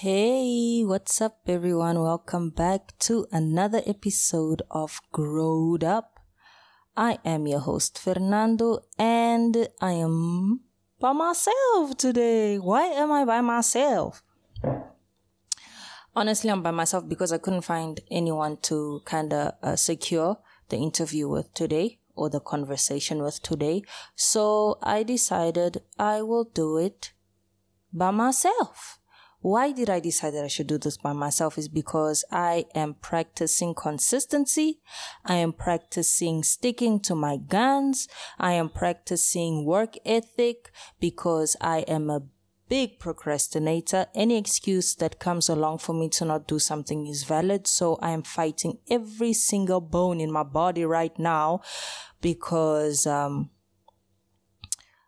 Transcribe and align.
Hey, 0.00 0.84
what's 0.84 1.22
up, 1.22 1.38
everyone? 1.46 1.98
Welcome 2.02 2.50
back 2.50 2.92
to 2.98 3.26
another 3.32 3.80
episode 3.86 4.60
of 4.70 5.00
Growed 5.10 5.82
Up. 5.82 6.20
I 6.94 7.16
am 7.24 7.46
your 7.46 7.60
host, 7.60 7.98
Fernannd'O, 8.04 8.80
and 8.98 9.68
I 9.80 9.92
am 9.92 10.60
by 11.00 11.12
myself 11.12 11.96
today. 11.96 12.58
Why 12.58 12.82
am 12.88 13.10
I 13.10 13.24
by 13.24 13.40
myself? 13.40 14.22
Honestly, 16.14 16.50
I'm 16.50 16.62
by 16.62 16.72
myself 16.72 17.08
because 17.08 17.32
I 17.32 17.38
couldn't 17.38 17.62
find 17.62 17.98
anyone 18.10 18.58
to 18.64 19.00
kind 19.06 19.32
of 19.32 19.54
uh, 19.62 19.76
secure 19.76 20.36
the 20.68 20.76
interview 20.76 21.26
with 21.26 21.54
today 21.54 22.00
or 22.14 22.28
the 22.28 22.40
conversation 22.40 23.22
with 23.22 23.42
today. 23.42 23.80
So 24.14 24.78
I 24.82 25.04
decided 25.04 25.80
I 25.98 26.20
will 26.20 26.44
do 26.44 26.76
it 26.76 27.12
by 27.94 28.10
myself. 28.10 28.95
Why 29.46 29.70
did 29.70 29.88
I 29.88 30.00
decide 30.00 30.34
that 30.34 30.42
I 30.42 30.48
should 30.48 30.66
do 30.66 30.76
this 30.76 30.96
by 30.96 31.12
myself 31.12 31.56
is 31.56 31.68
because 31.68 32.24
I 32.32 32.64
am 32.74 32.94
practicing 32.94 33.76
consistency. 33.76 34.80
I 35.24 35.36
am 35.36 35.52
practicing 35.52 36.42
sticking 36.42 36.98
to 37.02 37.14
my 37.14 37.36
guns. 37.36 38.08
I 38.40 38.54
am 38.54 38.68
practicing 38.68 39.64
work 39.64 39.94
ethic 40.04 40.72
because 40.98 41.54
I 41.60 41.82
am 41.86 42.10
a 42.10 42.22
big 42.68 42.98
procrastinator. 42.98 44.06
Any 44.16 44.36
excuse 44.36 44.96
that 44.96 45.20
comes 45.20 45.48
along 45.48 45.78
for 45.78 45.92
me 45.92 46.08
to 46.08 46.24
not 46.24 46.48
do 46.48 46.58
something 46.58 47.06
is 47.06 47.22
valid. 47.22 47.68
So 47.68 48.00
I 48.02 48.10
am 48.10 48.24
fighting 48.24 48.78
every 48.90 49.32
single 49.32 49.80
bone 49.80 50.20
in 50.20 50.32
my 50.32 50.42
body 50.42 50.84
right 50.84 51.16
now 51.20 51.60
because, 52.20 53.06
um, 53.06 53.50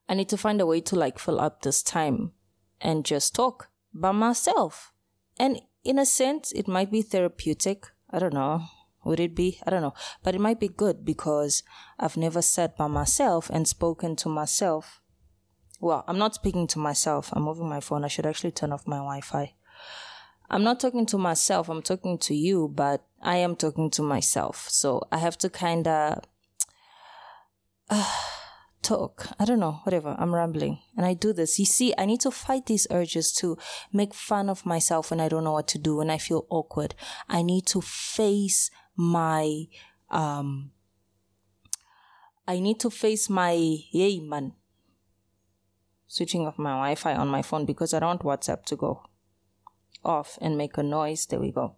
I 0.09 0.15
need 0.15 0.29
to 0.29 0.37
find 0.37 0.61
a 0.61 0.67
way 0.67 0.81
to 0.83 0.95
like 0.95 1.19
fill 1.19 1.41
up 1.41 1.63
this 1.63 1.83
time 1.83 2.35
and 2.81 3.05
just 3.05 3.35
talk 3.35 3.71
by 3.93 4.13
myself. 4.13 4.93
And 5.39 5.61
in 5.85 5.99
a 5.99 6.07
sense, 6.07 6.53
it 6.53 6.69
might 6.69 6.91
be 6.91 7.03
therapeutic. 7.03 7.87
I 8.11 8.19
don't 8.19 8.35
know. 8.35 8.65
Would 9.05 9.21
it 9.21 9.35
be? 9.35 9.61
I 9.67 9.71
don't 9.71 9.83
know. 9.83 9.95
But 10.23 10.35
it 10.35 10.41
might 10.41 10.61
be 10.61 10.69
good 10.69 11.05
because 11.05 11.63
I've 11.99 12.17
never 12.17 12.43
sat 12.43 12.77
by 12.77 12.89
myself 12.89 13.49
and 13.51 13.67
spoken 13.67 14.17
to 14.17 14.29
myself. 14.29 15.01
Well, 15.81 16.05
I'm 16.09 16.19
not 16.19 16.35
speaking 16.35 16.67
to 16.69 16.79
myself. 16.79 17.31
I'm 17.33 17.45
moving 17.45 17.69
my 17.69 17.81
phone. 17.81 18.05
I 18.05 18.09
should 18.09 18.27
actually 18.27 18.51
turn 18.51 18.73
off 18.73 18.87
my 18.87 18.97
Wi 18.97 19.21
Fi. 19.21 19.55
I'm 20.51 20.65
not 20.65 20.81
talking 20.81 21.07
to 21.07 21.19
myself. 21.19 21.69
I'm 21.69 21.83
talking 21.83 22.19
to 22.19 22.35
you, 22.35 22.69
but 22.75 23.05
I 23.23 23.37
am 23.37 23.55
talking 23.55 23.91
to 23.91 24.03
myself. 24.03 24.69
So 24.69 25.07
I 25.13 25.19
have 25.19 25.39
to 25.39 25.51
kind 25.51 25.87
of. 25.87 26.25
Uh, 27.91 28.05
talk. 28.83 29.29
I 29.39 29.45
don't 29.45 29.61
know, 29.61 29.81
whatever. 29.85 30.17
I'm 30.19 30.35
rambling. 30.35 30.79
And 30.97 31.05
I 31.05 31.15
do 31.15 31.33
this. 31.33 31.59
You 31.59 31.65
see, 31.65 31.95
I 31.99 32.07
need 32.07 32.21
to 32.21 32.31
fight 32.31 32.67
these 32.67 32.87
urges 32.91 33.33
to 33.35 33.57
make 33.93 34.15
fun 34.15 34.49
of 34.49 34.67
myself 34.67 35.11
when 35.11 35.21
I 35.21 35.29
don't 35.29 35.45
know 35.45 35.53
what 35.53 35.69
to 35.69 35.79
do, 35.79 35.97
when 35.97 36.11
I 36.11 36.19
feel 36.19 36.47
awkward. 36.51 36.95
I 37.29 37.43
need 37.43 37.67
to 37.67 37.81
face 37.81 38.71
my, 38.97 39.65
um, 40.11 40.73
I 42.47 42.61
need 42.61 42.81
to 42.81 42.91
face 42.91 43.29
my, 43.29 43.53
yay, 43.53 44.21
man. 44.21 44.53
Switching 46.07 46.47
off 46.47 46.59
my 46.59 46.71
Wi 46.71 46.95
Fi 46.95 47.15
on 47.15 47.29
my 47.29 47.43
phone 47.43 47.67
because 47.67 47.93
I 47.93 47.99
don't 47.99 48.23
want 48.25 48.41
WhatsApp 48.41 48.65
to 48.67 48.77
go 48.77 49.03
off 50.03 50.39
and 50.41 50.57
make 50.57 50.79
a 50.79 50.83
noise. 50.83 51.27
There 51.27 51.41
we 51.41 51.53
go. 51.53 51.77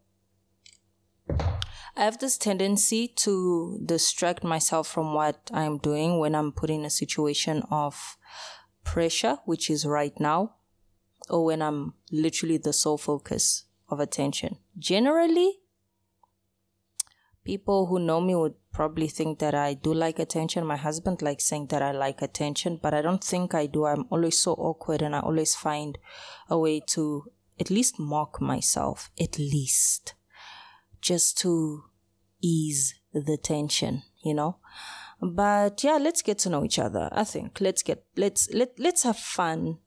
I 2.01 2.05
have 2.05 2.17
this 2.17 2.39
tendency 2.39 3.09
to 3.17 3.79
distract 3.84 4.43
myself 4.43 4.89
from 4.89 5.12
what 5.12 5.51
I'm 5.53 5.77
doing 5.77 6.19
when 6.19 6.34
I'm 6.34 6.51
put 6.51 6.70
in 6.70 6.87
a 6.87 6.89
situation 6.89 7.62
of 7.70 8.17
pressure, 8.84 9.37
which 9.45 9.69
is 9.69 9.84
right 9.84 10.19
now, 10.19 10.55
or 11.28 11.45
when 11.45 11.61
I'm 11.61 11.93
literally 12.11 12.56
the 12.56 12.73
sole 12.73 12.97
focus 12.97 13.65
of 13.91 14.01
attention. 14.01 14.56
Generally, 14.78 15.59
people 17.45 17.84
who 17.89 17.98
know 17.98 18.23
me 18.23 18.34
would 18.34 18.55
probably 18.73 19.09
think 19.09 19.39
that 19.41 19.55
I 19.55 19.75
do 19.75 19.93
like 19.93 20.19
attention. 20.19 20.65
My 20.65 20.78
husband 20.78 21.21
likes 21.21 21.44
saying 21.44 21.67
that 21.67 21.82
I 21.82 21.93
like 21.93 22.22
attention, 22.22 22.81
but 22.82 22.94
I 22.94 23.03
don't 23.03 23.22
think 23.22 23.53
I 23.53 23.67
do. 23.67 23.84
I'm 23.84 24.06
always 24.09 24.41
so 24.41 24.55
awkward 24.55 25.03
and 25.03 25.15
I 25.15 25.21
always 25.21 25.55
find 25.55 25.99
a 26.49 26.59
way 26.59 26.81
to 26.94 27.31
at 27.61 27.69
least 27.69 27.99
mock 27.99 28.41
myself, 28.41 29.11
at 29.21 29.38
least 29.38 30.15
just 31.00 31.38
to 31.38 31.84
ease 32.41 32.95
the 33.12 33.37
tension, 33.37 34.03
you 34.23 34.34
know. 34.34 34.56
But 35.21 35.84
yeah, 35.84 35.99
let's 36.01 36.23
get 36.23 36.39
to 36.41 36.51
know 36.51 36.65
each 36.65 36.78
other. 36.78 37.09
I 37.12 37.25
think 37.25 37.61
let's 37.61 37.83
get 37.83 38.05
let's 38.17 38.49
let 38.53 38.78
let's 38.78 39.03
have 39.03 39.19
fun. 39.19 39.78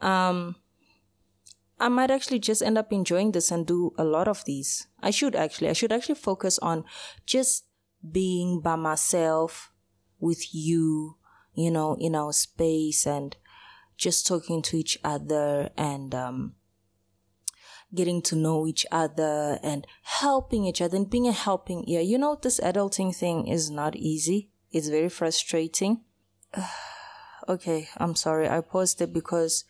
Um, 0.00 0.56
I 1.78 1.88
might 1.88 2.10
actually 2.10 2.38
just 2.38 2.62
end 2.62 2.78
up 2.78 2.92
enjoying 2.92 3.32
this 3.32 3.50
and 3.50 3.66
do 3.66 3.92
a 3.98 4.04
lot 4.04 4.28
of 4.28 4.44
these. 4.44 4.86
I 5.02 5.10
should 5.10 5.34
actually. 5.34 5.68
I 5.68 5.72
should 5.72 5.92
actually 5.92 6.14
focus 6.14 6.58
on 6.60 6.84
just 7.26 7.64
being 8.08 8.60
by 8.60 8.76
myself 8.76 9.72
with 10.20 10.54
you, 10.54 11.16
you 11.54 11.70
know, 11.70 11.96
in 11.98 12.14
our 12.14 12.32
space 12.32 13.06
and 13.06 13.36
just 13.96 14.26
talking 14.26 14.62
to 14.62 14.76
each 14.76 14.98
other 15.02 15.70
and 15.76 16.14
um 16.14 16.54
getting 17.94 18.20
to 18.22 18.36
know 18.36 18.66
each 18.66 18.84
other 18.90 19.58
and 19.62 19.86
helping 20.02 20.64
each 20.64 20.80
other 20.80 20.96
and 20.96 21.08
being 21.08 21.28
a 21.28 21.32
helping 21.32 21.88
ear. 21.88 22.00
You 22.00 22.18
know, 22.18 22.38
this 22.40 22.60
adulting 22.60 23.14
thing 23.14 23.46
is 23.46 23.70
not 23.70 23.96
easy. 23.96 24.50
It's 24.70 24.88
very 24.88 25.08
frustrating. 25.08 26.02
okay, 27.48 27.88
I'm 27.96 28.14
sorry. 28.14 28.48
I 28.48 28.60
paused 28.60 29.00
it 29.00 29.12
because 29.12 29.64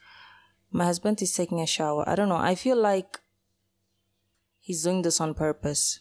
my 0.70 0.84
husband 0.84 1.22
is 1.22 1.34
taking 1.34 1.60
a 1.60 1.66
shower. 1.66 2.08
I 2.08 2.14
don't 2.14 2.28
know. 2.28 2.36
I 2.36 2.54
feel 2.54 2.76
like 2.76 3.20
he's 4.60 4.82
doing 4.82 5.02
this 5.02 5.20
on 5.20 5.34
purpose. 5.34 6.00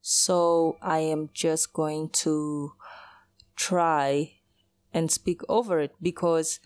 So 0.00 0.78
I 0.80 0.98
am 0.98 1.30
just 1.32 1.72
going 1.72 2.10
to 2.24 2.72
try 3.56 4.32
and 4.92 5.10
speak 5.10 5.40
over 5.48 5.80
it 5.80 5.94
because 6.00 6.60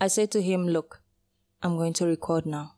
I 0.00 0.08
said 0.08 0.30
to 0.32 0.42
him, 0.42 0.68
look, 0.68 1.00
I'm 1.62 1.76
going 1.76 1.92
to 1.94 2.06
record 2.06 2.44
now. 2.44 2.74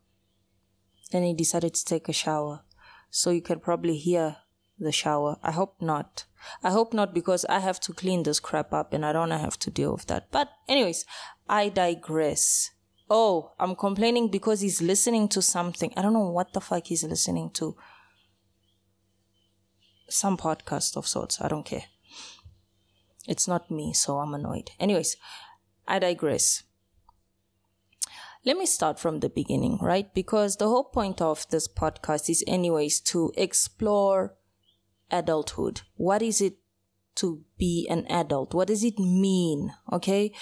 Then 1.10 1.22
he 1.22 1.34
decided 1.34 1.74
to 1.74 1.84
take 1.84 2.08
a 2.08 2.12
shower. 2.12 2.62
So 3.10 3.30
you 3.30 3.42
can 3.42 3.60
probably 3.60 3.96
hear 3.96 4.36
the 4.78 4.92
shower. 4.92 5.38
I 5.42 5.52
hope 5.52 5.80
not. 5.80 6.24
I 6.62 6.70
hope 6.70 6.92
not 6.92 7.14
because 7.14 7.44
I 7.46 7.60
have 7.60 7.80
to 7.80 7.92
clean 7.92 8.22
this 8.22 8.40
crap 8.40 8.72
up 8.72 8.92
and 8.92 9.04
I 9.04 9.12
don't 9.12 9.30
have 9.30 9.58
to 9.60 9.70
deal 9.70 9.92
with 9.92 10.06
that. 10.06 10.30
But, 10.30 10.50
anyways, 10.68 11.04
I 11.48 11.68
digress. 11.68 12.70
Oh, 13.08 13.52
I'm 13.58 13.76
complaining 13.76 14.28
because 14.30 14.60
he's 14.60 14.82
listening 14.82 15.28
to 15.28 15.42
something. 15.42 15.92
I 15.96 16.02
don't 16.02 16.12
know 16.12 16.30
what 16.30 16.52
the 16.52 16.60
fuck 16.60 16.86
he's 16.86 17.04
listening 17.04 17.50
to. 17.54 17.76
Some 20.08 20.36
podcast 20.36 20.96
of 20.96 21.06
sorts. 21.06 21.40
I 21.40 21.48
don't 21.48 21.64
care. 21.64 21.84
It's 23.26 23.48
not 23.48 23.70
me, 23.70 23.92
so 23.92 24.18
I'm 24.18 24.34
annoyed. 24.34 24.70
Anyways, 24.78 25.16
I 25.86 25.98
digress 25.98 26.62
let 28.46 28.56
me 28.56 28.64
start 28.64 29.00
from 29.00 29.18
the 29.18 29.28
beginning, 29.28 29.76
right? 29.82 30.14
Because 30.14 30.56
the 30.56 30.68
whole 30.68 30.84
point 30.84 31.20
of 31.20 31.48
this 31.50 31.66
podcast 31.66 32.30
is, 32.30 32.44
anyways, 32.46 33.00
to 33.00 33.32
explore 33.36 34.36
adulthood. 35.10 35.80
What 35.96 36.22
is 36.22 36.40
it 36.40 36.58
to 37.16 37.42
be 37.58 37.88
an 37.90 38.06
adult? 38.08 38.54
What 38.54 38.68
does 38.68 38.84
it 38.84 39.00
mean? 39.00 39.72
Okay. 39.92 40.32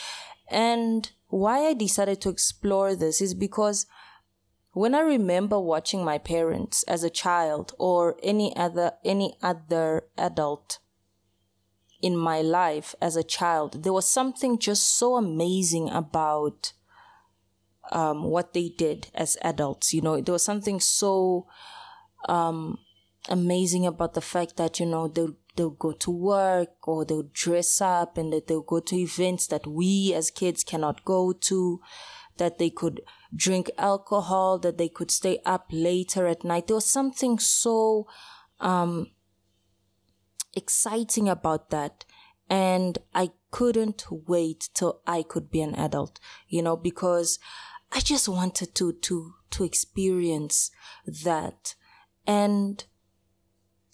And 0.50 1.10
why 1.28 1.60
I 1.60 1.72
decided 1.72 2.20
to 2.20 2.28
explore 2.28 2.94
this 2.94 3.22
is 3.22 3.32
because 3.32 3.86
when 4.72 4.94
I 4.94 5.00
remember 5.00 5.58
watching 5.58 6.04
my 6.04 6.18
parents 6.18 6.82
as 6.82 7.04
a 7.04 7.10
child 7.10 7.72
or 7.78 8.16
any 8.22 8.54
other, 8.54 8.92
any 9.02 9.38
other 9.42 10.02
adult 10.18 10.78
in 12.02 12.18
my 12.18 12.42
life 12.42 12.94
as 13.00 13.16
a 13.16 13.24
child, 13.24 13.82
there 13.82 13.94
was 13.94 14.06
something 14.06 14.58
just 14.58 14.94
so 14.94 15.16
amazing 15.16 15.88
about 15.88 16.74
um, 17.92 18.24
what 18.24 18.52
they 18.52 18.68
did 18.68 19.08
as 19.14 19.36
adults. 19.42 19.92
You 19.92 20.02
know, 20.02 20.20
there 20.20 20.32
was 20.32 20.42
something 20.42 20.80
so 20.80 21.46
um, 22.28 22.78
amazing 23.28 23.86
about 23.86 24.14
the 24.14 24.20
fact 24.20 24.56
that, 24.56 24.80
you 24.80 24.86
know, 24.86 25.08
they'll, 25.08 25.36
they'll 25.56 25.70
go 25.70 25.92
to 25.92 26.10
work 26.10 26.88
or 26.88 27.04
they'll 27.04 27.30
dress 27.32 27.80
up 27.80 28.18
and 28.18 28.32
that 28.32 28.46
they'll 28.46 28.62
go 28.62 28.80
to 28.80 28.96
events 28.96 29.46
that 29.48 29.66
we 29.66 30.12
as 30.14 30.30
kids 30.30 30.64
cannot 30.64 31.04
go 31.04 31.32
to, 31.32 31.80
that 32.36 32.58
they 32.58 32.70
could 32.70 33.00
drink 33.34 33.70
alcohol, 33.78 34.58
that 34.58 34.78
they 34.78 34.88
could 34.88 35.10
stay 35.10 35.38
up 35.44 35.66
later 35.70 36.26
at 36.26 36.44
night. 36.44 36.66
There 36.66 36.76
was 36.76 36.86
something 36.86 37.38
so 37.38 38.06
um, 38.60 39.10
exciting 40.54 41.28
about 41.28 41.70
that. 41.70 42.04
And 42.50 42.98
I 43.14 43.30
couldn't 43.50 44.04
wait 44.10 44.68
till 44.74 45.00
I 45.06 45.22
could 45.22 45.50
be 45.50 45.62
an 45.62 45.74
adult, 45.74 46.20
you 46.48 46.60
know, 46.60 46.76
because 46.76 47.38
I 47.94 48.00
just 48.00 48.28
wanted 48.28 48.74
to, 48.74 48.92
to, 48.92 49.34
to 49.50 49.64
experience 49.64 50.70
that. 51.06 51.76
And, 52.26 52.84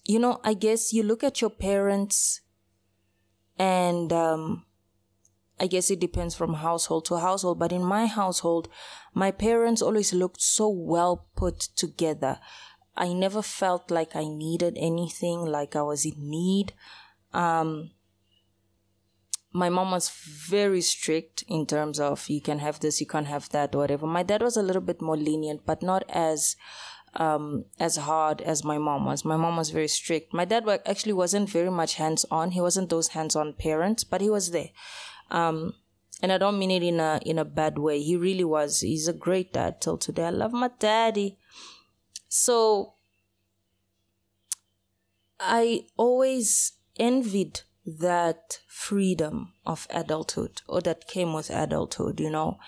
you 0.07 0.19
know, 0.19 0.41
I 0.43 0.55
guess 0.55 0.93
you 0.93 1.03
look 1.03 1.23
at 1.23 1.41
your 1.43 1.51
parents 1.51 2.41
and, 3.59 4.11
um, 4.13 4.65
I 5.61 5.67
guess 5.67 5.91
it 5.91 6.01
depends 6.01 6.35
from 6.35 6.55
household 6.55 7.05
to 7.07 7.19
household, 7.19 7.59
but 7.59 7.73
in 7.73 7.85
my 7.85 8.07
household, 8.07 8.71
my 9.13 9.31
parents 9.31 9.83
always 9.83 10.15
looked 10.15 10.41
so 10.41 10.71
well 10.71 11.27
put 11.37 11.61
together. 11.61 12.39
I 12.97 13.13
never 13.13 13.43
felt 13.43 13.91
like 13.91 14.17
I 14.17 14.25
needed 14.25 14.79
anything, 14.81 15.41
like 15.45 15.77
I 15.77 15.83
was 15.83 16.07
in 16.07 16.15
need. 16.17 16.73
Um, 17.35 17.91
my 19.53 19.69
mom 19.69 19.91
was 19.91 20.09
very 20.11 20.81
strict 20.81 21.45
in 21.49 21.67
terms 21.67 21.99
of 21.99 22.29
you 22.29 22.41
can 22.41 22.61
have 22.61 22.81
this, 22.81 23.01
you 23.01 23.07
can't 23.07 23.27
have 23.27 23.49
that, 23.51 23.75
whatever. 23.75 24.07
My 24.07 24.23
dad 24.23 24.43
was 24.43 24.57
a 24.57 24.63
little 24.63 24.83
bit 24.83 25.03
more 25.03 25.17
lenient, 25.17 25.67
but 25.67 25.83
not 25.83 26.05
as 26.09 26.57
um, 27.15 27.65
as 27.81 27.97
hard 27.97 28.41
as 28.41 28.63
my 28.63 28.79
mom 28.79 29.05
was. 29.05 29.25
My 29.25 29.37
mom 29.37 29.57
was 29.57 29.71
very 29.71 29.89
strict. 29.89 30.33
My 30.33 30.45
dad 30.45 30.69
actually 30.87 31.15
wasn't 31.15 31.51
very 31.51 31.71
much 31.71 31.95
hands 31.95 32.25
on. 32.31 32.53
He 32.53 32.61
wasn't 32.61 32.91
those 32.91 33.09
hands 33.09 33.35
on 33.35 33.55
parents, 33.55 34.05
but 34.05 34.21
he 34.21 34.31
was 34.31 34.53
there. 34.53 34.71
Um, 35.31 35.75
and 36.23 36.33
I 36.33 36.39
don't 36.39 36.59
mean 36.59 36.71
it 36.71 36.83
in 36.83 37.01
a 37.01 37.21
in 37.25 37.39
a 37.39 37.45
bad 37.45 37.79
way. 37.79 38.01
He 38.01 38.17
really 38.17 38.45
was. 38.45 38.81
He's 38.81 39.09
a 39.09 39.13
great 39.13 39.53
dad 39.53 39.81
till 39.81 39.99
today. 39.99 40.27
I 40.27 40.31
love 40.31 40.53
my 40.53 40.71
daddy. 40.79 41.39
So 42.29 42.95
I 45.41 45.87
always 45.97 46.73
envied 46.97 47.63
that 47.99 48.61
freedom 48.69 49.53
of 49.67 49.87
adulthood 49.91 50.63
or 50.69 50.81
that 50.83 51.09
came 51.09 51.33
with 51.33 51.51
adulthood, 51.51 52.21
you 52.21 52.31
know. 52.31 52.59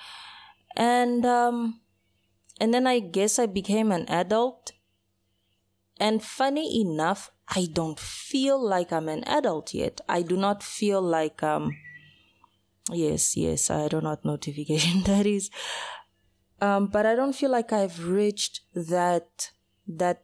And 0.76 1.24
um 1.26 1.80
and 2.60 2.72
then 2.72 2.86
I 2.86 2.98
guess 3.00 3.38
I 3.38 3.46
became 3.46 3.92
an 3.92 4.08
adult. 4.08 4.72
And 5.98 6.22
funny 6.22 6.80
enough, 6.80 7.30
I 7.48 7.68
don't 7.72 7.98
feel 7.98 8.60
like 8.60 8.92
I'm 8.92 9.08
an 9.08 9.24
adult 9.24 9.74
yet. 9.74 10.00
I 10.08 10.22
do 10.22 10.36
not 10.36 10.62
feel 10.62 11.00
like 11.02 11.42
um 11.42 11.76
yes, 12.90 13.36
yes, 13.36 13.70
I 13.70 13.88
don't 13.88 14.04
know 14.04 14.18
notification 14.24 15.02
that 15.04 15.26
is. 15.26 15.50
Um, 16.60 16.86
but 16.86 17.06
I 17.06 17.16
don't 17.16 17.34
feel 17.34 17.50
like 17.50 17.72
I've 17.72 18.06
reached 18.06 18.60
that 18.74 19.50
that 19.86 20.22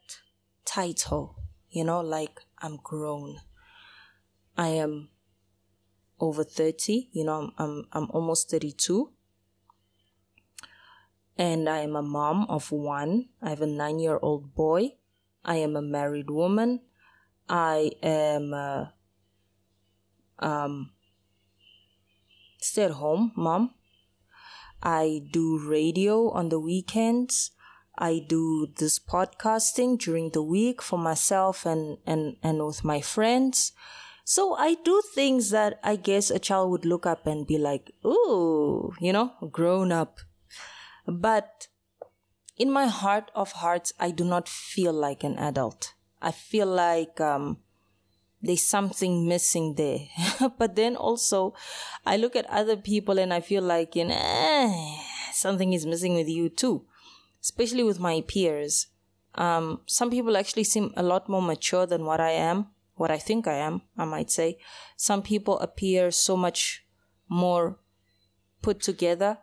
title, 0.65 1.37
you 1.71 1.85
know, 1.85 2.01
like 2.01 2.41
I'm 2.61 2.77
grown. 2.77 3.39
I 4.59 4.69
am 4.71 5.11
over 6.19 6.43
30, 6.43 7.11
you 7.13 7.25
know, 7.25 7.35
I'm, 7.35 7.53
I'm, 7.59 7.85
I'm 7.93 8.11
almost 8.11 8.51
32. 8.51 9.13
And 11.37 11.69
I 11.69 11.79
am 11.79 11.95
a 11.95 12.03
mom 12.03 12.45
of 12.49 12.73
one. 12.73 13.29
I 13.41 13.51
have 13.51 13.63
a 13.63 13.67
nine 13.67 14.01
year 14.01 14.19
old 14.21 14.57
boy. 14.57 14.95
I 15.45 15.57
am 15.57 15.77
a 15.77 15.83
married 15.83 16.29
woman. 16.29 16.81
I 17.49 17.93
am 18.03 18.53
a, 18.53 18.95
um, 20.41 20.91
stay 22.61 22.83
at 22.83 22.91
home 22.91 23.31
mom. 23.37 23.75
I 24.83 25.23
do 25.31 25.65
radio 25.65 26.31
on 26.31 26.49
the 26.49 26.59
weekends. 26.59 27.53
I 27.97 28.25
do 28.29 28.69
this 28.77 28.99
podcasting 28.99 29.99
during 30.01 30.31
the 30.31 30.43
week 30.43 30.83
for 30.83 30.99
myself 30.99 31.65
and, 31.65 31.99
and, 32.05 32.37
and 32.43 32.65
with 32.67 32.83
my 32.83 33.01
friends. 33.01 33.73
So 34.29 34.53
I 34.57 34.75
do 34.75 35.01
things 35.15 35.49
that 35.53 35.81
I 35.83 35.97
guess 35.97 36.29
a 36.31 36.39
child 36.39 36.71
would 36.71 36.85
look 36.85 37.07
up 37.07 37.27
and 37.27 37.47
be 37.47 37.57
like, 37.57 37.93
ooh, 38.05 38.93
you 39.01 39.11
know, 39.11 39.33
grown 39.51 39.91
up. 39.91 40.21
But 41.07 41.69
in 42.59 42.71
my 42.71 42.89
heart 42.89 43.31
of 43.35 43.53
hearts, 43.53 43.95
I 43.99 44.11
do 44.11 44.27
not 44.27 44.47
feel 44.47 44.93
like 44.93 45.25
an 45.25 45.39
adult. 45.39 45.95
I 46.21 46.33
feel 46.33 46.67
like, 46.67 47.19
um, 47.23 47.57
there's 48.43 48.61
something 48.61 49.27
missing 49.27 49.77
there. 49.77 50.01
but 50.59 50.77
then 50.77 50.95
also, 50.95 51.55
I 52.05 52.19
look 52.19 52.37
at 52.37 52.45
other 52.51 52.77
people 52.77 53.19
and 53.19 53.33
I 53.33 53.41
feel 53.41 53.63
like, 53.63 53.97
you 53.97 54.05
know, 54.05 54.15
eh, 54.15 54.99
something 55.33 55.73
is 55.73 55.87
missing 55.87 56.17
with 56.17 56.29
you 56.29 56.51
too, 56.51 56.85
especially 57.41 57.83
with 57.83 57.99
my 57.99 58.23
peers. 58.29 58.89
Um, 59.37 59.81
some 59.87 60.11
people 60.11 60.37
actually 60.37 60.65
seem 60.65 60.93
a 60.99 61.03
lot 61.03 61.31
more 61.31 61.41
mature 61.41 61.87
than 61.87 62.05
what 62.05 62.21
I 62.21 62.33
am 62.33 62.67
what 62.99 63.11
I 63.11 63.19
think 63.19 63.47
I 63.47 63.55
am, 63.55 63.83
I 63.97 64.05
might 64.05 64.31
say. 64.31 64.59
Some 64.97 65.23
people 65.23 65.59
appear 65.61 66.11
so 66.11 66.37
much 66.37 66.85
more 67.29 67.79
put 68.61 68.81
together. 68.81 69.39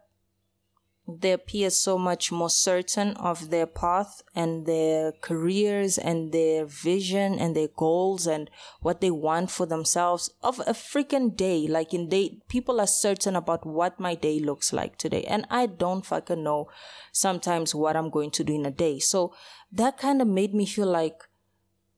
They 1.08 1.34
appear 1.34 1.70
so 1.70 2.00
much 2.00 2.32
more 2.32 2.50
certain 2.50 3.12
of 3.18 3.52
their 3.52 3.68
path 3.68 4.24
and 4.34 4.66
their 4.66 5.12
careers 5.12 6.00
and 6.00 6.32
their 6.32 6.66
vision 6.66 7.38
and 7.38 7.56
their 7.56 7.68
goals 7.68 8.26
and 8.26 8.50
what 8.82 9.02
they 9.02 9.12
want 9.12 9.52
for 9.52 9.68
themselves 9.68 10.32
of 10.42 10.60
a 10.62 10.74
freaking 10.74 11.38
day. 11.38 11.68
Like 11.68 11.94
in 11.94 12.10
day, 12.10 12.40
people 12.50 12.82
are 12.82 12.88
certain 12.88 13.36
about 13.36 13.68
what 13.68 14.00
my 14.00 14.16
day 14.16 14.40
looks 14.40 14.74
like 14.74 14.98
today. 14.98 15.24
And 15.26 15.46
I 15.52 15.68
don't 15.68 16.04
fucking 16.04 16.44
know 16.44 16.70
sometimes 17.12 17.76
what 17.76 17.96
I'm 17.96 18.10
going 18.10 18.32
to 18.32 18.44
do 18.44 18.56
in 18.56 18.66
a 18.66 18.72
day. 18.72 18.98
So 18.98 19.32
that 19.72 20.00
kind 20.00 20.24
of 20.24 20.28
made 20.28 20.56
me 20.56 20.66
feel 20.66 20.88
like, 20.88 21.22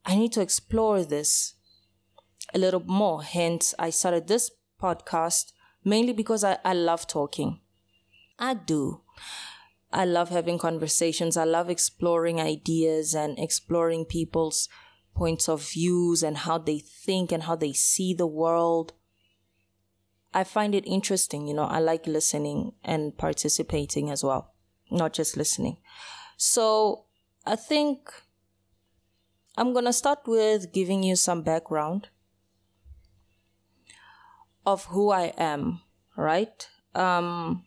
I 0.07 0.15
need 0.15 0.31
to 0.33 0.42
explore 0.42 1.04
this 1.04 1.56
a 2.54 2.57
little 2.57 2.80
more. 2.80 3.24
Hence, 3.24 3.75
I 3.77 3.89
started 3.89 4.27
this 4.27 4.50
podcast 4.81 5.51
mainly 5.83 6.13
because 6.13 6.45
I, 6.45 6.59
I 6.63 6.74
love 6.74 7.07
talking. 7.07 7.59
I 8.39 8.54
do. 8.54 9.01
I 9.92 10.06
love 10.06 10.30
having 10.30 10.59
conversations. 10.59 11.36
I 11.36 11.44
love 11.44 11.69
exploring 11.69 12.39
ideas 12.39 13.13
and 13.13 13.38
exploring 13.38 14.06
people's 14.06 14.69
points 15.13 15.50
of 15.50 15.71
views 15.71 16.24
and 16.24 16.38
how 16.38 16.57
they 16.57 16.80
think 16.80 17.33
and 17.33 17.44
how 17.44 17.57
they 17.57 17.74
see 17.74 18.13
the 18.13 18.27
world. 18.27 18.94
I 20.33 20.45
find 20.45 20.74
it 20.74 20.86
interesting, 20.88 21.48
you 21.48 21.54
know, 21.54 21.63
I 21.63 21.80
like 21.80 22.07
listening 22.07 22.74
and 22.83 23.18
participating 23.18 24.09
as 24.09 24.24
well, 24.24 24.54
not 24.89 25.12
just 25.12 25.36
listening. 25.36 25.77
So 26.38 27.06
I 27.45 27.56
think 27.56 28.12
I'm 29.59 29.74
going 29.74 29.86
to 29.86 29.94
start 29.94 30.19
with 30.27 30.71
giving 30.71 31.01
you 31.01 31.15
some 31.15 31.42
background 31.42 32.09
of 34.68 34.86
who 34.86 35.09
I 35.09 35.33
am, 35.36 35.81
right? 36.15 36.69
Um, 36.94 37.65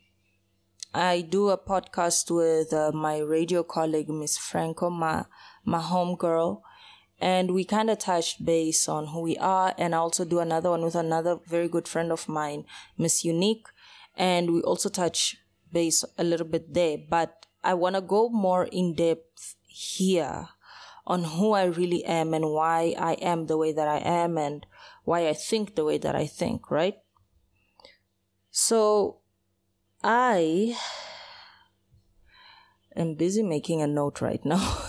I 0.94 1.22
do 1.22 1.48
a 1.48 1.58
podcast 1.58 2.30
with 2.30 2.72
uh, 2.72 2.92
my 2.94 3.18
radio 3.18 3.64
colleague, 3.64 4.08
Miss 4.08 4.38
Franco, 4.38 4.88
my, 4.88 5.24
my 5.64 5.80
home 5.80 6.14
girl, 6.14 6.62
and 7.18 7.50
we 7.50 7.64
kind 7.64 7.90
of 7.90 7.98
touched 7.98 8.44
base 8.44 8.88
on 8.88 9.08
who 9.08 9.22
we 9.22 9.36
are. 9.38 9.74
And 9.76 9.92
I 9.92 9.98
also 9.98 10.24
do 10.24 10.38
another 10.38 10.70
one 10.70 10.82
with 10.82 10.94
another 10.94 11.40
very 11.44 11.66
good 11.66 11.88
friend 11.88 12.12
of 12.12 12.28
mine, 12.28 12.66
Miss 12.98 13.24
Unique, 13.24 13.66
and 14.16 14.52
we 14.52 14.60
also 14.60 14.90
touch 14.90 15.38
base 15.72 16.04
a 16.16 16.22
little 16.22 16.46
bit 16.46 16.72
there. 16.72 16.98
But 16.98 17.46
I 17.64 17.74
want 17.74 17.96
to 17.96 18.00
go 18.00 18.28
more 18.28 18.66
in 18.66 18.94
depth 18.94 19.56
here 19.66 20.50
on 21.10 21.24
who 21.24 21.50
I 21.54 21.64
really 21.64 22.04
am 22.04 22.32
and 22.34 22.52
why 22.52 22.94
I 22.96 23.14
am 23.14 23.46
the 23.46 23.56
way 23.58 23.72
that 23.72 23.88
I 23.88 23.96
am 23.96 24.38
and 24.38 24.64
why 25.02 25.26
I 25.26 25.32
think 25.32 25.74
the 25.74 25.84
way 25.84 25.98
that 25.98 26.14
I 26.14 26.24
think, 26.24 26.70
right? 26.70 26.98
So 28.52 29.18
I 30.04 30.76
am 32.94 33.16
busy 33.16 33.42
making 33.42 33.82
a 33.82 33.88
note 33.88 34.20
right 34.20 34.44
now. 34.44 34.84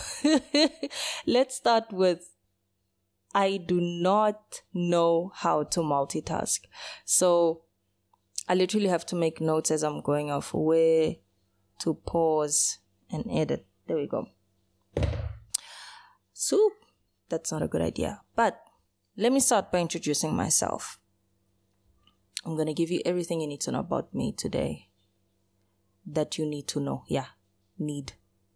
Let's 1.26 1.56
start 1.56 1.92
with 1.92 2.30
I 3.34 3.58
do 3.58 3.82
not 3.82 4.62
know 4.76 5.32
how 5.34 5.64
to 5.64 5.80
multitask. 5.80 6.60
So 7.04 7.64
I 8.48 8.54
literally 8.54 8.90
have 8.90 9.08
to 9.08 9.16
make 9.16 9.42
notes 9.42 9.72
as 9.72 9.84
I'm 9.84 10.02
going 10.02 10.30
off 10.30 10.54
where 10.54 11.16
to 11.80 11.96
pause 11.96 12.78
and 13.10 13.26
edit. 13.32 13.66
There 13.88 13.98
we 13.98 14.06
go. 14.06 14.28
So 16.42 16.72
that's 17.30 17.52
not 17.52 17.62
a 17.62 17.68
good 17.68 17.84
idea. 17.84 18.22
But 18.36 18.60
let 19.16 19.32
me 19.32 19.40
start 19.40 19.72
by 19.72 19.78
introducing 19.78 20.36
myself. 20.36 21.00
I'm 22.44 22.56
going 22.56 22.66
to 22.66 22.74
give 22.74 22.90
you 22.90 23.00
everything 23.06 23.42
you 23.42 23.48
need 23.48 23.62
to 23.62 23.72
know 23.72 23.82
about 23.82 24.12
me 24.12 24.34
today 24.36 24.90
that 26.04 26.40
you 26.40 26.48
need 26.48 26.68
to 26.70 26.80
know. 26.80 27.04
Yeah, 27.08 27.28
need 27.78 28.14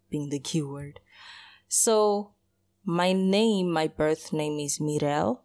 being 0.10 0.30
the 0.30 0.39
key 0.39 0.63
word. 0.63 1.00
So, 1.68 2.34
my 2.84 3.13
name, 3.13 3.70
my 3.70 3.88
birth 3.88 4.34
name 4.34 4.58
is 4.60 4.80
Mirel, 4.80 5.44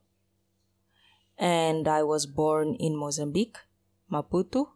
and 1.37 1.87
I 1.87 2.03
was 2.05 2.25
born 2.25 2.75
in 2.77 2.97
Mozambique, 2.97 3.59
Maputo, 4.11 4.71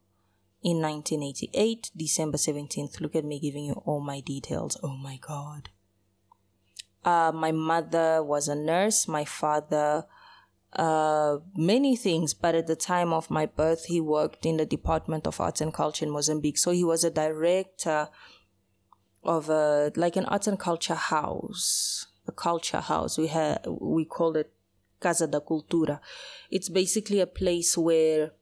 in 0.62 0.83
1988, 0.83 1.92
December 1.97 2.37
17th. 2.37 3.00
Look 3.00 3.16
at 3.16 3.25
me 3.25 3.40
giving 3.40 3.64
you 3.64 3.83
all 3.87 4.00
my 4.00 4.21
details. 4.21 4.76
Oh 4.83 4.99
my 4.99 5.16
God. 5.16 5.71
Uh, 7.04 7.32
my 7.34 7.52
mother 7.52 8.23
was 8.23 8.49
a 8.49 8.54
nurse. 8.54 9.06
My 9.06 9.25
father, 9.25 10.06
uh, 10.73 11.38
many 11.56 11.96
things. 11.96 12.34
But 12.34 12.54
at 12.54 12.66
the 12.66 12.76
time 12.76 13.12
of 13.12 13.30
my 13.30 13.46
birth, 13.46 13.87
he 13.87 14.00
worked 14.00 14.46
in 14.46 14.56
the 14.56 14.66
Department 14.66 15.26
of 15.26 15.40
Arts 15.40 15.61
and 15.61 15.73
Culture 15.73 16.06
in 16.06 16.11
Mozambique. 16.11 16.58
So 16.58 16.70
he 16.70 16.84
was 16.84 17.04
a 17.04 17.11
director 17.11 18.08
of 19.23 19.49
a, 19.49 19.92
like 19.96 20.16
an 20.16 20.25
arts 20.26 20.46
and 20.46 20.58
culture 20.58 20.94
house, 20.94 22.06
a 22.26 22.32
culture 22.32 22.80
house. 22.80 23.18
We 23.18 23.28
had, 23.28 23.66
we 23.66 24.04
called 24.04 24.37
it 24.37 24.52
Casa 25.00 25.26
da 25.26 25.40
Cultura. 25.40 26.00
It's 26.50 26.68
basically 26.68 27.20
a 27.20 27.26
place 27.26 27.76
where 27.76 28.32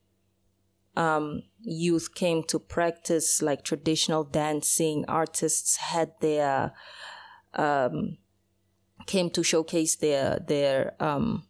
um, 0.97 1.43
youth 1.61 2.15
came 2.15 2.43
to 2.45 2.59
practice 2.59 3.43
like 3.43 3.65
traditional 3.65 4.25
dancing. 4.25 5.05
Artists 5.09 5.77
had 5.77 6.13
their 6.21 6.73
um, 7.55 8.19
came 9.07 9.31
to 9.31 9.43
showcase 9.43 9.97
their 9.97 10.39
their 10.47 10.95
um, 11.01 11.45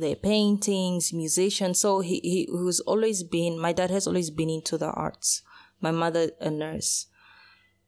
their 0.00 0.16
paintings, 0.16 1.12
musicians. 1.12 1.80
So 1.80 2.00
he, 2.00 2.20
he 2.20 2.48
was 2.50 2.80
always 2.80 3.22
been, 3.22 3.58
my 3.58 3.72
dad 3.72 3.90
has 3.90 4.06
always 4.06 4.30
been 4.30 4.50
into 4.50 4.78
the 4.78 4.90
arts. 4.90 5.42
My 5.80 5.90
mother, 5.90 6.30
a 6.40 6.50
nurse. 6.50 7.06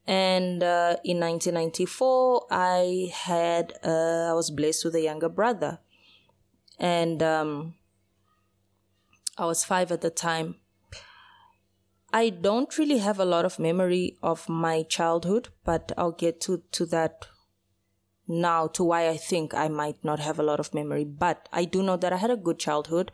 And 0.07 0.63
uh, 0.63 0.97
in 1.05 1.21
1994, 1.21 2.47
I 2.51 3.13
had, 3.13 3.75
uh, 3.85 4.31
I 4.31 4.33
was 4.33 4.51
blessed 4.51 4.87
with 4.87 4.95
a 4.95 5.03
younger 5.03 5.29
brother. 5.29 5.81
And 6.79 7.23
um, 7.23 7.75
I 9.37 9.45
was 9.45 9.65
five 9.65 9.93
at 9.93 10.01
the 10.01 10.11
time. 10.11 10.57
I 12.11 12.31
don't 12.31 12.79
really 12.79 12.99
have 12.99 13.19
a 13.19 13.27
lot 13.27 13.45
of 13.45 13.59
memory 13.59 14.17
of 14.23 14.49
my 14.49 14.83
childhood, 14.83 15.49
but 15.63 15.93
I'll 15.99 16.13
get 16.13 16.41
to, 16.43 16.63
to 16.73 16.87
that 16.87 17.27
now 18.29 18.67
to 18.69 18.85
why 18.85 19.09
I 19.09 19.17
think 19.17 19.55
I 19.55 19.69
might 19.69 20.05
not 20.05 20.21
have 20.21 20.39
a 20.39 20.43
lot 20.43 20.61
of 20.61 20.75
memory. 20.75 21.05
But 21.05 21.49
I 21.53 21.65
do 21.65 21.83
know 21.83 21.97
that 21.97 22.13
I 22.13 22.17
had 22.17 22.31
a 22.31 22.37
good 22.37 22.59
childhood, 22.59 23.11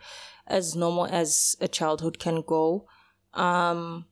as 0.46 0.74
normal 0.74 1.06
as 1.06 1.56
a 1.60 1.68
childhood 1.68 2.18
can 2.18 2.42
go. 2.42 2.86
Um, 3.32 4.06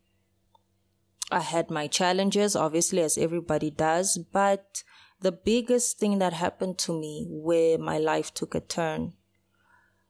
I 1.31 1.41
had 1.41 1.71
my 1.71 1.87
challenges, 1.87 2.55
obviously, 2.55 3.01
as 3.01 3.19
everybody 3.19 3.71
does, 3.71 4.19
but 4.19 4.85
the 5.21 5.33
biggest 5.33 5.99
thing 5.99 6.19
that 6.19 6.33
happened 6.33 6.79
to 6.79 6.93
me 6.93 7.27
where 7.29 7.79
my 7.79 7.99
life 7.99 8.35
took 8.35 8.55
a 8.55 8.61
turn 8.61 9.15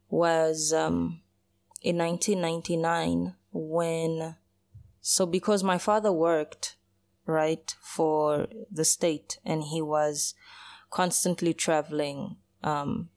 was 0.09 0.73
um, 0.73 1.21
in 1.81 1.99
1999 1.99 3.35
when, 3.53 4.37
so 5.01 5.27
because 5.27 5.63
my 5.63 5.79
father 5.79 6.11
worked, 6.11 6.77
right, 7.27 7.75
for 7.81 8.49
the 8.71 8.85
state 8.85 9.39
and 9.45 9.65
he 9.65 9.81
was 9.81 10.35
constantly 10.93 11.55
traveling 11.55 12.37
um, 12.63 13.09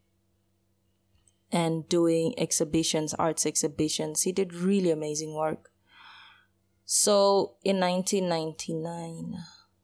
and 1.51 1.87
doing 1.89 2.33
exhibitions, 2.39 3.13
arts 3.15 3.45
exhibitions. 3.45 4.23
He 4.23 4.31
did 4.31 4.53
really 4.53 4.89
amazing 4.89 5.35
work. 5.35 5.69
So 6.85 7.57
in 7.63 7.79
1999, 7.79 9.35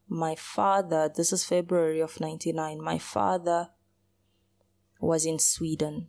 my 0.07 0.35
father, 0.35 1.11
this 1.13 1.33
is 1.33 1.43
February 1.43 1.99
of 1.99 2.19
99, 2.19 2.81
my 2.81 2.97
father 2.97 3.69
was 4.99 5.25
in 5.25 5.37
Sweden. 5.37 6.07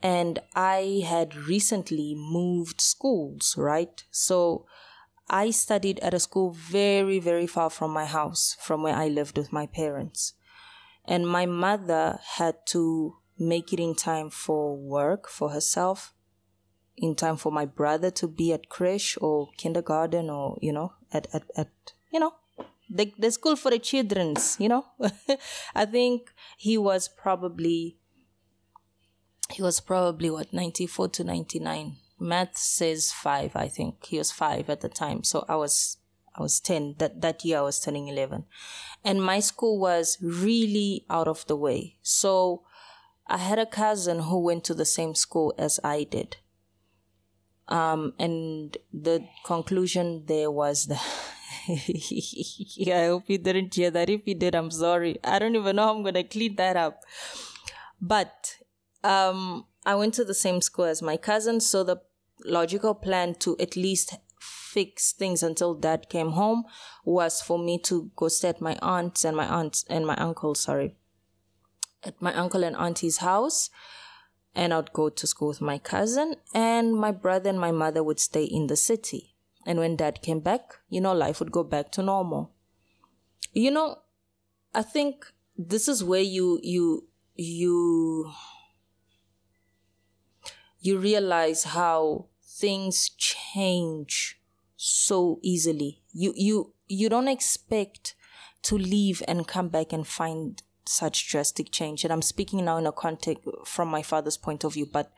And 0.00 0.38
I 0.54 1.02
had 1.06 1.34
recently 1.34 2.14
moved 2.14 2.80
schools, 2.80 3.56
right? 3.56 4.04
So 4.10 4.66
I 5.28 5.50
studied 5.50 5.98
at 6.00 6.14
a 6.14 6.20
school 6.20 6.50
very, 6.50 7.18
very 7.18 7.46
far 7.46 7.70
from 7.70 7.92
my 7.92 8.04
house, 8.04 8.56
from 8.60 8.82
where 8.82 8.94
I 8.94 9.08
lived 9.08 9.38
with 9.38 9.52
my 9.52 9.66
parents. 9.66 10.34
And 11.06 11.28
my 11.28 11.46
mother 11.46 12.20
had 12.36 12.66
to 12.68 13.16
make 13.38 13.72
it 13.72 13.80
in 13.80 13.94
time 13.94 14.30
for 14.30 14.76
work 14.76 15.28
for 15.28 15.50
herself, 15.50 16.14
in 16.96 17.14
time 17.14 17.36
for 17.36 17.50
my 17.50 17.64
brother 17.64 18.10
to 18.10 18.28
be 18.28 18.52
at 18.52 18.68
creche 18.68 19.18
or 19.20 19.48
kindergarten 19.56 20.30
or, 20.30 20.58
you 20.60 20.72
know, 20.72 20.92
at, 21.12 21.26
at, 21.32 21.44
at 21.56 21.70
you 22.12 22.20
know, 22.20 22.34
the, 22.88 23.12
the 23.18 23.30
school 23.30 23.56
for 23.56 23.70
the 23.70 23.78
children's, 23.78 24.56
you 24.60 24.68
know. 24.68 24.84
I 25.74 25.86
think 25.86 26.32
he 26.56 26.78
was 26.78 27.08
probably, 27.08 27.96
he 29.50 29.62
was 29.62 29.80
probably 29.80 30.30
what, 30.30 30.52
94 30.52 31.08
to 31.08 31.24
99 31.24 31.96
math 32.24 32.56
says 32.56 33.12
five 33.12 33.54
i 33.54 33.68
think. 33.68 34.04
He 34.06 34.18
was 34.18 34.32
five 34.32 34.70
at 34.70 34.80
the 34.80 34.88
time. 34.88 35.22
So 35.24 35.44
i 35.48 35.56
was 35.56 35.98
i 36.36 36.42
was 36.42 36.58
10 36.60 36.96
that 36.98 37.20
that 37.20 37.44
year 37.44 37.58
i 37.58 37.62
was 37.62 37.80
turning 37.80 38.08
11 38.08 38.44
and 39.04 39.22
my 39.22 39.38
school 39.40 39.78
was 39.78 40.18
really 40.22 41.04
out 41.10 41.28
of 41.28 41.46
the 41.46 41.56
way. 41.56 41.98
So 42.02 42.62
i 43.26 43.38
had 43.38 43.58
a 43.58 43.66
cousin 43.66 44.20
who 44.20 44.40
went 44.40 44.64
to 44.64 44.74
the 44.74 44.90
same 44.96 45.14
school 45.14 45.54
as 45.58 45.78
i 45.84 46.04
did. 46.04 46.36
Um 47.68 48.14
and 48.18 48.76
the 48.92 49.28
conclusion 49.44 50.24
there 50.26 50.50
was 50.50 50.86
that 50.86 51.06
yeah, 51.66 53.00
I 53.00 53.06
hope 53.06 53.24
you 53.28 53.38
didn't 53.38 53.74
hear 53.74 53.90
that. 53.90 54.10
If 54.10 54.26
you 54.26 54.34
did, 54.34 54.54
I'm 54.54 54.70
sorry. 54.70 55.18
I 55.24 55.38
don't 55.38 55.56
even 55.56 55.76
know 55.76 55.84
how 55.84 55.94
I'm 55.94 56.02
gonna 56.02 56.24
clean 56.24 56.56
that 56.56 56.76
up. 56.76 57.00
But 58.00 58.58
um, 59.02 59.66
I 59.86 59.94
went 59.94 60.14
to 60.14 60.24
the 60.24 60.34
same 60.34 60.60
school 60.60 60.86
as 60.86 61.02
my 61.02 61.16
cousin, 61.16 61.60
so 61.60 61.84
the 61.84 61.98
logical 62.44 62.94
plan 62.94 63.34
to 63.36 63.56
at 63.58 63.76
least 63.76 64.16
fix 64.40 65.12
things 65.12 65.42
until 65.42 65.74
dad 65.74 66.08
came 66.08 66.30
home 66.30 66.64
was 67.04 67.40
for 67.40 67.58
me 67.58 67.78
to 67.78 68.10
go 68.16 68.28
stay 68.28 68.48
at 68.48 68.60
my 68.60 68.76
aunt's 68.82 69.24
and 69.24 69.36
my 69.36 69.46
aunt's 69.46 69.84
and 69.88 70.06
my 70.06 70.16
uncle, 70.16 70.54
sorry, 70.54 70.96
at 72.02 72.20
my 72.20 72.34
uncle 72.34 72.64
and 72.64 72.76
auntie's 72.76 73.18
house. 73.18 73.70
And 74.56 74.72
I'd 74.72 74.92
go 74.92 75.08
to 75.08 75.26
school 75.26 75.48
with 75.48 75.60
my 75.60 75.78
cousin, 75.78 76.36
and 76.54 76.94
my 76.94 77.10
brother 77.10 77.50
and 77.50 77.58
my 77.58 77.72
mother 77.72 78.04
would 78.04 78.20
stay 78.20 78.44
in 78.44 78.68
the 78.68 78.76
city. 78.76 79.34
And 79.66 79.80
when 79.80 79.96
dad 79.96 80.22
came 80.22 80.38
back, 80.38 80.76
you 80.88 81.00
know, 81.00 81.12
life 81.12 81.40
would 81.40 81.50
go 81.50 81.64
back 81.64 81.90
to 81.92 82.02
normal. 82.04 82.52
You 83.52 83.72
know, 83.72 83.98
I 84.72 84.82
think 84.82 85.26
this 85.56 85.88
is 85.88 86.04
where 86.04 86.20
you, 86.20 86.60
you, 86.62 87.08
you, 87.34 88.30
you 90.84 90.98
realize 90.98 91.64
how 91.64 92.26
things 92.42 93.08
change 93.08 94.38
so 94.76 95.38
easily. 95.42 96.02
You 96.12 96.34
you 96.36 96.74
you 96.86 97.08
don't 97.08 97.28
expect 97.28 98.14
to 98.64 98.76
leave 98.76 99.22
and 99.26 99.48
come 99.48 99.68
back 99.68 99.94
and 99.94 100.06
find 100.06 100.62
such 100.86 101.28
drastic 101.30 101.72
change. 101.72 102.04
And 102.04 102.12
I'm 102.12 102.20
speaking 102.20 102.66
now 102.66 102.76
in 102.76 102.86
a 102.86 102.92
context 102.92 103.48
from 103.64 103.88
my 103.88 104.02
father's 104.02 104.36
point 104.36 104.62
of 104.62 104.74
view, 104.74 104.86
but 104.92 105.10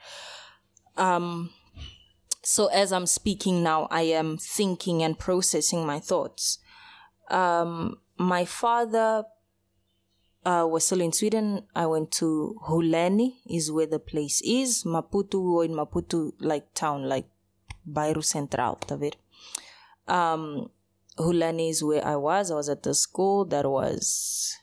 um 0.97 1.51
so 2.45 2.67
as 2.69 2.93
I'm 2.93 3.07
speaking 3.07 3.65
now, 3.65 3.89
I 3.91 4.03
am 4.03 4.39
thinking 4.39 5.03
and 5.03 5.19
processing 5.19 5.85
my 5.85 5.99
thoughts. 5.99 6.59
Um, 7.29 7.99
my 8.19 8.45
father 8.45 9.25
uh, 10.47 10.65
was 10.65 10.87
still 10.87 11.01
in 11.01 11.13
Sweden. 11.13 11.65
I 11.75 11.87
went 11.87 12.13
to 12.13 12.57
Hulene, 12.69 13.35
is 13.51 13.73
where 13.73 13.87
the 13.87 13.99
place 13.99 14.41
is. 14.43 14.85
Maputo, 14.85 15.43
we 15.43 15.51
were 15.51 15.65
in 15.65 15.73
Maputo, 15.73 16.33
like 16.39 16.73
town, 16.73 17.09
like 17.09 17.27
Bairro 17.87 18.25
Central, 18.25 18.77
tá 18.77 19.13
Um, 20.07 20.71
Hulene 21.19 21.69
is 21.69 21.83
where 21.83 22.07
I 22.07 22.15
was. 22.15 22.53
I 22.53 22.55
was 22.55 22.69
at 22.69 22.85
the 22.85 22.95
school 22.95 23.45
that 23.47 23.69
was 23.69 24.57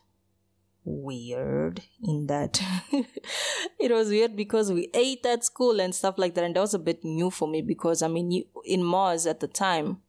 weird 0.85 1.81
in 2.03 2.27
that 2.27 2.61
it 3.79 3.89
was 3.89 4.09
weird 4.09 4.35
because 4.35 4.69
we 4.69 4.89
ate 4.93 5.25
at 5.25 5.41
school 5.41 5.79
and 5.79 5.95
stuff 5.95 6.17
like 6.17 6.35
that 6.35 6.43
and 6.43 6.57
that 6.57 6.59
was 6.59 6.73
a 6.73 6.79
bit 6.79 7.05
new 7.05 7.29
for 7.29 7.47
me 7.47 7.61
because 7.61 8.01
i 8.01 8.07
mean 8.09 8.43
in 8.65 8.83
mars 8.83 9.25
at 9.25 9.39
the 9.39 9.47
time 9.47 10.01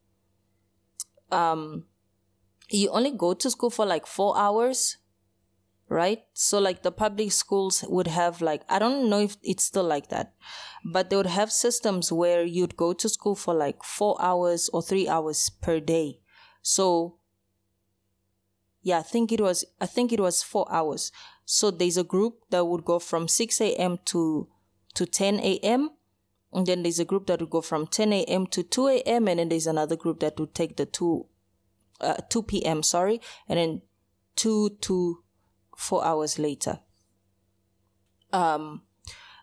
um 1.31 1.85
you 2.71 2.89
only 2.91 3.13
go 3.13 3.35
to 3.35 3.49
school 3.49 3.71
for 3.71 3.87
like 3.87 4.05
four 4.05 4.37
hours 4.37 4.97
right? 5.95 6.25
So 6.33 6.59
like 6.59 6.83
the 6.83 6.91
public 6.91 7.31
schools 7.31 7.85
would 7.89 8.09
have 8.09 8.43
like 8.43 8.63
I 8.69 8.79
don't 8.81 9.09
know 9.09 9.21
if 9.21 9.37
it's 9.43 9.63
still 9.63 9.85
like 9.85 10.09
that, 10.09 10.35
but 10.85 11.09
they 11.09 11.17
would 11.17 11.27
have 11.27 11.53
systems 11.53 12.11
where 12.11 12.43
you'd 12.43 12.77
go 12.77 12.93
to 12.93 13.09
school 13.09 13.37
for 13.37 13.55
like 13.55 13.83
4 13.85 14.17
hours 14.21 14.69
or 14.73 14.83
3 14.83 15.09
hours 15.09 15.51
per 15.51 15.79
day. 15.79 16.19
So 16.63 17.19
yeah, 18.83 18.99
I 18.99 19.03
think 19.03 19.31
it 19.31 19.41
was 19.41 19.65
I 19.81 19.87
think 19.87 20.13
it 20.13 20.21
was 20.21 20.43
4 20.43 20.67
hours. 20.71 21.13
So 21.45 21.71
there's 21.71 21.97
a 21.97 22.05
group 22.05 22.41
that 22.51 22.67
would 22.67 22.85
go 22.85 22.99
from 22.99 23.29
6 23.29 23.61
a.m. 23.61 23.99
to 24.07 24.49
to 24.95 25.07
10 25.07 25.39
a.m. 25.41 25.91
And 26.53 26.67
then 26.67 26.83
there's 26.83 26.99
a 26.99 27.05
group 27.05 27.27
that 27.27 27.41
would 27.41 27.51
go 27.51 27.61
from 27.61 27.87
10 27.87 28.13
a.m. 28.13 28.47
to 28.49 28.63
2 28.63 28.89
a.m. 28.89 29.29
And 29.29 29.39
then 29.39 29.49
there's 29.49 29.67
another 29.67 29.97
group 29.97 30.21
that 30.21 30.39
would 30.39 30.55
take 30.55 30.77
the 30.77 30.87
2, 30.87 31.27
uh, 32.01 32.15
2 32.29 32.43
p.m. 32.45 32.83
Sorry. 32.85 33.21
And 33.49 33.59
then 33.59 33.83
2 34.37 34.77
to 34.83 35.24
four 35.77 36.05
hours 36.05 36.39
later. 36.39 36.81
Um, 38.33 38.83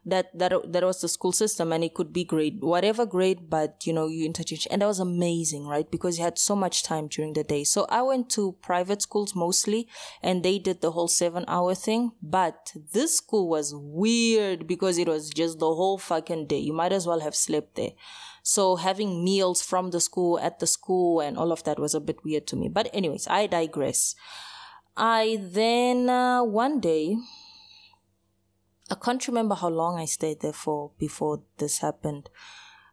that 0.03 0.35
that 0.37 0.51
that 0.73 0.83
was 0.83 1.01
the 1.01 1.07
school 1.07 1.31
system, 1.31 1.71
and 1.71 1.83
it 1.83 1.93
could 1.93 2.11
be 2.11 2.23
grade 2.23 2.61
whatever 2.61 3.05
grade, 3.05 3.49
but 3.49 3.85
you 3.85 3.93
know 3.93 4.07
you 4.07 4.25
interchange, 4.25 4.67
and 4.71 4.81
that 4.81 4.87
was 4.87 4.99
amazing, 4.99 5.67
right? 5.67 5.89
Because 5.89 6.17
you 6.17 6.23
had 6.23 6.39
so 6.39 6.55
much 6.55 6.83
time 6.83 7.07
during 7.07 7.33
the 7.33 7.43
day. 7.43 7.63
So 7.63 7.85
I 7.87 8.01
went 8.01 8.29
to 8.31 8.53
private 8.61 9.01
schools 9.01 9.35
mostly, 9.35 9.87
and 10.23 10.41
they 10.41 10.57
did 10.57 10.81
the 10.81 10.91
whole 10.91 11.07
seven 11.07 11.45
hour 11.47 11.75
thing. 11.75 12.13
But 12.21 12.73
this 12.93 13.17
school 13.17 13.47
was 13.47 13.75
weird 13.75 14.65
because 14.65 14.97
it 14.97 15.07
was 15.07 15.29
just 15.29 15.59
the 15.59 15.73
whole 15.73 15.99
fucking 15.99 16.47
day. 16.47 16.59
You 16.59 16.73
might 16.73 16.93
as 16.93 17.05
well 17.05 17.19
have 17.19 17.35
slept 17.35 17.75
there. 17.75 17.91
So 18.43 18.75
having 18.77 19.23
meals 19.23 19.61
from 19.61 19.91
the 19.91 20.01
school 20.01 20.39
at 20.39 20.59
the 20.59 20.65
school 20.65 21.19
and 21.19 21.37
all 21.37 21.51
of 21.51 21.63
that 21.65 21.77
was 21.77 21.93
a 21.93 21.99
bit 21.99 22.23
weird 22.23 22.47
to 22.47 22.55
me. 22.55 22.69
But 22.69 22.89
anyways, 22.91 23.27
I 23.27 23.45
digress. 23.45 24.15
I 25.03 25.39
then, 25.41 26.09
uh, 26.11 26.43
one 26.43 26.79
day, 26.79 27.17
I 28.91 28.93
can't 28.93 29.27
remember 29.27 29.55
how 29.55 29.69
long 29.69 29.97
I 29.97 30.05
stayed 30.05 30.41
there 30.41 30.53
for 30.53 30.91
before 30.99 31.41
this 31.57 31.79
happened, 31.79 32.29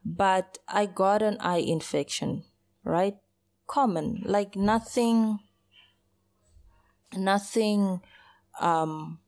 but 0.03 0.57
I 0.67 0.87
got 0.87 1.21
an 1.21 1.37
eye 1.41 1.59
infection, 1.59 2.45
right? 2.83 3.19
Common, 3.67 4.23
like 4.25 4.57
nothing, 4.57 5.41
nothing, 7.15 8.01
um, 8.59 9.19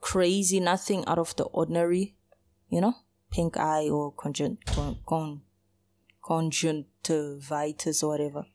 crazy, 0.00 0.58
nothing 0.58 1.04
out 1.06 1.18
of 1.18 1.36
the 1.36 1.44
ordinary, 1.44 2.16
you 2.70 2.80
know, 2.80 2.94
pink 3.30 3.58
eye 3.58 3.90
or 3.90 4.14
conjunctivitis 6.22 8.02
or 8.02 8.08
whatever. 8.08 8.46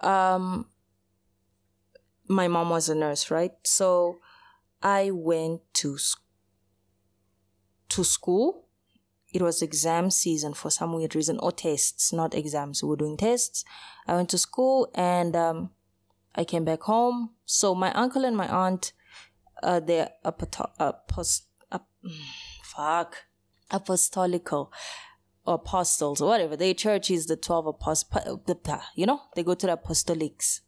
Um, 0.00 0.70
my 2.28 2.48
mom 2.48 2.70
was 2.70 2.88
a 2.88 2.94
nurse, 2.94 3.30
right? 3.30 3.52
So 3.64 4.18
I 4.82 5.10
went 5.12 5.62
to 5.74 5.98
to 7.88 8.04
school. 8.04 8.64
It 9.32 9.42
was 9.42 9.62
exam 9.62 10.10
season 10.10 10.54
for 10.54 10.70
some 10.70 10.94
weird 10.94 11.14
reason, 11.14 11.38
or 11.40 11.52
tests, 11.52 12.12
not 12.12 12.34
exams. 12.34 12.82
We 12.82 12.88
were 12.88 12.96
doing 12.96 13.16
tests. 13.16 13.64
I 14.06 14.14
went 14.14 14.30
to 14.30 14.38
school 14.38 14.90
and 14.94 15.36
um, 15.36 15.70
I 16.34 16.44
came 16.44 16.64
back 16.64 16.82
home. 16.82 17.30
So 17.44 17.74
my 17.74 17.92
uncle 17.92 18.24
and 18.24 18.36
my 18.36 18.48
aunt, 18.48 18.92
uh, 19.62 19.80
they're 19.80 20.10
apost- 20.24 20.70
uh, 20.78 21.78
fuck, 22.62 23.26
apostolical 23.70 24.70
apostles 25.46 26.20
or 26.20 26.28
whatever. 26.28 26.56
Their 26.56 26.74
church 26.74 27.10
is 27.10 27.26
the 27.26 27.36
12 27.36 27.66
apostles, 27.66 28.40
you 28.94 29.06
know, 29.06 29.22
they 29.34 29.42
go 29.42 29.54
to 29.54 29.66
the 29.66 29.76
apostolics. 29.76 30.60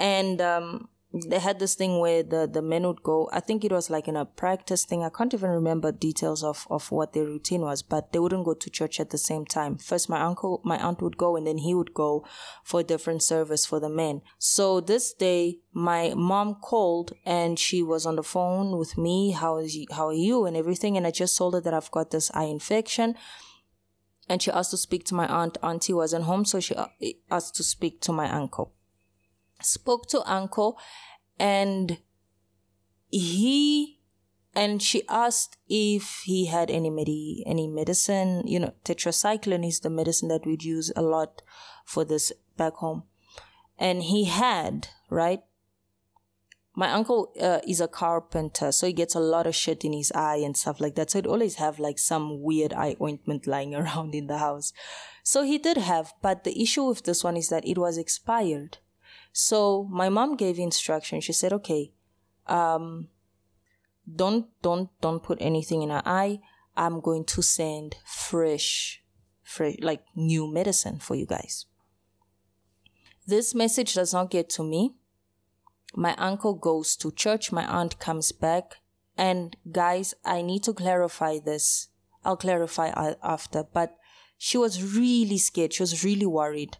And 0.00 0.40
um, 0.40 0.88
they 1.12 1.38
had 1.38 1.58
this 1.58 1.74
thing 1.74 1.98
where 1.98 2.22
the, 2.22 2.48
the 2.50 2.62
men 2.62 2.86
would 2.86 3.02
go, 3.02 3.28
I 3.34 3.40
think 3.40 3.66
it 3.66 3.70
was 3.70 3.90
like 3.90 4.08
in 4.08 4.16
a 4.16 4.24
practice 4.24 4.86
thing. 4.86 5.04
I 5.04 5.10
can't 5.10 5.34
even 5.34 5.50
remember 5.50 5.92
details 5.92 6.42
of, 6.42 6.66
of 6.70 6.90
what 6.90 7.12
their 7.12 7.26
routine 7.26 7.60
was, 7.60 7.82
but 7.82 8.10
they 8.10 8.18
wouldn't 8.18 8.46
go 8.46 8.54
to 8.54 8.70
church 8.70 8.98
at 8.98 9.10
the 9.10 9.18
same 9.18 9.44
time. 9.44 9.76
First, 9.76 10.08
my 10.08 10.22
uncle, 10.22 10.62
my 10.64 10.78
aunt 10.78 11.02
would 11.02 11.18
go 11.18 11.36
and 11.36 11.46
then 11.46 11.58
he 11.58 11.74
would 11.74 11.92
go 11.92 12.24
for 12.64 12.80
a 12.80 12.84
different 12.84 13.22
service 13.22 13.66
for 13.66 13.78
the 13.78 13.90
men. 13.90 14.22
So 14.38 14.80
this 14.80 15.12
day, 15.12 15.58
my 15.74 16.14
mom 16.16 16.54
called 16.54 17.12
and 17.26 17.58
she 17.58 17.82
was 17.82 18.06
on 18.06 18.16
the 18.16 18.22
phone 18.22 18.78
with 18.78 18.96
me. 18.96 19.32
How 19.32 19.58
is 19.58 19.76
you, 19.76 19.84
how 19.90 20.08
are 20.08 20.14
you 20.14 20.46
and 20.46 20.56
everything? 20.56 20.96
And 20.96 21.06
I 21.06 21.10
just 21.10 21.36
told 21.36 21.52
her 21.52 21.60
that 21.60 21.74
I've 21.74 21.90
got 21.90 22.10
this 22.10 22.30
eye 22.32 22.44
infection. 22.44 23.16
And 24.30 24.40
she 24.40 24.50
asked 24.50 24.70
to 24.70 24.78
speak 24.78 25.04
to 25.06 25.14
my 25.14 25.26
aunt. 25.26 25.58
Auntie 25.62 25.92
wasn't 25.92 26.24
home, 26.24 26.46
so 26.46 26.60
she 26.60 26.74
uh, 26.74 26.86
asked 27.30 27.56
to 27.56 27.64
speak 27.64 28.00
to 28.02 28.12
my 28.12 28.30
uncle 28.30 28.72
spoke 29.62 30.08
to 30.08 30.22
uncle 30.30 30.78
and 31.38 31.98
he 33.10 34.00
and 34.54 34.82
she 34.82 35.02
asked 35.08 35.56
if 35.68 36.22
he 36.24 36.46
had 36.46 36.70
any 36.70 36.90
medi- 36.90 37.44
any 37.46 37.68
medicine 37.68 38.42
you 38.46 38.58
know 38.58 38.74
tetracycline 38.84 39.66
is 39.66 39.80
the 39.80 39.90
medicine 39.90 40.28
that 40.28 40.44
we'd 40.44 40.64
use 40.64 40.92
a 40.96 41.02
lot 41.02 41.42
for 41.84 42.04
this 42.04 42.32
back 42.56 42.74
home. 42.74 43.04
And 43.78 44.02
he 44.02 44.24
had 44.24 44.88
right? 45.08 45.42
My 46.76 46.92
uncle 46.92 47.32
uh, 47.40 47.60
is 47.66 47.80
a 47.80 47.88
carpenter 47.88 48.70
so 48.70 48.86
he 48.86 48.92
gets 48.92 49.14
a 49.14 49.20
lot 49.20 49.46
of 49.46 49.56
shit 49.56 49.84
in 49.84 49.92
his 49.92 50.12
eye 50.12 50.36
and 50.36 50.56
stuff 50.56 50.80
like 50.80 50.94
that. 50.94 51.10
So 51.10 51.18
he'd 51.18 51.26
always 51.26 51.56
have 51.56 51.78
like 51.78 51.98
some 51.98 52.42
weird 52.42 52.72
eye 52.72 52.96
ointment 53.00 53.46
lying 53.46 53.74
around 53.80 54.14
in 54.14 54.26
the 54.28 54.38
house. 54.38 54.72
So 55.24 55.42
he 55.42 55.58
did 55.58 55.76
have 55.76 56.12
but 56.22 56.44
the 56.44 56.62
issue 56.62 56.84
with 56.84 57.02
this 57.04 57.24
one 57.24 57.36
is 57.36 57.48
that 57.48 57.66
it 57.66 57.78
was 57.78 57.98
expired 57.98 58.78
so 59.32 59.86
my 59.90 60.08
mom 60.08 60.36
gave 60.36 60.58
instruction. 60.58 61.20
She 61.20 61.32
said, 61.32 61.52
okay, 61.52 61.92
um, 62.46 63.08
don't, 64.12 64.46
don't, 64.62 64.90
don't 65.00 65.22
put 65.22 65.38
anything 65.40 65.82
in 65.82 65.90
her 65.90 66.02
eye. 66.04 66.40
I'm 66.76 67.00
going 67.00 67.24
to 67.26 67.42
send 67.42 67.96
fresh, 68.04 69.02
fresh, 69.42 69.76
like 69.80 70.02
new 70.16 70.52
medicine 70.52 70.98
for 70.98 71.14
you 71.14 71.26
guys. 71.26 71.66
This 73.26 73.54
message 73.54 73.94
does 73.94 74.12
not 74.12 74.30
get 74.30 74.48
to 74.50 74.64
me. 74.64 74.94
My 75.94 76.14
uncle 76.16 76.54
goes 76.54 76.96
to 76.96 77.12
church. 77.12 77.52
My 77.52 77.66
aunt 77.66 77.98
comes 77.98 78.32
back. 78.32 78.76
And 79.16 79.56
guys, 79.70 80.14
I 80.24 80.42
need 80.42 80.64
to 80.64 80.72
clarify 80.72 81.38
this. 81.38 81.88
I'll 82.24 82.36
clarify 82.36 83.14
after, 83.22 83.64
but 83.64 83.96
she 84.38 84.58
was 84.58 84.94
really 84.96 85.38
scared. 85.38 85.72
She 85.72 85.82
was 85.82 86.04
really 86.04 86.26
worried. 86.26 86.78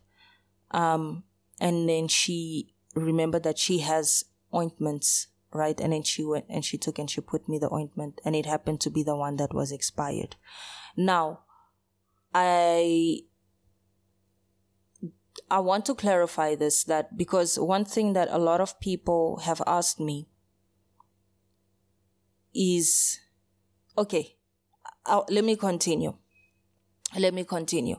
Um, 0.71 1.25
and 1.61 1.89
then 1.89 2.09
she 2.09 2.75
remembered 2.95 3.43
that 3.45 3.59
she 3.59 3.79
has 3.79 4.25
ointments 4.55 5.29
right? 5.53 5.81
And 5.81 5.93
then 5.93 6.05
she 6.05 6.25
went 6.25 6.45
and 6.49 6.65
she 6.65 6.79
took 6.79 6.97
and 6.97 7.11
she 7.11 7.21
put 7.21 7.49
me 7.49 7.59
the 7.59 7.73
ointment 7.73 8.21
and 8.25 8.37
it 8.37 8.47
happened 8.47 8.81
to 8.83 8.91
be 8.91 9.03
the 9.03 9.17
one 9.17 9.35
that 9.37 9.53
was 9.53 9.73
expired. 9.73 10.37
Now 10.97 11.41
i 12.33 13.19
i 15.51 15.59
want 15.59 15.85
to 15.85 15.97
clarify 15.97 16.55
this 16.55 16.85
that 16.85 17.17
because 17.17 17.59
one 17.59 17.85
thing 17.85 18.13
that 18.13 18.29
a 18.31 18.39
lot 18.39 18.61
of 18.61 18.79
people 18.79 19.39
have 19.39 19.61
asked 19.67 19.99
me 19.99 20.29
is 22.55 23.19
okay 23.99 24.37
I'll, 25.07 25.27
let 25.29 25.45
me 25.45 25.57
continue. 25.57 26.15
Let 27.19 27.35
me 27.35 27.45
continue 27.45 27.97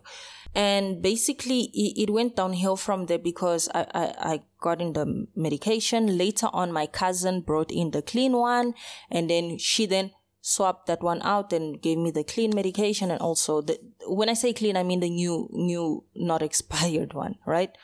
and 0.53 1.01
basically 1.01 1.71
it, 1.73 2.03
it 2.03 2.09
went 2.09 2.35
downhill 2.35 2.75
from 2.75 3.05
there 3.05 3.19
because 3.19 3.69
I, 3.73 3.87
I, 3.93 4.31
I 4.33 4.41
got 4.59 4.81
in 4.81 4.93
the 4.93 5.27
medication. 5.35 6.17
Later 6.17 6.47
on 6.51 6.71
my 6.71 6.87
cousin 6.87 7.41
brought 7.41 7.71
in 7.71 7.91
the 7.91 8.01
clean 8.01 8.33
one 8.33 8.73
and 9.09 9.29
then 9.29 9.57
she 9.57 9.85
then 9.85 10.11
swapped 10.41 10.87
that 10.87 11.01
one 11.01 11.21
out 11.21 11.53
and 11.53 11.81
gave 11.81 11.97
me 11.97 12.11
the 12.11 12.23
clean 12.23 12.51
medication 12.53 13.11
and 13.11 13.21
also 13.21 13.61
the 13.61 13.79
when 14.07 14.27
i 14.27 14.33
say 14.33 14.51
clean 14.51 14.75
i 14.75 14.81
mean 14.81 14.99
the 14.99 15.09
new 15.09 15.47
new 15.51 16.03
not 16.15 16.41
expired 16.49 17.13
one 17.13 17.35
right? 17.45 17.77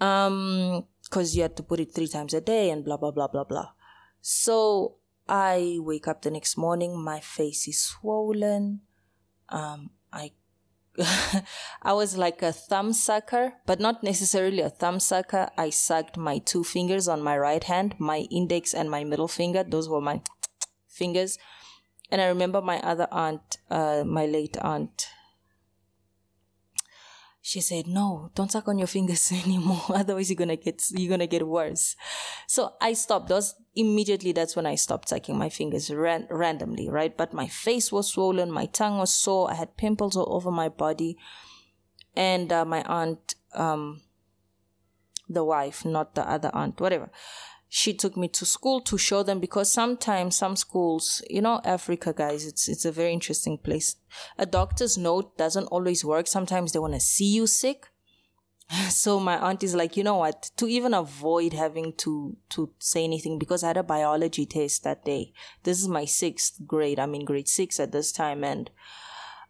Um 0.00 0.86
because 1.04 1.36
you 1.36 1.42
had 1.42 1.56
to 1.56 1.62
put 1.62 1.80
it 1.80 1.92
three 1.92 2.08
times 2.08 2.32
a 2.32 2.40
day 2.40 2.70
and 2.70 2.84
blah 2.84 2.96
blah 2.96 3.10
blah 3.10 3.28
blah 3.28 3.44
blah. 3.44 3.70
So 4.20 4.96
i 5.28 5.78
wake 5.80 6.08
up 6.08 6.22
the 6.22 6.30
next 6.30 6.56
morning 6.56 6.98
my 6.98 7.20
face 7.20 7.68
is 7.68 7.84
swollen. 7.84 8.80
Um 9.48 9.90
i 10.12 10.32
I 11.82 11.92
was 11.92 12.16
like 12.16 12.42
a 12.42 12.52
thumb 12.52 12.92
sucker, 12.92 13.54
but 13.66 13.80
not 13.80 14.02
necessarily 14.02 14.60
a 14.60 14.70
thumb 14.70 15.00
sucker. 15.00 15.48
I 15.56 15.70
sucked 15.70 16.16
my 16.16 16.38
two 16.38 16.64
fingers 16.64 17.08
on 17.08 17.22
my 17.22 17.36
right 17.38 17.64
hand, 17.64 17.94
my 17.98 18.26
index 18.30 18.74
and 18.74 18.90
my 18.90 19.04
middle 19.04 19.28
finger. 19.28 19.64
Those 19.64 19.88
were 19.88 20.00
my 20.00 20.20
fingers. 20.88 21.38
And 22.10 22.20
I 22.20 22.26
remember 22.26 22.60
my 22.60 22.78
other 22.80 23.08
aunt, 23.10 23.56
uh, 23.70 24.04
my 24.06 24.26
late 24.26 24.58
aunt, 24.58 25.08
she 27.44 27.60
said, 27.60 27.88
no, 27.88 28.30
don't 28.36 28.52
suck 28.52 28.68
on 28.68 28.78
your 28.78 28.86
fingers 28.86 29.32
anymore. 29.44 29.82
Otherwise 29.88 30.30
you're 30.30 30.46
to 30.46 30.56
get, 30.56 30.80
you're 30.92 31.18
to 31.18 31.26
get 31.26 31.46
worse. 31.46 31.96
So 32.46 32.74
I 32.80 32.92
stopped. 32.92 33.28
Those 33.28 33.56
immediately, 33.74 34.30
that's 34.30 34.54
when 34.54 34.64
I 34.64 34.76
stopped 34.76 35.08
sucking 35.08 35.36
my 35.36 35.48
fingers 35.48 35.90
ran- 35.90 36.28
randomly, 36.30 36.88
right? 36.88 37.14
But 37.16 37.34
my 37.34 37.48
face 37.48 37.90
was 37.90 38.12
swollen. 38.12 38.52
My 38.52 38.66
tongue 38.66 38.98
was 38.98 39.12
sore. 39.12 39.50
I 39.50 39.54
had 39.54 39.76
pimples 39.76 40.16
all 40.16 40.32
over 40.32 40.52
my 40.52 40.68
body. 40.68 41.18
And, 42.14 42.52
uh, 42.52 42.64
my 42.64 42.82
aunt, 42.84 43.34
um, 43.54 44.02
the 45.28 45.44
wife, 45.44 45.84
not 45.84 46.14
the 46.14 46.28
other 46.28 46.50
aunt, 46.54 46.80
whatever 46.80 47.10
she 47.74 47.94
took 47.94 48.18
me 48.18 48.28
to 48.28 48.44
school 48.44 48.82
to 48.82 48.98
show 48.98 49.22
them 49.22 49.40
because 49.40 49.72
sometimes 49.72 50.36
some 50.36 50.56
schools, 50.56 51.22
you 51.30 51.40
know, 51.40 51.58
Africa 51.64 52.12
guys, 52.12 52.44
it's, 52.44 52.68
it's 52.68 52.84
a 52.84 52.92
very 52.92 53.14
interesting 53.14 53.56
place. 53.56 53.96
A 54.36 54.44
doctor's 54.44 54.98
note 54.98 55.38
doesn't 55.38 55.68
always 55.68 56.04
work. 56.04 56.26
Sometimes 56.26 56.72
they 56.72 56.78
want 56.78 56.92
to 56.92 57.00
see 57.00 57.32
you 57.34 57.46
sick. 57.46 57.86
So 58.90 59.18
my 59.18 59.38
aunt 59.38 59.62
is 59.62 59.74
like, 59.74 59.96
you 59.96 60.04
know 60.04 60.18
what, 60.18 60.50
to 60.58 60.66
even 60.66 60.92
avoid 60.92 61.54
having 61.54 61.94
to, 61.94 62.36
to 62.50 62.70
say 62.78 63.04
anything 63.04 63.38
because 63.38 63.64
I 63.64 63.68
had 63.68 63.78
a 63.78 63.82
biology 63.82 64.44
test 64.44 64.84
that 64.84 65.06
day. 65.06 65.32
This 65.62 65.80
is 65.80 65.88
my 65.88 66.04
sixth 66.04 66.66
grade. 66.66 66.98
I'm 66.98 67.14
in 67.14 67.24
grade 67.24 67.48
six 67.48 67.80
at 67.80 67.92
this 67.92 68.12
time 68.12 68.44
and, 68.44 68.68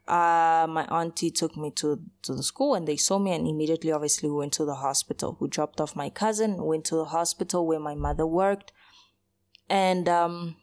uh, 0.08 0.66
my 0.68 0.84
auntie 0.90 1.30
took 1.30 1.56
me 1.56 1.70
to, 1.70 2.00
to 2.22 2.34
the 2.34 2.42
school 2.42 2.74
and 2.74 2.88
they 2.88 2.96
saw 2.96 3.18
me 3.18 3.32
and 3.32 3.46
immediately 3.46 3.92
obviously 3.92 4.28
we 4.28 4.36
went 4.36 4.52
to 4.52 4.64
the 4.64 4.74
hospital 4.74 5.36
who 5.38 5.46
dropped 5.46 5.80
off 5.80 5.94
my 5.94 6.10
cousin 6.10 6.64
went 6.64 6.84
to 6.84 6.96
the 6.96 7.04
hospital 7.06 7.66
where 7.66 7.78
my 7.78 7.94
mother 7.94 8.26
worked 8.26 8.72
and 9.70 10.08
um, 10.08 10.56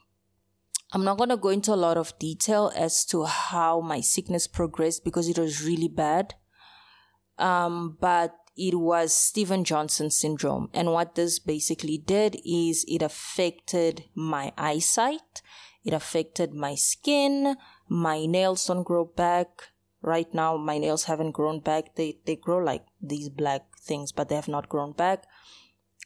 i'm 0.92 1.06
not 1.06 1.18
going 1.18 1.30
to 1.30 1.38
go 1.38 1.50
into 1.50 1.74
a 1.74 1.76
lot 1.76 1.98
of 1.98 2.18
detail 2.20 2.72
as 2.76 3.06
to 3.06 3.24
how 3.24 3.80
my 3.80 4.02
sickness 4.02 4.46
progressed 4.46 5.06
because 5.06 5.30
it 5.30 5.40
was 5.40 5.64
really 5.64 5.88
bad 5.88 6.36
um, 7.38 7.98
but 8.02 8.36
it 8.60 8.76
was 8.76 9.16
Steven 9.16 9.64
Johnson 9.64 10.12
syndrome. 10.12 10.70
And 10.74 10.92
what 10.92 11.16
this 11.16 11.40
basically 11.40 11.98
did 11.98 12.38
is 12.46 12.86
it 12.88 13.02
affected 13.02 14.04
my 14.14 14.52
eyesight. 14.58 15.42
It 15.86 15.94
affected 15.94 16.54
my 16.54 16.76
skin, 16.76 17.56
my 17.90 18.26
nails 18.26 18.66
don't 18.66 18.84
grow 18.84 19.06
back. 19.06 19.50
Right 20.02 20.34
now, 20.34 20.56
my 20.56 20.78
nails 20.78 21.06
haven't 21.06 21.32
grown 21.32 21.60
back. 21.60 21.96
They, 21.96 22.20
they 22.26 22.38
grow 22.38 22.60
like 22.60 22.86
these 23.02 23.28
black 23.28 23.64
things, 23.78 24.14
but 24.14 24.30
they 24.30 24.36
have 24.36 24.48
not 24.48 24.70
grown 24.70 24.94
back. 24.94 25.26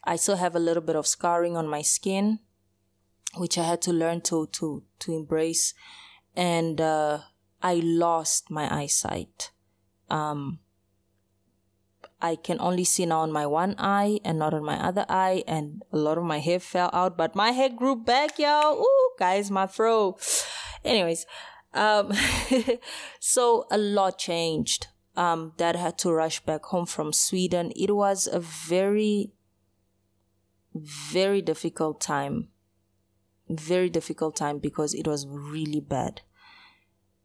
I 0.04 0.16
still 0.16 0.38
have 0.38 0.56
a 0.56 0.60
little 0.60 0.82
bit 0.82 0.96
of 0.96 1.06
scarring 1.06 1.56
on 1.56 1.68
my 1.68 1.84
skin, 1.84 2.40
which 3.38 3.58
I 3.58 3.64
had 3.64 3.82
to 3.84 3.94
learn 3.94 4.22
to, 4.22 4.48
to, 4.54 4.84
to 5.00 5.14
embrace. 5.14 5.76
And, 6.36 6.82
uh, 6.82 7.20
I 7.64 7.76
lost 7.76 8.52
my 8.52 8.68
eyesight. 8.74 9.52
Um, 10.10 10.60
I 12.22 12.36
can 12.36 12.58
only 12.60 12.84
see 12.84 13.06
now 13.06 13.22
on 13.22 13.32
my 13.32 13.46
one 13.46 13.76
eye 13.78 14.20
and 14.26 14.38
not 14.38 14.54
on 14.54 14.66
my 14.66 14.76
other 14.76 15.06
eye, 15.08 15.44
and 15.48 15.82
a 15.92 15.98
lot 15.98 16.18
of 16.18 16.26
my 16.26 16.40
hair 16.40 16.60
fell 16.60 16.90
out, 16.92 17.18
but 17.18 17.36
my 17.36 17.52
hair 17.52 17.70
grew 17.70 17.96
back, 17.96 18.38
y'all. 18.38 18.82
Ooh, 18.82 19.10
guys, 19.18 19.50
my 19.50 19.66
fro. 19.66 20.18
Anyways, 20.84 21.26
um, 21.74 22.12
so 23.20 23.66
a 23.72 23.78
lot 23.78 24.18
changed. 24.18 24.88
Um, 25.16 25.54
dad 25.58 25.76
had 25.76 25.98
to 26.00 26.12
rush 26.12 26.40
back 26.40 26.66
home 26.66 26.86
from 26.86 27.14
Sweden. 27.14 27.72
It 27.76 27.96
was 27.96 28.28
a 28.32 28.40
very, 28.40 29.34
very 30.74 31.42
difficult 31.42 32.02
time. 32.02 32.50
Very 33.50 33.90
difficult 33.90 34.36
time 34.36 34.58
because 34.58 34.94
it 34.94 35.08
was 35.08 35.28
really 35.28 35.82
bad. 35.82 36.22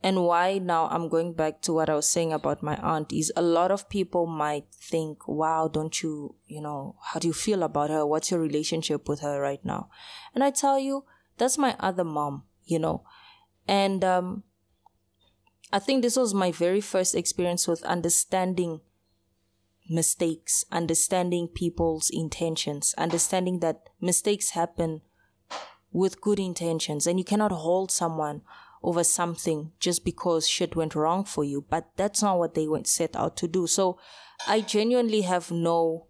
And 0.00 0.24
why 0.24 0.58
now 0.58 0.86
I'm 0.88 1.08
going 1.08 1.32
back 1.32 1.60
to 1.62 1.72
what 1.72 1.90
I 1.90 1.94
was 1.94 2.08
saying 2.08 2.32
about 2.32 2.62
my 2.62 2.76
aunt 2.76 3.12
is 3.12 3.32
a 3.34 3.42
lot 3.42 3.72
of 3.72 3.88
people 3.88 4.26
might 4.26 4.66
think, 4.72 5.26
wow, 5.26 5.66
don't 5.66 6.02
you, 6.02 6.36
you 6.46 6.60
know, 6.60 6.96
how 7.02 7.18
do 7.18 7.26
you 7.26 7.34
feel 7.34 7.64
about 7.64 7.90
her? 7.90 8.06
What's 8.06 8.30
your 8.30 8.38
relationship 8.38 9.08
with 9.08 9.20
her 9.20 9.40
right 9.40 9.64
now? 9.64 9.88
And 10.34 10.44
I 10.44 10.50
tell 10.50 10.78
you, 10.78 11.04
that's 11.36 11.58
my 11.58 11.74
other 11.80 12.04
mom, 12.04 12.44
you 12.64 12.78
know. 12.78 13.02
And 13.68 14.02
um, 14.02 14.42
I 15.72 15.78
think 15.78 16.02
this 16.02 16.16
was 16.16 16.32
my 16.32 16.50
very 16.50 16.80
first 16.80 17.14
experience 17.14 17.68
with 17.68 17.84
understanding 17.84 18.80
mistakes, 19.88 20.64
understanding 20.72 21.48
people's 21.48 22.10
intentions, 22.10 22.94
understanding 22.96 23.60
that 23.60 23.90
mistakes 24.00 24.50
happen 24.50 25.02
with 25.92 26.20
good 26.20 26.38
intentions 26.38 27.06
and 27.06 27.18
you 27.18 27.24
cannot 27.24 27.52
hold 27.52 27.90
someone 27.90 28.42
over 28.82 29.02
something 29.02 29.72
just 29.80 30.04
because 30.04 30.48
shit 30.48 30.76
went 30.76 30.94
wrong 30.94 31.24
for 31.24 31.44
you. 31.44 31.64
But 31.68 31.90
that's 31.96 32.22
not 32.22 32.38
what 32.38 32.54
they 32.54 32.68
went 32.68 32.86
set 32.86 33.16
out 33.16 33.36
to 33.38 33.48
do. 33.48 33.66
So 33.66 33.98
I 34.46 34.60
genuinely 34.60 35.22
have 35.22 35.50
no 35.50 36.07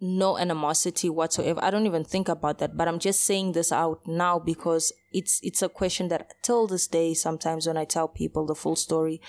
no 0.00 0.38
animosity 0.38 1.10
whatsoever. 1.10 1.62
I 1.62 1.70
don't 1.70 1.86
even 1.86 2.04
think 2.04 2.28
about 2.28 2.58
that, 2.58 2.76
but 2.76 2.88
I'm 2.88 2.98
just 2.98 3.24
saying 3.24 3.52
this 3.52 3.72
out 3.72 4.06
now 4.06 4.38
because 4.38 4.92
it's 5.12 5.40
it's 5.42 5.62
a 5.62 5.68
question 5.68 6.08
that 6.08 6.34
till 6.42 6.66
this 6.66 6.86
day 6.86 7.14
sometimes 7.14 7.66
when 7.66 7.76
I 7.76 7.84
tell 7.84 8.08
people 8.08 8.46
the 8.46 8.54
full 8.54 8.76
story, 8.76 9.20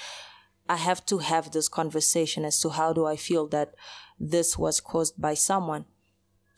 I 0.68 0.76
have 0.76 1.06
to 1.08 1.20
have 1.20 1.52
this 1.52 1.68
conversation 1.68 2.46
as 2.46 2.60
to 2.62 2.70
how 2.70 2.94
do 2.94 3.06
I 3.06 3.16
feel 3.16 3.48
that 3.48 3.74
this 4.20 4.58
was 4.58 4.80
caused 4.80 5.20
by 5.20 5.34
someone 5.34 5.86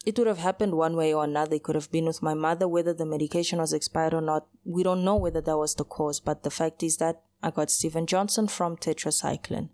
it 0.06 0.18
would 0.18 0.28
have 0.28 0.40
happened 0.40 0.76
one 0.76 0.96
way 0.96 1.14
or 1.14 1.24
another. 1.24 1.56
It 1.56 1.64
could 1.64 1.76
have 1.76 1.92
been 1.92 2.06
with 2.06 2.22
my 2.24 2.34
mother, 2.34 2.68
whether 2.68 2.94
the 2.94 3.06
medication 3.06 3.60
was 3.60 3.74
expired 3.74 4.14
or 4.14 4.22
not. 4.22 4.48
We 4.66 4.84
don't 4.84 5.04
know 5.04 5.16
whether 5.16 5.42
that 5.42 5.58
was 5.58 5.76
the 5.76 5.86
cause, 5.86 6.20
but 6.20 6.44
the 6.44 6.50
fact 6.50 6.82
is 6.82 6.98
that 6.98 7.22
I 7.44 7.52
got 7.52 7.70
Steven 7.70 8.08
Johnson 8.08 8.48
from 8.48 8.78
tetracycline. 8.78 9.70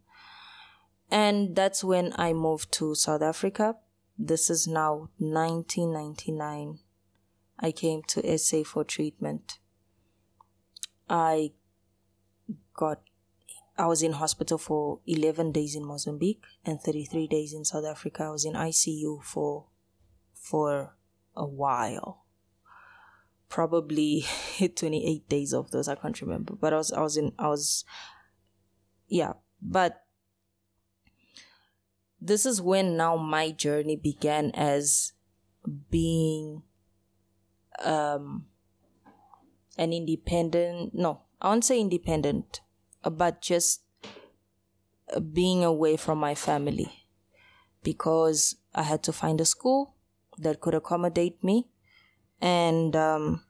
And 1.10 1.56
that's 1.56 1.84
when 1.84 2.13
I 2.17 2.34
moved 2.34 2.71
to 2.73 2.95
South 2.95 3.21
Africa. 3.21 3.76
This 4.17 4.49
is 4.49 4.67
now 4.67 5.10
1999. 5.19 6.80
I 7.60 7.71
came 7.71 8.01
to 8.08 8.38
SA 8.38 8.63
for 8.63 8.84
treatment. 8.84 9.60
I 11.10 11.51
got, 12.75 13.01
I 13.77 13.86
was 13.86 14.01
in 14.01 14.13
hospital 14.13 14.58
for 14.58 14.99
11 15.06 15.51
days 15.51 15.75
in 15.75 15.86
Mozambique 15.86 16.43
and 16.65 16.82
33 16.82 17.27
days 17.27 17.53
in 17.53 17.63
South 17.63 17.86
Africa. 17.86 18.23
I 18.23 18.32
was 18.32 18.45
in 18.45 18.53
ICU 18.53 19.23
for 19.23 19.67
for 20.34 20.95
a 21.36 21.45
while. 21.45 22.25
Probably 23.49 24.25
28 24.75 25.30
days 25.30 25.53
of 25.53 25.71
those, 25.71 25.88
I 25.88 25.95
can't 25.95 26.21
remember. 26.21 26.53
But 26.53 26.73
I 26.73 26.77
was, 26.77 26.91
I 26.91 27.01
was 27.01 27.17
in, 27.17 27.34
I 27.38 27.47
was, 27.47 27.86
yeah. 29.08 29.34
But 29.62 30.03
this 32.19 32.45
is 32.45 32.62
when 32.62 32.97
now 32.97 33.15
my 33.15 33.51
journey 33.51 33.95
began 33.95 34.51
as 34.51 35.13
being 35.89 36.63
um 37.80 38.45
an 39.77 39.93
independent 39.93 40.93
no 40.93 41.21
i 41.41 41.47
won't 41.47 41.65
say 41.65 41.80
independent 41.80 42.62
but 43.03 43.41
just 43.41 43.82
being 45.34 45.63
away 45.63 45.95
from 45.95 46.17
my 46.17 46.34
family 46.34 47.06
because 47.84 48.56
i 48.73 48.84
had 48.84 49.03
to 49.03 49.13
find 49.13 49.39
a 49.39 49.45
school 49.45 49.93
that 50.38 50.62
could 50.62 50.73
accommodate 50.73 51.43
me. 51.43 51.67
And 52.39 52.95
um, 52.95 53.43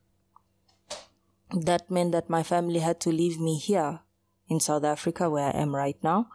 that 1.51 1.91
meant 1.91 2.13
that 2.13 2.29
my 2.29 2.43
family 2.43 2.79
had 2.79 2.99
to 3.01 3.09
leave 3.09 3.39
me 3.39 3.57
here 3.57 3.99
in 4.47 4.59
South 4.59 4.83
Africa, 4.83 5.29
where 5.29 5.47
I 5.47 5.57
am 5.57 5.75
right 5.75 6.01
now. 6.01 6.29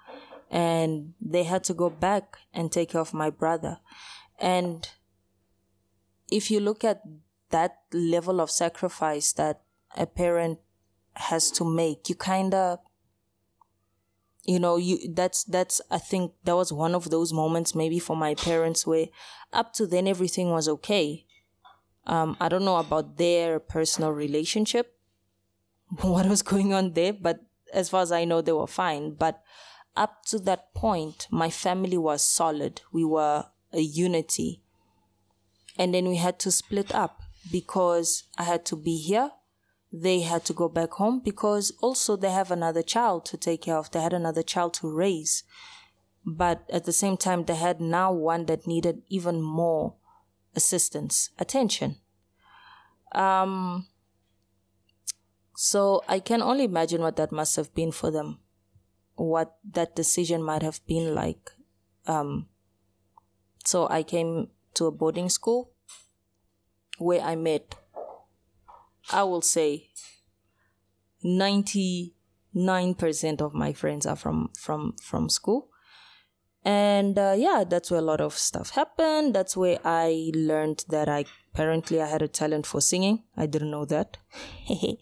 And 0.52 1.14
they 1.20 1.44
had 1.44 1.64
to 1.64 1.74
go 1.74 1.88
back 1.88 2.36
and 2.52 2.70
take 2.70 2.90
care 2.90 3.00
of 3.00 3.14
my 3.14 3.30
brother. 3.30 3.78
And 4.38 4.86
if 6.30 6.50
you 6.50 6.60
look 6.60 6.84
at 6.84 7.02
that 7.50 7.78
level 7.92 8.40
of 8.40 8.50
sacrifice 8.50 9.32
that 9.32 9.62
a 9.96 10.06
parent 10.06 10.58
has 11.14 11.50
to 11.52 11.64
make, 11.64 12.08
you 12.08 12.14
kind 12.14 12.54
of 12.54 12.80
you 14.44 14.58
know 14.58 14.76
you 14.76 14.98
that's 15.12 15.44
that's 15.44 15.80
i 15.90 15.98
think 15.98 16.32
that 16.44 16.56
was 16.56 16.72
one 16.72 16.94
of 16.94 17.10
those 17.10 17.32
moments 17.32 17.74
maybe 17.74 17.98
for 17.98 18.16
my 18.16 18.34
parents 18.34 18.86
where 18.86 19.06
up 19.52 19.72
to 19.72 19.86
then 19.86 20.08
everything 20.08 20.50
was 20.50 20.68
okay 20.68 21.24
um 22.06 22.36
i 22.40 22.48
don't 22.48 22.64
know 22.64 22.78
about 22.78 23.16
their 23.18 23.60
personal 23.60 24.10
relationship 24.10 24.98
what 26.00 26.26
was 26.26 26.42
going 26.42 26.74
on 26.74 26.92
there 26.94 27.12
but 27.12 27.40
as 27.72 27.88
far 27.88 28.02
as 28.02 28.10
i 28.10 28.24
know 28.24 28.40
they 28.40 28.52
were 28.52 28.66
fine 28.66 29.14
but 29.14 29.42
up 29.96 30.24
to 30.24 30.38
that 30.38 30.72
point 30.74 31.26
my 31.30 31.50
family 31.50 31.98
was 31.98 32.22
solid 32.22 32.80
we 32.92 33.04
were 33.04 33.46
a 33.72 33.80
unity 33.80 34.62
and 35.78 35.94
then 35.94 36.08
we 36.08 36.16
had 36.16 36.38
to 36.38 36.50
split 36.50 36.94
up 36.94 37.22
because 37.50 38.24
i 38.38 38.42
had 38.42 38.64
to 38.64 38.76
be 38.76 38.96
here 38.96 39.30
they 39.92 40.20
had 40.20 40.44
to 40.46 40.54
go 40.54 40.68
back 40.68 40.92
home 40.92 41.20
because 41.22 41.72
also 41.82 42.16
they 42.16 42.30
have 42.30 42.50
another 42.50 42.82
child 42.82 43.26
to 43.26 43.36
take 43.36 43.62
care 43.62 43.76
of. 43.76 43.90
They 43.90 44.00
had 44.00 44.14
another 44.14 44.42
child 44.42 44.72
to 44.74 44.90
raise. 44.90 45.44
But 46.24 46.64
at 46.72 46.84
the 46.84 46.92
same 46.92 47.18
time, 47.18 47.44
they 47.44 47.56
had 47.56 47.80
now 47.80 48.10
one 48.12 48.46
that 48.46 48.66
needed 48.66 49.02
even 49.08 49.42
more 49.42 49.96
assistance, 50.56 51.30
attention. 51.38 51.96
Um, 53.14 53.88
so 55.56 56.02
I 56.08 56.20
can 56.20 56.40
only 56.40 56.64
imagine 56.64 57.02
what 57.02 57.16
that 57.16 57.32
must 57.32 57.56
have 57.56 57.74
been 57.74 57.92
for 57.92 58.10
them, 58.10 58.38
what 59.22 59.56
that 59.70 59.94
decision 59.94 60.42
might 60.42 60.62
have 60.62 60.84
been 60.86 61.14
like. 61.14 61.50
Um, 62.06 62.48
so 63.64 63.88
I 63.88 64.02
came 64.02 64.48
to 64.74 64.86
a 64.86 64.90
boarding 64.90 65.28
school 65.28 65.70
where 66.98 67.20
I 67.20 67.36
met 67.36 67.74
I 69.10 69.24
will 69.24 69.42
say 69.42 69.88
99% 71.24 72.12
of 73.40 73.54
my 73.54 73.72
friends 73.72 74.06
are 74.06 74.16
from 74.16 74.50
from 74.58 74.94
from 75.02 75.28
school 75.28 75.68
and 76.64 77.18
uh, 77.18 77.34
yeah 77.36 77.64
that's 77.68 77.90
where 77.90 78.00
a 78.00 78.04
lot 78.04 78.20
of 78.20 78.34
stuff 78.34 78.70
happened 78.70 79.34
that's 79.34 79.56
where 79.56 79.78
i 79.84 80.30
learned 80.32 80.84
that 80.88 81.08
i 81.08 81.24
apparently 81.52 82.00
i 82.00 82.06
had 82.06 82.22
a 82.22 82.28
talent 82.28 82.66
for 82.66 82.80
singing. 82.80 83.22
I 83.36 83.46
didn't 83.46 83.70
know 83.70 83.84
that. 83.86 84.16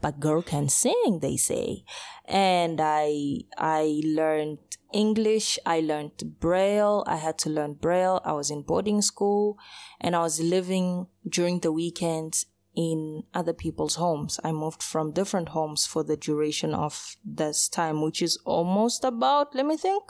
But 0.00 0.20
girl 0.20 0.42
can 0.42 0.68
sing 0.68 1.18
they 1.20 1.36
say. 1.36 1.84
And 2.26 2.80
i 2.80 3.40
i 3.58 4.00
learned 4.04 4.58
english. 4.92 5.58
I 5.66 5.80
learned 5.80 6.40
braille. 6.40 7.04
I 7.06 7.16
had 7.16 7.38
to 7.38 7.50
learn 7.50 7.74
braille. 7.74 8.20
I 8.24 8.32
was 8.32 8.50
in 8.50 8.62
boarding 8.62 9.02
school. 9.02 9.58
And 10.00 10.16
i 10.16 10.20
was 10.20 10.40
living 10.40 11.06
during 11.28 11.60
the 11.60 11.72
weekends 11.72 12.46
in 12.74 13.24
other 13.34 13.52
people's 13.52 13.96
homes. 13.96 14.40
I 14.44 14.52
moved 14.52 14.82
from 14.82 15.12
different 15.12 15.50
homes 15.50 15.86
for 15.86 16.02
the 16.04 16.16
duration 16.16 16.74
of 16.74 17.16
this 17.24 17.68
time, 17.68 18.00
which 18.00 18.22
is 18.22 18.38
almost 18.44 19.04
about, 19.04 19.54
let 19.54 19.66
me 19.66 19.76
think, 19.76 20.04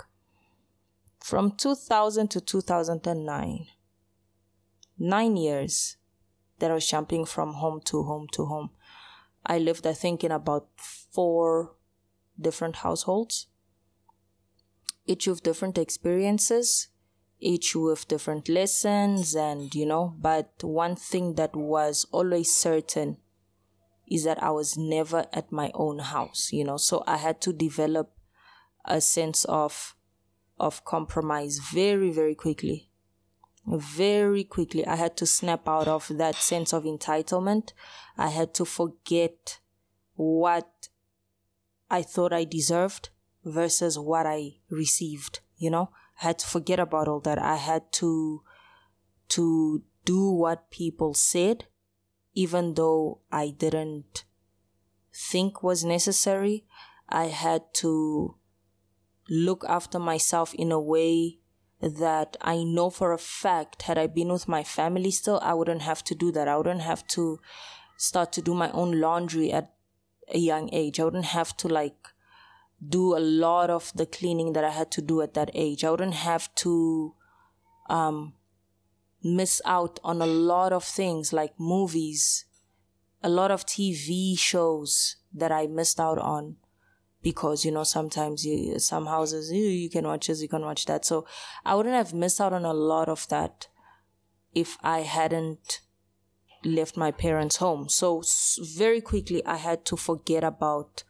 from 1.19 1.53
2000 1.53 2.29
to 2.31 2.41
2009. 2.41 3.67
Nine 5.01 5.37
years 5.37 5.97
that 6.61 6.71
I 6.71 6.75
was 6.75 6.89
jumping 6.89 7.25
from 7.25 7.55
home 7.55 7.81
to 7.87 8.05
home 8.05 8.29
to 8.35 8.45
home. 8.45 8.71
I 9.45 9.59
lived, 9.59 9.87
I 9.87 9.95
think, 9.95 10.23
in 10.23 10.31
about 10.31 10.69
four 10.77 11.75
different 12.39 12.77
households, 12.77 13.49
each 15.07 15.27
with 15.27 15.43
different 15.43 15.79
experiences 15.79 16.89
each 17.41 17.75
with 17.75 18.07
different 18.07 18.49
lessons 18.49 19.35
and 19.35 19.75
you 19.75 19.87
know 19.87 20.15
but 20.21 20.53
one 20.63 20.95
thing 20.95 21.35
that 21.35 21.57
was 21.57 22.07
always 22.13 22.55
certain 22.55 23.17
is 24.07 24.25
that 24.25 24.43
i 24.43 24.51
was 24.51 24.77
never 24.77 25.27
at 25.33 25.51
my 25.51 25.71
own 25.75 25.99
house 25.99 26.51
you 26.53 26.63
know 26.63 26.77
so 26.77 27.03
i 27.07 27.17
had 27.17 27.41
to 27.41 27.53
develop 27.53 28.13
a 28.85 29.01
sense 29.01 29.45
of 29.47 29.97
of 30.59 30.85
compromise 30.85 31.59
very 31.73 32.11
very 32.11 32.35
quickly 32.35 32.90
very 33.73 34.43
quickly 34.43 34.85
i 34.87 34.97
had 34.97 35.17
to 35.17 35.27
snap 35.27 35.69
out 35.69 35.87
of 35.87 36.09
that 36.17 36.35
sense 36.35 36.73
of 36.73 36.85
entitlement 36.85 37.73
i 38.19 38.29
had 38.29 38.53
to 38.53 38.65
forget 38.65 39.61
what 40.21 40.89
I 41.91 42.03
thought 42.03 42.33
I 42.33 42.45
deserved 42.45 43.11
versus 43.45 43.99
what 43.99 44.25
I 44.25 44.59
received, 44.71 45.41
you 45.57 45.71
know? 45.71 45.91
I 46.23 46.27
had 46.27 46.39
to 46.39 46.47
forget 46.47 46.79
about 46.79 47.09
all 47.09 47.21
that. 47.21 47.39
I 47.39 47.57
had 47.57 47.91
to 47.95 48.43
to 49.31 49.83
do 50.05 50.31
what 50.31 50.71
people 50.71 51.15
said 51.15 51.67
even 52.35 52.75
though 52.75 53.21
I 53.33 53.51
didn't 53.51 54.25
think 55.13 55.63
was 55.63 55.85
necessary. 55.85 56.65
I 57.09 57.27
had 57.27 57.75
to 57.75 58.37
look 59.29 59.65
after 59.69 59.99
myself 59.99 60.55
in 60.55 60.71
a 60.71 60.81
way 60.81 61.40
that 61.81 62.37
I 62.41 62.63
know 62.63 62.91
for 62.91 63.13
a 63.13 63.19
fact 63.19 63.83
had 63.83 63.99
I 63.99 64.07
been 64.07 64.29
with 64.29 64.49
my 64.49 64.63
family 64.63 65.11
still, 65.11 65.41
I 65.43 65.55
wouldn't 65.55 65.83
have 65.83 66.05
to 66.05 66.15
do 66.15 66.31
that. 66.33 66.49
I 66.49 66.57
wouldn't 66.57 66.83
have 66.83 67.07
to 67.09 67.41
start 67.97 68.33
to 68.33 68.43
do 68.43 68.55
my 68.55 68.71
own 68.73 69.01
laundry 69.01 69.53
at 69.53 69.73
a 70.29 70.39
young 70.39 70.69
age. 70.73 71.01
I 71.01 71.05
wouldn't 71.05 71.27
have 71.27 71.57
to 71.59 71.69
like 71.69 72.09
do 72.87 73.17
a 73.17 73.21
lot 73.21 73.71
of 73.71 73.93
the 73.95 74.07
cleaning 74.07 74.53
that 74.53 74.65
I 74.65 74.71
had 74.71 74.91
to 74.93 75.03
do 75.03 75.21
at 75.23 75.35
that 75.35 75.51
age. 75.55 75.85
I 75.85 75.91
wouldn't 75.91 76.15
have 76.15 76.55
to 76.57 77.15
um, 77.89 78.35
miss 79.23 79.61
out 79.65 80.01
on 80.05 80.23
a 80.23 80.27
lot 80.27 80.73
of 80.73 80.85
things 80.85 81.33
like 81.33 81.59
movies, 81.59 82.45
a 83.23 83.29
lot 83.29 83.51
of 83.51 83.67
TV 83.67 84.39
shows 84.39 85.17
that 85.33 85.53
I 85.53 85.67
missed 85.67 86.01
out 86.01 86.19
on 86.19 86.57
because 87.23 87.65
you 87.65 87.71
know 87.71 87.85
sometimes 87.85 88.45
you 88.45 88.79
some 88.79 89.07
houses 89.07 89.53
you, 89.53 89.65
you 89.65 89.91
can 89.91 90.07
watch 90.07 90.27
this 90.27 90.41
you 90.41 90.49
can 90.49 90.63
watch 90.63 90.87
that 90.87 91.05
so 91.05 91.27
i 91.65 91.75
wouldn't 91.75 91.95
have 91.95 92.15
missed 92.15 92.41
out 92.41 92.53
on 92.53 92.65
a 92.65 92.73
lot 92.73 93.09
of 93.09 93.29
that 93.29 93.69
if 94.55 94.79
i 94.83 95.01
hadn't 95.01 95.81
left 96.65 96.97
my 96.97 97.11
parents 97.11 97.57
home 97.57 97.89
so 97.89 98.23
very 98.77 99.01
quickly 99.01 99.45
i 99.47 99.57
had 99.57 99.85
to 99.85 99.97
forget 99.97 100.45
about 100.45 101.05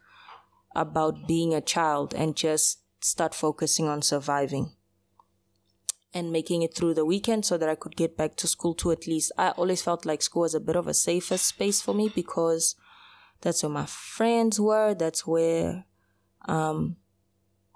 about 0.75 1.27
being 1.27 1.53
a 1.53 1.61
child 1.61 2.13
and 2.13 2.35
just 2.35 2.79
start 3.01 3.33
focusing 3.33 3.87
on 3.87 4.01
surviving 4.01 4.71
and 6.13 6.31
making 6.31 6.61
it 6.61 6.75
through 6.75 6.93
the 6.93 7.05
weekend 7.05 7.45
so 7.45 7.57
that 7.57 7.69
I 7.69 7.75
could 7.75 7.95
get 7.95 8.17
back 8.17 8.35
to 8.37 8.47
school 8.47 8.73
too 8.73 8.91
at 8.91 9.07
least. 9.07 9.31
I 9.37 9.51
always 9.51 9.81
felt 9.81 10.05
like 10.05 10.21
school 10.21 10.41
was 10.41 10.55
a 10.55 10.59
bit 10.59 10.75
of 10.75 10.87
a 10.87 10.93
safer 10.93 11.37
space 11.37 11.81
for 11.81 11.93
me 11.93 12.11
because 12.13 12.75
that's 13.41 13.63
where 13.63 13.71
my 13.71 13.85
friends 13.85 14.59
were, 14.59 14.93
that's 14.93 15.25
where 15.25 15.85
um 16.47 16.97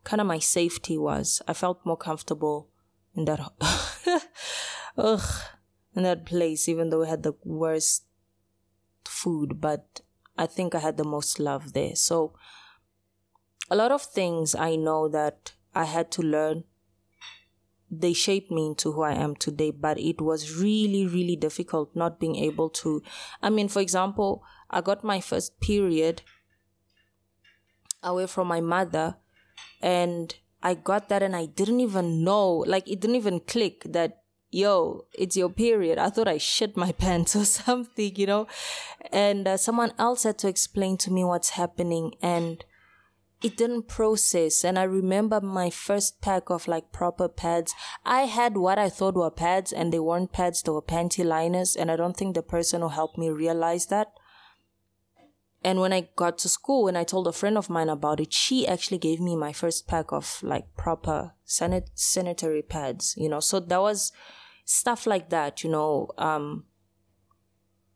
kind 0.03 0.21
of 0.21 0.27
my 0.27 0.39
safety 0.39 0.97
was. 0.97 1.41
I 1.47 1.53
felt 1.53 1.85
more 1.85 1.97
comfortable 1.97 2.69
in 3.15 3.25
that 3.25 3.39
ugh 4.97 5.41
in 5.95 6.03
that 6.03 6.25
place 6.25 6.67
even 6.67 6.89
though 6.89 7.01
we 7.01 7.07
had 7.07 7.23
the 7.23 7.33
worst 7.43 8.03
food, 9.05 9.61
but 9.61 10.01
I 10.37 10.45
think 10.45 10.75
I 10.75 10.79
had 10.79 10.97
the 10.97 11.03
most 11.03 11.39
love 11.39 11.73
there. 11.73 11.95
So 11.95 12.33
a 13.69 13.75
lot 13.75 13.91
of 13.91 14.01
things 14.01 14.53
I 14.53 14.75
know 14.75 15.07
that 15.09 15.53
I 15.73 15.85
had 15.85 16.11
to 16.11 16.21
learn 16.21 16.65
they 17.99 18.13
shaped 18.13 18.51
me 18.51 18.65
into 18.65 18.91
who 18.91 19.03
I 19.03 19.13
am 19.13 19.35
today, 19.35 19.71
but 19.71 19.99
it 19.99 20.21
was 20.21 20.57
really, 20.57 21.05
really 21.05 21.35
difficult 21.35 21.95
not 21.95 22.19
being 22.19 22.35
able 22.35 22.69
to. 22.69 23.01
I 23.41 23.49
mean, 23.49 23.67
for 23.67 23.79
example, 23.79 24.43
I 24.69 24.81
got 24.81 25.03
my 25.03 25.21
first 25.21 25.59
period 25.59 26.21
away 28.05 28.27
from 28.27 28.47
my 28.47 28.61
mother, 28.61 29.17
and 29.81 30.33
I 30.63 30.73
got 30.73 31.09
that, 31.09 31.21
and 31.21 31.35
I 31.35 31.47
didn't 31.47 31.81
even 31.81 32.23
know, 32.23 32.63
like, 32.67 32.87
it 32.89 33.01
didn't 33.01 33.17
even 33.17 33.41
click 33.41 33.83
that, 33.85 34.21
yo, 34.51 35.05
it's 35.13 35.35
your 35.35 35.49
period. 35.49 35.97
I 35.97 36.09
thought 36.09 36.27
I 36.27 36.37
shit 36.37 36.77
my 36.77 36.91
pants 37.03 37.35
or 37.35 37.45
something, 37.45 38.15
you 38.15 38.25
know? 38.25 38.47
And 39.11 39.47
uh, 39.47 39.57
someone 39.57 39.91
else 39.99 40.23
had 40.23 40.37
to 40.39 40.47
explain 40.47 40.97
to 40.97 41.11
me 41.11 41.23
what's 41.23 41.51
happening, 41.51 42.13
and 42.21 42.63
it 43.45 43.57
didn't 43.57 43.87
process. 43.87 44.63
And 44.63 44.79
I 44.79 44.83
remember 44.83 45.39
my 45.39 45.69
first 45.69 46.19
pack 46.19 46.49
of 46.49 46.67
like 46.67 46.91
proper 46.91 47.27
pads. 47.27 47.75
I 48.03 48.21
had 48.21 48.57
what 48.57 48.79
I 48.79 48.89
thought 48.89 49.13
were 49.13 49.29
pads 49.29 49.71
and 49.71 49.93
they 49.93 49.99
weren't 49.99 50.31
pads, 50.31 50.63
they 50.63 50.71
were 50.71 50.81
panty 50.81 51.23
liners. 51.23 51.75
And 51.75 51.91
I 51.91 51.95
don't 51.95 52.17
think 52.17 52.33
the 52.33 52.41
person 52.41 52.81
who 52.81 52.87
helped 52.87 53.19
me 53.19 53.29
realized 53.29 53.91
that. 53.91 54.07
And 55.65 55.79
when 55.79 55.91
I 55.91 56.09
got 56.15 56.37
to 56.37 56.47
school 56.47 56.87
and 56.87 56.95
I 56.95 57.03
told 57.03 57.25
a 57.25 57.31
friend 57.31 57.57
of 57.57 57.71
mine 57.71 57.89
about 57.89 58.19
it, 58.19 58.31
she 58.31 58.67
actually 58.67 58.99
gave 58.99 59.19
me 59.19 59.35
my 59.35 59.51
first 59.51 59.87
pack 59.87 60.11
of 60.11 60.37
like 60.43 60.75
proper 60.77 61.33
sanit- 61.43 61.89
sanitary 61.95 62.61
pads, 62.61 63.15
you 63.17 63.27
know. 63.27 63.39
So 63.39 63.59
that 63.59 63.81
was 63.81 64.11
stuff 64.63 65.07
like 65.07 65.31
that, 65.31 65.63
you 65.63 65.71
know. 65.71 66.11
Um, 66.19 66.65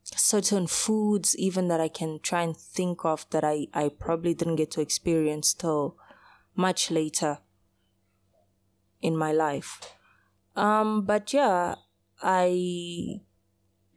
certain 0.03 0.65
foods 0.65 1.38
even 1.38 1.67
that 1.67 1.79
I 1.79 1.89
can 1.89 2.19
try 2.23 2.41
and 2.41 2.58
think 2.58 3.05
of 3.05 3.29
that 3.29 3.43
I, 3.43 3.67
I 3.71 3.89
probably 3.89 4.34
didn't 4.34 4.55
get 4.55 4.71
to 4.71 4.82
experience 4.82 5.53
till 5.53 5.95
much 6.55 6.89
later 6.89 7.38
in 8.99 9.15
my 9.15 9.32
life. 9.32 9.93
Um, 10.55 11.05
but 11.05 11.34
yeah, 11.34 11.75
I 12.19 13.21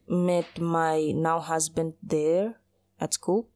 met 0.07 0.61
my 0.61 1.13
now 1.13 1.41
husband 1.41 1.95
there 2.03 2.57
at 3.01 3.15
school 3.15 3.49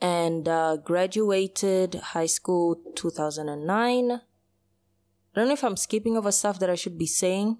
and 0.00 0.48
uh, 0.48 0.76
graduated 0.76 1.94
high 1.94 2.26
school 2.26 2.80
2009. 2.94 4.10
I 4.12 4.20
don't 5.34 5.48
know 5.48 5.54
if 5.54 5.64
I'm 5.64 5.76
skipping 5.76 6.16
over 6.16 6.30
stuff 6.30 6.58
that 6.60 6.70
I 6.70 6.74
should 6.74 6.98
be 6.98 7.06
saying 7.06 7.58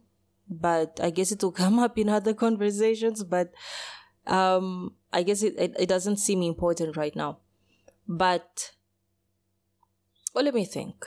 but 0.48 1.00
I 1.02 1.10
guess 1.10 1.32
it 1.32 1.42
will 1.42 1.52
come 1.64 1.78
up 1.78 1.98
in 1.98 2.08
other 2.08 2.34
conversations. 2.34 3.22
But 3.24 3.52
um, 4.26 4.94
I 5.12 5.22
guess 5.22 5.42
it, 5.42 5.54
it, 5.58 5.74
it 5.78 5.88
doesn't 5.88 6.16
seem 6.16 6.42
important 6.42 6.96
right 6.96 7.14
now. 7.14 7.38
But 8.06 8.72
well, 10.34 10.44
let 10.44 10.54
me 10.54 10.64
think. 10.64 11.06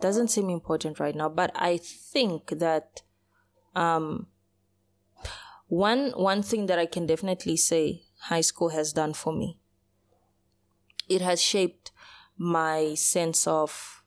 Doesn't 0.00 0.28
seem 0.28 0.50
important 0.50 1.00
right 1.00 1.14
now, 1.14 1.28
but 1.28 1.50
I 1.54 1.78
think 1.78 2.50
that 2.58 3.02
um, 3.74 4.26
one 5.68 6.10
one 6.10 6.42
thing 6.42 6.66
that 6.66 6.78
I 6.78 6.86
can 6.86 7.06
definitely 7.06 7.56
say 7.56 8.02
high 8.22 8.42
school 8.42 8.70
has 8.70 8.92
done 8.92 9.14
for 9.14 9.32
me. 9.32 9.58
It 11.08 11.20
has 11.20 11.40
shaped 11.42 11.90
my 12.36 12.94
sense 12.94 13.46
of 13.46 14.02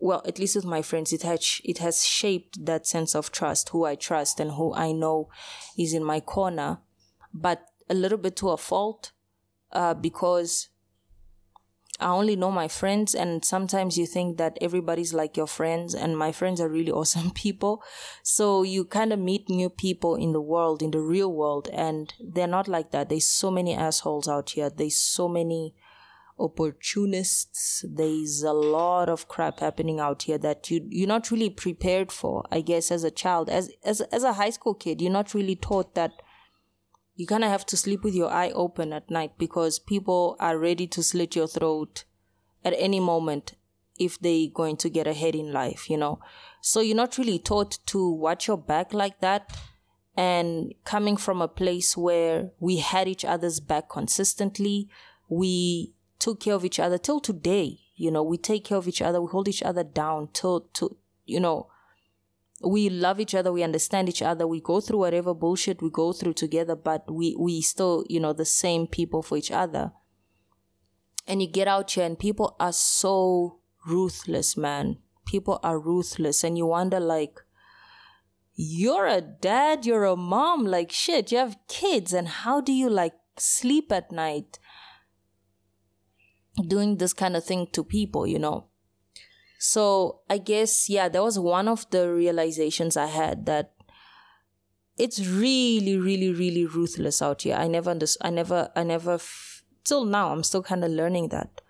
well, 0.00 0.22
at 0.26 0.38
least 0.38 0.54
with 0.54 0.64
my 0.64 0.80
friends, 0.80 1.12
it 1.12 1.22
has 1.22 1.60
it 1.64 1.78
has 1.78 2.06
shaped 2.06 2.64
that 2.64 2.86
sense 2.86 3.14
of 3.14 3.32
trust, 3.32 3.70
who 3.70 3.84
I 3.84 3.96
trust 3.96 4.38
and 4.38 4.52
who 4.52 4.72
I 4.74 4.92
know 4.92 5.28
is 5.76 5.92
in 5.92 6.04
my 6.04 6.20
corner, 6.20 6.78
but 7.34 7.66
a 7.90 7.94
little 7.94 8.18
bit 8.18 8.36
to 8.36 8.50
a 8.50 8.56
fault, 8.56 9.12
uh, 9.72 9.94
because 9.94 10.68
I 11.98 12.10
only 12.10 12.36
know 12.36 12.52
my 12.52 12.68
friends, 12.68 13.12
and 13.12 13.44
sometimes 13.44 13.98
you 13.98 14.06
think 14.06 14.38
that 14.38 14.56
everybody's 14.60 15.12
like 15.12 15.36
your 15.36 15.48
friends, 15.48 15.96
and 15.96 16.16
my 16.16 16.30
friends 16.30 16.60
are 16.60 16.68
really 16.68 16.92
awesome 17.00 17.32
people. 17.32 17.82
So 18.22 18.62
you 18.62 18.84
kind 18.84 19.12
of 19.12 19.18
meet 19.18 19.48
new 19.48 19.68
people 19.68 20.14
in 20.14 20.32
the 20.32 20.40
world, 20.40 20.80
in 20.80 20.92
the 20.92 21.00
real 21.00 21.32
world, 21.32 21.68
and 21.72 22.14
they're 22.20 22.46
not 22.46 22.68
like 22.68 22.92
that. 22.92 23.08
There's 23.08 23.26
so 23.26 23.50
many 23.50 23.74
assholes 23.74 24.28
out 24.28 24.50
here. 24.50 24.70
There's 24.70 24.96
so 24.96 25.28
many 25.28 25.74
opportunists. 26.38 27.84
There's 27.88 28.42
a 28.42 28.52
lot 28.52 29.08
of 29.08 29.28
crap 29.28 29.60
happening 29.60 30.00
out 30.00 30.22
here 30.22 30.38
that 30.38 30.70
you 30.70 30.86
you're 30.88 31.08
not 31.08 31.30
really 31.30 31.50
prepared 31.50 32.12
for. 32.12 32.44
I 32.50 32.60
guess 32.60 32.90
as 32.90 33.04
a 33.04 33.10
child, 33.10 33.48
as 33.48 33.70
as 33.84 34.00
as 34.00 34.22
a 34.22 34.34
high 34.34 34.50
school 34.50 34.74
kid, 34.74 35.00
you're 35.00 35.12
not 35.12 35.34
really 35.34 35.56
taught 35.56 35.94
that 35.94 36.12
you 37.18 37.26
kind 37.26 37.44
of 37.44 37.50
have 37.50 37.66
to 37.66 37.76
sleep 37.76 38.04
with 38.04 38.14
your 38.14 38.30
eye 38.30 38.50
open 38.50 38.92
at 38.92 39.10
night 39.10 39.32
because 39.38 39.80
people 39.80 40.36
are 40.38 40.56
ready 40.56 40.86
to 40.86 41.02
slit 41.02 41.34
your 41.34 41.48
throat 41.48 42.04
at 42.64 42.74
any 42.76 43.00
moment 43.00 43.54
if 43.98 44.20
they're 44.20 44.46
going 44.54 44.76
to 44.76 44.88
get 44.88 45.08
ahead 45.08 45.34
in 45.34 45.52
life, 45.52 45.90
you 45.90 45.96
know. 45.96 46.20
So 46.60 46.80
you're 46.80 46.96
not 46.96 47.18
really 47.18 47.40
taught 47.40 47.78
to 47.86 48.08
watch 48.08 48.46
your 48.46 48.56
back 48.56 48.94
like 48.94 49.20
that. 49.20 49.56
And 50.16 50.74
coming 50.84 51.16
from 51.16 51.42
a 51.42 51.48
place 51.48 51.96
where 51.96 52.50
we 52.60 52.78
had 52.78 53.08
each 53.08 53.24
other's 53.24 53.60
back 53.60 53.88
consistently, 53.88 54.88
we 55.28 55.94
took 56.18 56.40
care 56.40 56.54
of 56.54 56.64
each 56.64 56.80
other 56.80 56.98
till 56.98 57.20
today. 57.20 57.80
You 57.94 58.10
know, 58.10 58.22
we 58.22 58.38
take 58.38 58.64
care 58.64 58.78
of 58.78 58.88
each 58.88 59.02
other, 59.02 59.20
we 59.20 59.28
hold 59.30 59.48
each 59.48 59.62
other 59.62 59.84
down 59.84 60.28
till 60.32 60.68
to 60.74 60.96
you 61.24 61.40
know 61.40 61.68
we 62.62 62.90
love 62.90 63.20
each 63.20 63.34
other, 63.34 63.52
we 63.52 63.62
understand 63.62 64.08
each 64.08 64.22
other, 64.22 64.46
we 64.46 64.60
go 64.60 64.80
through 64.80 64.98
whatever 64.98 65.32
bullshit 65.32 65.80
we 65.80 65.90
go 65.90 66.12
through 66.12 66.34
together, 66.34 66.74
but 66.74 67.08
we 67.10 67.36
we 67.38 67.60
still, 67.60 68.04
you 68.08 68.20
know, 68.20 68.32
the 68.32 68.44
same 68.44 68.86
people 68.86 69.22
for 69.22 69.36
each 69.36 69.50
other. 69.50 69.92
And 71.26 71.42
you 71.42 71.48
get 71.48 71.68
out 71.68 71.90
here 71.90 72.04
and 72.04 72.18
people 72.18 72.56
are 72.58 72.72
so 72.72 73.60
ruthless, 73.86 74.56
man. 74.56 74.98
People 75.26 75.60
are 75.62 75.78
ruthless 75.78 76.42
and 76.42 76.56
you 76.56 76.66
wonder 76.66 76.98
like 76.98 77.38
you're 78.54 79.06
a 79.06 79.20
dad, 79.20 79.86
you're 79.86 80.06
a 80.06 80.16
mom, 80.16 80.64
like 80.64 80.90
shit, 80.90 81.30
you 81.30 81.38
have 81.38 81.58
kids 81.68 82.12
and 82.12 82.26
how 82.26 82.60
do 82.60 82.72
you 82.72 82.90
like 82.90 83.14
sleep 83.36 83.92
at 83.92 84.10
night? 84.10 84.58
Doing 86.66 86.96
this 86.96 87.12
kind 87.12 87.36
of 87.36 87.44
thing 87.44 87.68
to 87.72 87.84
people, 87.84 88.26
you 88.26 88.38
know. 88.38 88.66
So 89.58 90.20
I 90.30 90.38
guess, 90.38 90.88
yeah, 90.88 91.08
that 91.08 91.22
was 91.22 91.38
one 91.38 91.68
of 91.68 91.88
the 91.90 92.08
realizations 92.12 92.96
I 92.96 93.06
had 93.06 93.46
that 93.46 93.72
it's 94.96 95.24
really, 95.26 95.96
really, 95.96 96.32
really 96.32 96.66
ruthless 96.66 97.22
out 97.22 97.42
here. 97.42 97.54
I 97.54 97.68
never, 97.68 97.96
I 98.20 98.30
never, 98.30 98.70
I 98.74 98.82
never 98.82 99.14
f- 99.14 99.62
till 99.84 100.04
now, 100.04 100.32
I'm 100.32 100.42
still 100.42 100.62
kind 100.62 100.84
of 100.84 100.90
learning 100.90 101.28
that. 101.28 101.60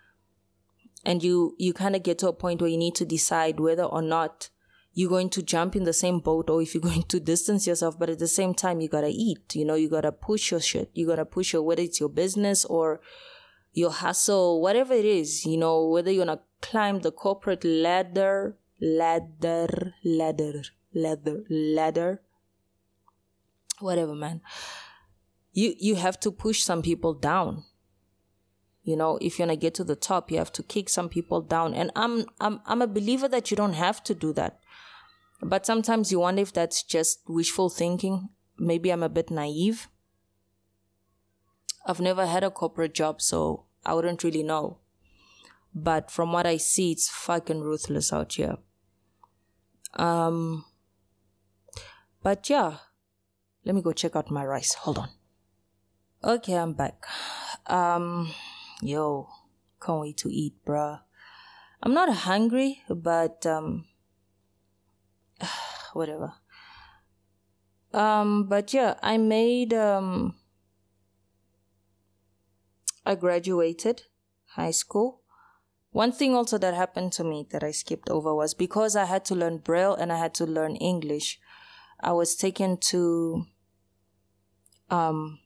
And 1.05 1.23
you, 1.23 1.55
you 1.57 1.73
kind 1.73 1.95
of 1.95 2.03
get 2.03 2.17
to 2.19 2.27
a 2.27 2.33
point 2.33 2.61
where 2.61 2.69
you 2.69 2.77
need 2.77 2.95
to 2.95 3.05
decide 3.05 3.59
whether 3.59 3.83
or 3.83 4.01
not 4.01 4.49
you're 4.93 5.09
going 5.09 5.29
to 5.29 5.43
jump 5.43 5.75
in 5.75 5.83
the 5.83 5.93
same 5.93 6.19
boat 6.19 6.49
or 6.49 6.61
if 6.61 6.73
you're 6.73 6.81
going 6.91 7.03
to 7.03 7.19
distance 7.19 7.67
yourself. 7.67 7.97
But 7.97 8.09
at 8.09 8.19
the 8.19 8.27
same 8.27 8.53
time, 8.53 8.81
you 8.81 8.89
gotta 8.89 9.11
eat, 9.11 9.55
you 9.55 9.65
know, 9.65 9.75
you 9.75 9.89
gotta 9.89 10.11
push 10.11 10.51
your 10.51 10.59
shit. 10.59 10.89
You 10.93 11.07
gotta 11.07 11.25
push 11.25 11.53
your, 11.53 11.61
whether 11.61 11.81
it's 11.81 11.99
your 11.99 12.09
business 12.09 12.65
or 12.65 12.99
your 13.73 13.91
hustle, 13.91 14.61
whatever 14.61 14.93
it 14.93 15.05
is, 15.05 15.45
you 15.45 15.57
know, 15.57 15.87
whether 15.87 16.11
you 16.11 16.19
wanna 16.19 16.41
climb 16.61 16.99
the 16.99 17.11
corporate 17.11 17.63
ladder, 17.63 18.57
ladder, 18.81 19.93
ladder, 20.03 20.63
ladder, 20.93 21.43
ladder, 21.49 22.21
whatever, 23.79 24.15
man. 24.15 24.41
You, 25.51 25.73
you 25.77 25.95
have 25.95 26.19
to 26.21 26.31
push 26.31 26.61
some 26.61 26.81
people 26.81 27.13
down 27.13 27.63
you 28.89 28.95
know, 28.95 29.19
if 29.21 29.37
you 29.37 29.43
want 29.43 29.51
to 29.51 29.55
get 29.55 29.75
to 29.75 29.83
the 29.83 29.95
top, 29.95 30.31
you 30.31 30.37
have 30.37 30.51
to 30.53 30.63
kick 30.63 30.89
some 30.89 31.09
people 31.09 31.41
down. 31.41 31.75
And 31.75 31.91
I'm, 31.95 32.25
I'm, 32.39 32.59
I'm 32.65 32.81
a 32.81 32.87
believer 32.87 33.27
that 33.27 33.51
you 33.51 33.57
don't 33.57 33.73
have 33.73 34.03
to 34.05 34.15
do 34.15 34.33
that. 34.33 34.59
But 35.43 35.65
sometimes 35.67 36.11
you 36.11 36.21
wonder 36.21 36.41
if 36.41 36.51
that's 36.51 36.81
just 36.81 37.21
wishful 37.27 37.69
thinking. 37.69 38.29
Maybe 38.57 38.89
I'm 38.89 39.03
a 39.03 39.09
bit 39.09 39.29
naive. 39.29 39.89
I've 41.85 41.99
never 41.99 42.25
had 42.25 42.43
a 42.43 42.51
corporate 42.51 42.93
job, 42.93 43.21
so 43.21 43.65
I 43.85 43.93
wouldn't 43.93 44.23
really 44.23 44.43
know. 44.43 44.79
But 45.73 46.11
from 46.11 46.31
what 46.31 46.45
I 46.45 46.57
see, 46.57 46.91
it's 46.91 47.09
fucking 47.09 47.61
ruthless 47.61 48.11
out 48.11 48.33
here. 48.33 48.57
Um, 49.93 50.65
but 52.21 52.49
yeah, 52.49 52.77
let 53.65 53.75
me 53.75 53.81
go 53.81 53.91
check 53.91 54.15
out 54.15 54.31
my 54.31 54.45
rice. 54.45 54.73
Hold 54.73 54.97
on. 54.97 55.09
Okay, 56.23 56.53
I'm 56.53 56.73
back. 56.73 57.05
Um, 57.67 58.33
yo, 58.81 59.29
can't 59.81 60.01
wait 60.01 60.17
to 60.17 60.29
eat, 60.29 60.53
bruh. 60.65 60.99
I'm 61.81 61.93
not 61.93 62.09
hungry, 62.09 62.81
but 62.89 63.45
um, 63.45 63.85
whatever. 65.93 66.33
Um, 67.93 68.47
but 68.47 68.73
yeah, 68.73 68.95
I 69.01 69.17
made 69.17 69.73
um, 69.73 70.35
I 73.09 73.15
graduated 73.15 74.03
high 74.49 74.69
school. 74.69 75.23
One 75.89 76.11
thing 76.11 76.35
also 76.35 76.59
that 76.59 76.75
happened 76.75 77.11
to 77.13 77.23
me 77.23 77.47
that 77.49 77.63
I 77.63 77.71
skipped 77.71 78.07
over 78.07 78.35
was 78.35 78.53
because 78.53 78.95
I 78.95 79.05
had 79.05 79.25
to 79.25 79.35
learn 79.35 79.57
Braille 79.57 79.95
and 79.95 80.13
I 80.13 80.17
had 80.19 80.35
to 80.35 80.45
learn 80.45 80.75
English. 80.75 81.39
I 81.99 82.11
was 82.11 82.35
taken 82.35 82.77
to 82.91 83.45
um 84.91 85.39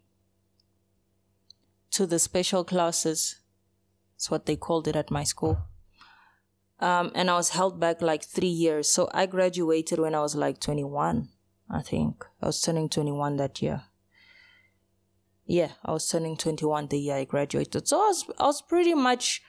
to 1.92 2.06
the 2.06 2.20
special 2.20 2.66
classes. 2.66 3.40
That's 4.16 4.30
what 4.30 4.46
they 4.46 4.58
called 4.58 4.90
it 4.90 4.98
at 4.98 5.10
my 5.10 5.24
school. 5.24 5.58
Um, 6.82 7.14
and 7.16 7.30
I 7.30 7.36
was 7.36 7.52
held 7.52 7.80
back 7.80 8.02
like 8.02 8.26
three 8.26 8.56
years. 8.66 8.90
So 8.90 9.10
I 9.14 9.26
graduated 9.26 10.00
when 10.00 10.16
I 10.16 10.20
was 10.20 10.36
like 10.36 10.60
21, 10.60 11.30
I 11.70 11.82
think. 11.82 12.26
I 12.42 12.48
was 12.48 12.62
turning 12.62 12.90
21 12.90 13.38
that 13.38 13.62
year. 13.62 13.84
Yeah, 15.46 15.72
I 15.84 15.92
was 15.92 16.08
turning 16.08 16.38
21 16.38 16.88
the 16.88 17.00
year 17.00 17.16
I 17.16 17.24
graduated. 17.26 17.88
So 17.88 17.98
I 17.98 18.08
was, 18.08 18.26
I 18.40 18.44
was 18.44 18.62
pretty 18.62 18.94
much 18.94 19.42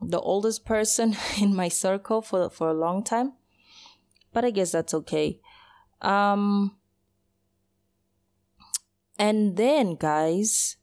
the 0.00 0.20
oldest 0.20 0.64
person 0.64 1.16
in 1.40 1.54
my 1.54 1.68
circle 1.68 2.22
for, 2.22 2.48
for 2.50 2.68
a 2.68 2.74
long 2.74 3.02
time. 3.02 3.32
But 4.32 4.44
I 4.44 4.50
guess 4.50 4.72
that's 4.72 4.94
okay. 4.94 5.40
Um, 6.00 6.76
and 9.18 9.56
then, 9.56 9.96
guys, 9.96 10.76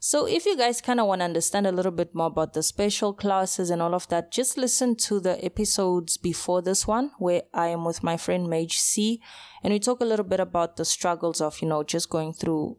so 0.00 0.26
if 0.26 0.44
you 0.44 0.56
guys 0.56 0.80
kind 0.80 1.00
of 1.00 1.06
want 1.06 1.20
to 1.20 1.24
understand 1.24 1.66
a 1.66 1.72
little 1.72 1.92
bit 1.92 2.14
more 2.14 2.26
about 2.26 2.52
the 2.52 2.62
special 2.62 3.12
classes 3.12 3.70
and 3.70 3.80
all 3.80 3.94
of 3.94 4.08
that, 4.08 4.32
just 4.32 4.58
listen 4.58 4.96
to 4.96 5.20
the 5.20 5.42
episodes 5.44 6.16
before 6.16 6.62
this 6.62 6.86
one 6.86 7.12
where 7.18 7.42
I 7.54 7.68
am 7.68 7.84
with 7.84 8.02
my 8.02 8.16
friend 8.16 8.48
Mage 8.48 8.78
C 8.78 9.22
and 9.62 9.72
we 9.72 9.78
talk 9.78 10.00
a 10.00 10.04
little 10.04 10.24
bit 10.24 10.40
about 10.40 10.76
the 10.76 10.84
struggles 10.84 11.40
of, 11.40 11.62
you 11.62 11.68
know, 11.68 11.82
just 11.82 12.10
going 12.10 12.32
through 12.32 12.78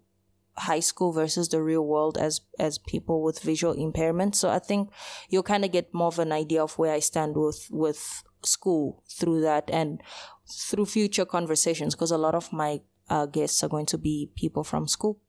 high 0.59 0.79
school 0.79 1.11
versus 1.11 1.49
the 1.49 1.61
real 1.61 1.85
world 1.85 2.17
as 2.17 2.41
as 2.59 2.77
people 2.77 3.23
with 3.23 3.39
visual 3.41 3.73
impairment. 3.73 4.35
So 4.35 4.49
I 4.49 4.59
think 4.59 4.91
you'll 5.29 5.43
kind 5.43 5.65
of 5.65 5.71
get 5.71 5.93
more 5.93 6.07
of 6.07 6.19
an 6.19 6.31
idea 6.31 6.63
of 6.63 6.77
where 6.77 6.93
I 6.93 6.99
stand 6.99 7.35
with 7.35 7.67
with 7.71 8.23
school 8.43 9.03
through 9.09 9.41
that 9.41 9.69
and 9.69 10.01
through 10.47 10.85
future 10.85 11.25
conversations 11.25 11.95
because 11.95 12.11
a 12.11 12.17
lot 12.17 12.35
of 12.35 12.51
my 12.53 12.81
uh, 13.09 13.25
guests 13.25 13.63
are 13.63 13.69
going 13.69 13.85
to 13.87 13.97
be 13.97 14.31
people 14.35 14.63
from 14.63 14.87
school 14.87 15.19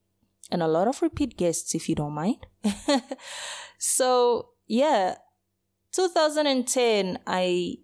and 0.51 0.63
a 0.63 0.69
lot 0.69 0.89
of 0.89 1.01
repeat 1.03 1.37
guests, 1.37 1.75
if 1.75 1.89
you 1.89 1.95
don't 1.95 2.15
mind. 2.15 2.47
so, 3.79 4.51
yeah, 4.67 5.17
2010, 5.93 7.19
I. 7.27 7.77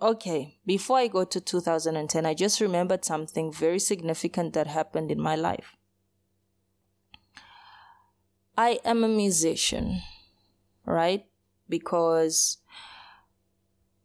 Okay, 0.00 0.58
before 0.64 0.98
I 0.98 1.08
go 1.08 1.24
to 1.24 1.40
2010, 1.40 2.24
I 2.24 2.32
just 2.32 2.60
remembered 2.60 3.04
something 3.04 3.52
very 3.52 3.80
significant 3.80 4.52
that 4.52 4.68
happened 4.68 5.10
in 5.10 5.20
my 5.20 5.34
life. 5.34 5.76
I 8.56 8.78
am 8.84 9.02
a 9.02 9.08
musician, 9.08 10.02
right? 10.84 11.26
Because 11.68 12.58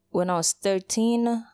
when 0.10 0.32
I 0.32 0.38
was 0.38 0.54
13, 0.54 1.46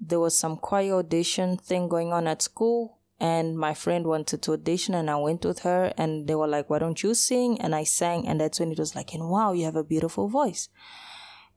there 0.00 0.20
was 0.20 0.36
some 0.36 0.56
choir 0.56 0.94
audition 0.94 1.56
thing 1.56 1.88
going 1.88 2.12
on 2.12 2.26
at 2.26 2.42
school 2.42 2.98
and 3.20 3.56
my 3.56 3.74
friend 3.74 4.06
wanted 4.06 4.42
to 4.42 4.52
audition 4.54 4.94
and 4.94 5.08
I 5.08 5.16
went 5.16 5.44
with 5.44 5.60
her 5.60 5.92
and 5.96 6.26
they 6.26 6.34
were 6.34 6.48
like, 6.48 6.68
why 6.68 6.80
don't 6.80 7.00
you 7.00 7.14
sing? 7.14 7.60
And 7.60 7.76
I 7.76 7.84
sang 7.84 8.26
and 8.26 8.40
that's 8.40 8.58
when 8.58 8.72
it 8.72 8.78
was 8.78 8.96
like, 8.96 9.14
and 9.14 9.28
wow, 9.28 9.52
you 9.52 9.64
have 9.64 9.76
a 9.76 9.84
beautiful 9.84 10.28
voice. 10.28 10.68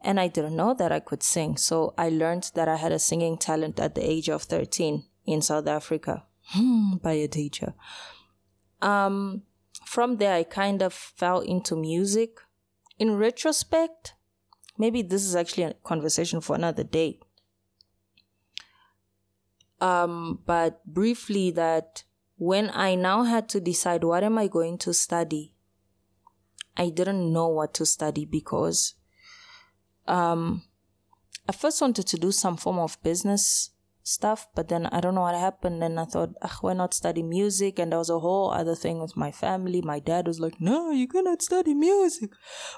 And 0.08 0.22
I 0.22 0.30
didn't 0.30 0.56
know 0.56 0.74
that 0.74 0.93
I 0.93 1.02
could 1.02 1.22
sing. 1.22 1.58
So 1.58 1.93
I 1.98 2.08
learned 2.08 2.52
that 2.56 2.70
I 2.70 2.78
had 2.78 2.93
a 2.93 2.98
singing 2.98 3.38
talent 3.38 3.78
at 3.78 3.93
the 3.93 4.10
age 4.10 4.30
of 4.30 4.43
13 4.43 5.04
in 5.26 5.41
South 5.41 5.67
Africa 5.67 6.24
hmm, 6.52 6.96
by 7.04 7.12
a 7.12 7.28
teacher. 7.28 7.74
Um, 8.82 9.41
from 9.86 10.15
there, 10.15 10.34
I 10.34 10.43
kind 10.43 10.82
of 10.82 10.93
fell 10.93 11.41
into 11.41 11.76
music. 11.76 12.39
In 12.98 13.17
retrospect, 13.17 14.13
maybe 14.78 15.02
this 15.02 15.26
is 15.26 15.36
actually 15.36 15.63
a 15.63 15.74
conversation 15.84 16.39
for 16.39 16.56
another 16.56 16.86
day. 16.86 17.20
Um, 19.82 20.39
but 20.46 20.86
briefly, 20.86 21.52
that 21.52 22.06
when 22.38 22.72
I 22.74 22.96
now 22.96 23.24
had 23.24 23.50
to 23.50 23.60
decide 23.60 24.06
what 24.06 24.24
am 24.24 24.38
I 24.38 24.48
going 24.48 24.78
to 24.78 24.93
study, 24.93 25.54
I 26.78 26.91
didn't 26.91 27.34
know 27.34 27.50
what 27.50 27.74
to 27.74 27.86
study 27.86 28.24
because 28.24 28.93
um, 30.08 30.63
I 31.48 31.52
first 31.52 31.82
wanted 31.82 32.08
to 32.08 32.17
do 32.17 32.32
some 32.32 32.58
form 32.58 32.80
of 32.80 33.02
business 33.04 33.72
stuff, 34.04 34.48
but 34.56 34.70
then 34.70 34.86
I 34.88 35.02
don't 35.02 35.15
know 35.15 35.22
what 35.22 35.36
happened. 35.36 35.84
And 35.84 36.00
I 36.00 36.06
thought, 36.06 36.34
why 36.62 36.74
not 36.74 36.93
study 36.93 37.24
music? 37.24 37.80
And 37.80 37.91
there 37.91 38.00
was 38.00 38.10
a 38.10 38.20
whole 38.20 38.52
other 38.52 38.76
thing 38.76 39.00
with 39.02 39.17
my 39.17 39.32
family. 39.32 39.82
My 39.82 40.00
dad 40.00 40.28
was 40.28 40.39
like, 40.39 40.60
no, 40.60 40.91
you 40.91 41.08
cannot 41.08 41.41
study 41.41 41.74
music. 41.74 42.32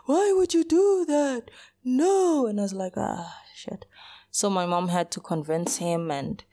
Why 0.06 0.34
would 0.36 0.54
you 0.54 0.64
do 0.64 1.06
that? 1.08 1.52
No. 1.84 2.48
And 2.48 2.60
I 2.60 2.64
was 2.64 2.74
like, 2.74 2.94
ah, 2.98 3.42
shit. 3.54 3.86
So 4.32 4.50
my 4.50 4.66
mom 4.66 4.90
had 4.90 5.12
to 5.12 5.20
convince 5.20 5.78
him 5.78 6.12
and 6.12 6.44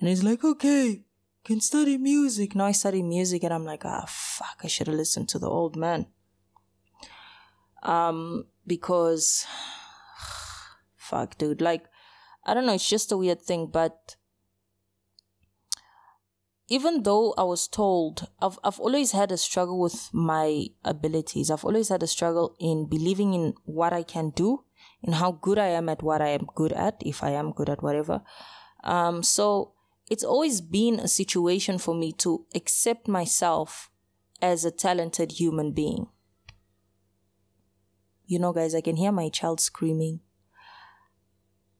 and 0.00 0.08
he's 0.08 0.24
like, 0.24 0.42
okay, 0.42 1.04
can 1.44 1.60
study 1.60 1.98
music. 1.98 2.54
Now 2.54 2.66
I 2.66 2.72
study 2.72 3.02
music 3.02 3.44
and 3.44 3.52
I'm 3.52 3.64
like, 3.64 3.84
ah, 3.84 4.04
fuck, 4.08 4.60
I 4.64 4.66
should 4.66 4.86
have 4.86 4.96
listened 4.96 5.28
to 5.30 5.38
the 5.38 5.48
old 5.48 5.76
man. 5.76 6.06
Um, 7.82 8.46
because, 8.66 9.46
fuck, 11.10 11.36
dude, 11.38 11.60
like, 11.60 11.84
I 12.44 12.54
don't 12.54 12.66
know, 12.66 12.74
it's 12.74 12.88
just 12.88 13.12
a 13.12 13.16
weird 13.16 13.42
thing, 13.42 13.68
but 13.72 14.16
even 16.68 17.02
though 17.02 17.34
I 17.36 17.42
was 17.42 17.66
told, 17.66 18.28
I've, 18.40 18.58
I've 18.62 18.78
always 18.78 19.10
had 19.10 19.32
a 19.32 19.36
struggle 19.36 19.80
with 19.80 20.08
my 20.12 20.66
abilities. 20.84 21.50
I've 21.50 21.64
always 21.64 21.88
had 21.88 22.04
a 22.04 22.06
struggle 22.06 22.54
in 22.60 22.88
believing 22.88 23.34
in 23.34 23.54
what 23.64 23.92
I 23.92 24.04
can 24.04 24.30
do, 24.30 24.62
in 25.02 25.14
how 25.14 25.32
good 25.32 25.58
I 25.58 25.66
am 25.66 25.88
at 25.88 26.00
what 26.00 26.22
I 26.22 26.28
am 26.28 26.46
good 26.54 26.72
at, 26.72 27.02
if 27.04 27.24
I 27.24 27.30
am 27.30 27.50
good 27.50 27.68
at 27.68 27.82
whatever. 27.82 28.22
Um, 28.84 29.24
so 29.24 29.72
it's 30.08 30.22
always 30.22 30.60
been 30.60 31.00
a 31.00 31.08
situation 31.08 31.78
for 31.78 31.94
me 31.94 32.12
to 32.18 32.46
accept 32.54 33.08
myself 33.08 33.90
as 34.40 34.64
a 34.64 34.70
talented 34.70 35.32
human 35.32 35.72
being. 35.72 36.06
You 38.26 38.38
know, 38.38 38.52
guys, 38.52 38.76
I 38.76 38.80
can 38.80 38.94
hear 38.94 39.10
my 39.10 39.28
child 39.28 39.60
screaming. 39.60 40.20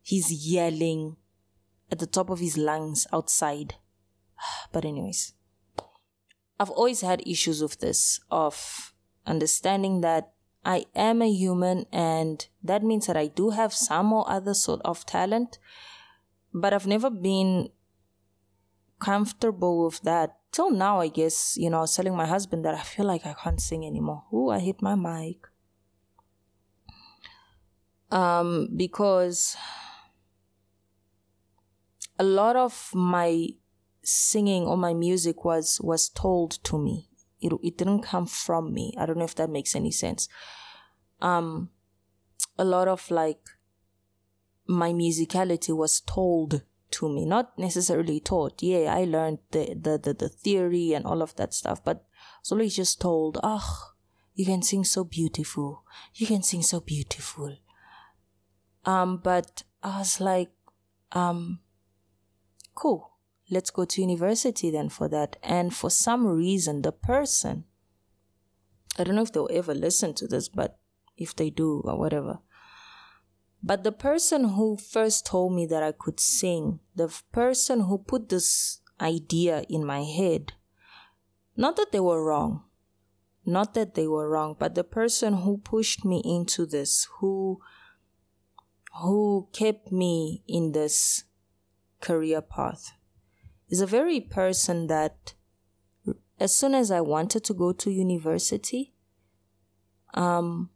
He's 0.02 0.30
yelling 0.32 1.16
at 1.90 1.98
the 1.98 2.06
top 2.06 2.30
of 2.30 2.40
his 2.40 2.56
lungs 2.56 3.06
outside. 3.12 3.74
But, 4.72 4.84
anyways, 4.84 5.34
I've 6.58 6.70
always 6.70 7.00
had 7.00 7.26
issues 7.26 7.62
with 7.62 7.80
this 7.80 8.20
of 8.30 8.94
understanding 9.26 10.00
that 10.02 10.32
I 10.64 10.84
am 10.94 11.22
a 11.22 11.30
human 11.30 11.86
and 11.90 12.46
that 12.62 12.82
means 12.82 13.06
that 13.06 13.16
I 13.16 13.28
do 13.28 13.50
have 13.50 13.72
some 13.72 14.12
or 14.12 14.30
other 14.30 14.52
sort 14.52 14.80
of 14.84 15.06
talent, 15.06 15.58
but 16.52 16.74
I've 16.74 16.86
never 16.86 17.08
been 17.08 17.70
comfortable 18.98 19.86
with 19.86 20.02
that 20.02 20.36
till 20.52 20.70
now, 20.70 21.00
I 21.00 21.08
guess, 21.08 21.56
you 21.56 21.70
know, 21.70 21.78
I 21.78 21.82
was 21.82 21.96
telling 21.96 22.16
my 22.16 22.26
husband 22.26 22.64
that 22.64 22.74
I 22.74 22.82
feel 22.82 23.06
like 23.06 23.24
I 23.24 23.34
can't 23.34 23.60
sing 23.60 23.86
anymore. 23.86 24.24
Ooh, 24.32 24.50
I 24.50 24.58
hit 24.58 24.82
my 24.82 24.94
mic. 24.94 25.46
Um, 28.10 28.68
because 28.76 29.56
a 32.20 32.22
lot 32.22 32.54
of 32.54 32.90
my 32.94 33.48
singing 34.02 34.64
or 34.64 34.76
my 34.76 34.92
music 34.92 35.44
was 35.44 35.80
was 35.80 36.10
told 36.10 36.62
to 36.64 36.78
me. 36.78 37.08
It 37.40 37.52
it 37.62 37.78
didn't 37.78 38.02
come 38.02 38.26
from 38.26 38.74
me. 38.74 38.92
I 38.98 39.06
don't 39.06 39.16
know 39.16 39.24
if 39.24 39.36
that 39.36 39.48
makes 39.48 39.74
any 39.74 39.90
sense. 39.90 40.28
Um, 41.22 41.70
a 42.58 42.64
lot 42.64 42.88
of 42.88 43.10
like 43.10 43.40
my 44.66 44.92
musicality 44.92 45.74
was 45.74 46.00
told 46.02 46.62
to 46.90 47.08
me, 47.08 47.24
not 47.24 47.58
necessarily 47.58 48.20
taught. 48.20 48.62
Yeah, 48.62 48.94
I 48.94 49.04
learned 49.04 49.38
the, 49.52 49.74
the, 49.80 49.98
the, 49.98 50.14
the 50.14 50.28
theory 50.28 50.92
and 50.92 51.06
all 51.06 51.22
of 51.22 51.36
that 51.36 51.54
stuff, 51.54 51.82
but 51.84 52.04
it's 52.40 52.52
always 52.52 52.76
just 52.76 53.00
told, 53.00 53.38
oh, 53.42 53.92
you 54.34 54.44
can 54.44 54.62
sing 54.62 54.84
so 54.84 55.04
beautiful. 55.04 55.84
You 56.14 56.26
can 56.26 56.42
sing 56.42 56.62
so 56.62 56.80
beautiful. 56.80 57.56
Um, 58.84 59.18
but 59.22 59.62
I 59.82 59.98
was 59.98 60.20
like, 60.20 60.50
um, 61.12 61.60
cool. 62.80 63.12
Let's 63.50 63.70
go 63.70 63.84
to 63.84 64.00
university 64.00 64.70
then 64.70 64.88
for 64.88 65.08
that. 65.08 65.36
And 65.42 65.74
for 65.74 65.90
some 65.90 66.26
reason, 66.26 66.82
the 66.82 66.92
person, 66.92 67.64
I 68.98 69.04
don't 69.04 69.16
know 69.16 69.22
if 69.22 69.32
they'll 69.32 69.48
ever 69.52 69.74
listen 69.74 70.14
to 70.14 70.26
this, 70.26 70.48
but 70.48 70.78
if 71.16 71.36
they 71.36 71.50
do 71.50 71.82
or 71.84 71.98
whatever, 71.98 72.38
but 73.62 73.84
the 73.84 73.92
person 73.92 74.50
who 74.50 74.76
first 74.78 75.26
told 75.26 75.54
me 75.54 75.66
that 75.66 75.82
I 75.82 75.92
could 75.92 76.18
sing, 76.18 76.80
the 76.94 77.14
person 77.30 77.80
who 77.80 77.98
put 77.98 78.30
this 78.30 78.80
idea 79.00 79.64
in 79.68 79.84
my 79.84 80.02
head, 80.02 80.54
not 81.56 81.76
that 81.76 81.92
they 81.92 82.00
were 82.00 82.24
wrong, 82.24 82.64
not 83.44 83.74
that 83.74 83.94
they 83.94 84.06
were 84.06 84.30
wrong, 84.30 84.56
but 84.58 84.74
the 84.74 84.84
person 84.84 85.34
who 85.42 85.58
pushed 85.58 86.04
me 86.04 86.22
into 86.24 86.64
this, 86.64 87.06
who 87.18 87.60
who 89.02 89.48
kept 89.52 89.92
me 89.92 90.42
in 90.48 90.72
this 90.72 91.24
career 92.00 92.40
path 92.40 92.92
is 93.68 93.80
a 93.80 93.86
very 93.86 94.20
person 94.20 94.88
that 94.88 95.34
as 96.38 96.54
soon 96.54 96.74
as 96.74 96.90
I 96.90 97.00
wanted 97.02 97.44
to 97.44 97.54
go 97.54 97.72
to 97.72 97.90
university, 97.90 98.94
um, 100.14 100.70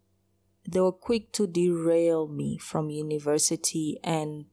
they 0.69 0.81
were 0.81 0.93
quick 0.93 1.33
to 1.33 1.47
derail 1.47 2.29
me 2.29 2.59
from 2.59 2.91
university 2.91 3.99
and 4.05 4.47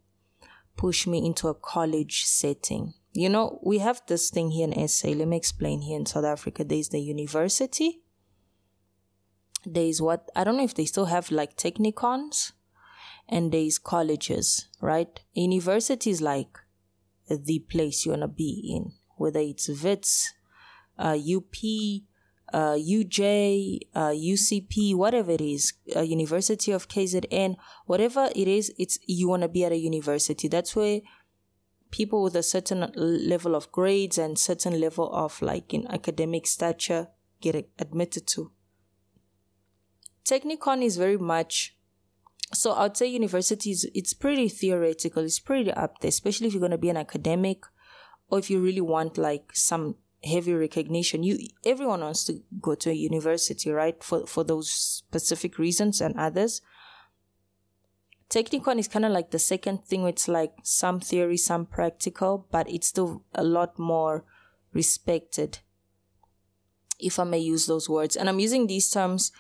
push 0.75 1.05
me 1.05 1.25
into 1.25 1.49
a 1.49 1.53
college 1.53 2.23
setting. 2.23 2.93
You 3.13 3.29
know, 3.29 3.59
we 3.61 3.79
have 3.79 4.01
this 4.07 4.29
thing 4.29 4.51
here 4.51 4.69
in 4.69 4.87
SA. 4.87 5.09
Let 5.09 5.27
me 5.27 5.37
explain 5.37 5.81
here 5.81 5.97
in 5.99 6.05
South 6.05 6.25
Africa. 6.25 6.63
There's 6.63 6.89
the 6.89 6.99
university. 7.01 8.01
There's 9.65 10.01
what, 10.01 10.29
I 10.35 10.43
don't 10.43 10.57
know 10.57 10.63
if 10.63 10.73
they 10.73 10.85
still 10.85 11.05
have 11.05 11.29
like 11.29 11.55
technikons, 11.55 12.53
and 13.29 13.51
there's 13.51 13.77
colleges, 13.77 14.67
right? 14.81 15.19
University 15.33 16.09
is 16.09 16.21
like 16.21 16.57
the 17.37 17.59
place 17.59 18.05
you 18.05 18.11
want 18.11 18.23
to 18.23 18.27
be 18.27 18.73
in, 18.75 18.93
whether 19.17 19.39
it's 19.39 19.67
Wits, 19.67 20.33
uh, 20.97 21.17
UP, 21.17 21.55
uh, 22.53 22.75
UJ, 22.75 23.79
uh, 23.95 24.09
UCT, 24.09 24.95
whatever 24.95 25.31
it 25.31 25.41
is, 25.41 25.73
uh, 25.95 26.01
University 26.01 26.71
of 26.71 26.87
KZN, 26.87 27.55
whatever 27.85 28.29
it 28.35 28.47
is, 28.47 28.73
it's 28.77 28.99
you 29.05 29.29
want 29.29 29.43
to 29.43 29.47
be 29.47 29.63
at 29.63 29.71
a 29.71 29.77
university. 29.77 30.47
That's 30.47 30.75
where 30.75 31.01
people 31.91 32.23
with 32.23 32.35
a 32.35 32.43
certain 32.43 32.91
level 32.95 33.55
of 33.55 33.71
grades 33.71 34.17
and 34.17 34.37
certain 34.37 34.79
level 34.79 35.13
of 35.13 35.41
like 35.41 35.73
in 35.73 35.87
academic 35.87 36.47
stature 36.47 37.07
get 37.41 37.69
admitted 37.79 38.27
to. 38.27 38.51
Technikon 40.25 40.83
is 40.83 40.97
very 40.97 41.17
much 41.17 41.75
so 42.53 42.73
I'd 42.73 42.97
say 42.97 43.07
universities 43.07 43.85
it's 43.93 44.13
pretty 44.13 44.49
theoretical, 44.49 45.23
it's 45.23 45.39
pretty 45.39 45.71
up 45.71 45.99
there, 45.99 46.09
especially 46.09 46.47
if 46.47 46.53
you're 46.53 46.61
gonna 46.61 46.77
be 46.77 46.89
an 46.89 46.97
academic 46.97 47.63
or 48.29 48.39
if 48.39 48.49
you 48.49 48.59
really 48.61 48.81
want 48.81 49.17
like 49.17 49.51
some 49.53 49.95
heavy 50.23 50.53
recognition. 50.53 51.23
You 51.23 51.39
everyone 51.65 52.01
wants 52.01 52.23
to 52.25 52.41
go 52.61 52.75
to 52.75 52.89
a 52.89 52.93
university, 52.93 53.71
right? 53.71 54.01
For 54.03 54.25
for 54.25 54.43
those 54.43 54.69
specific 54.69 55.57
reasons 55.57 56.01
and 56.01 56.15
others. 56.17 56.61
Technikon 58.29 58.79
is 58.79 58.87
kind 58.87 59.03
of 59.03 59.11
like 59.11 59.31
the 59.31 59.39
second 59.39 59.83
thing. 59.83 60.07
It's 60.07 60.29
like 60.29 60.53
some 60.63 61.01
theory, 61.01 61.35
some 61.35 61.65
practical, 61.65 62.47
but 62.49 62.69
it's 62.69 62.87
still 62.87 63.25
a 63.35 63.43
lot 63.43 63.77
more 63.77 64.23
respected, 64.71 65.59
if 66.97 67.19
I 67.19 67.25
may 67.25 67.39
use 67.39 67.65
those 67.65 67.89
words. 67.89 68.15
And 68.15 68.29
I'm 68.29 68.39
using 68.39 68.67
these 68.67 68.89
terms 68.89 69.33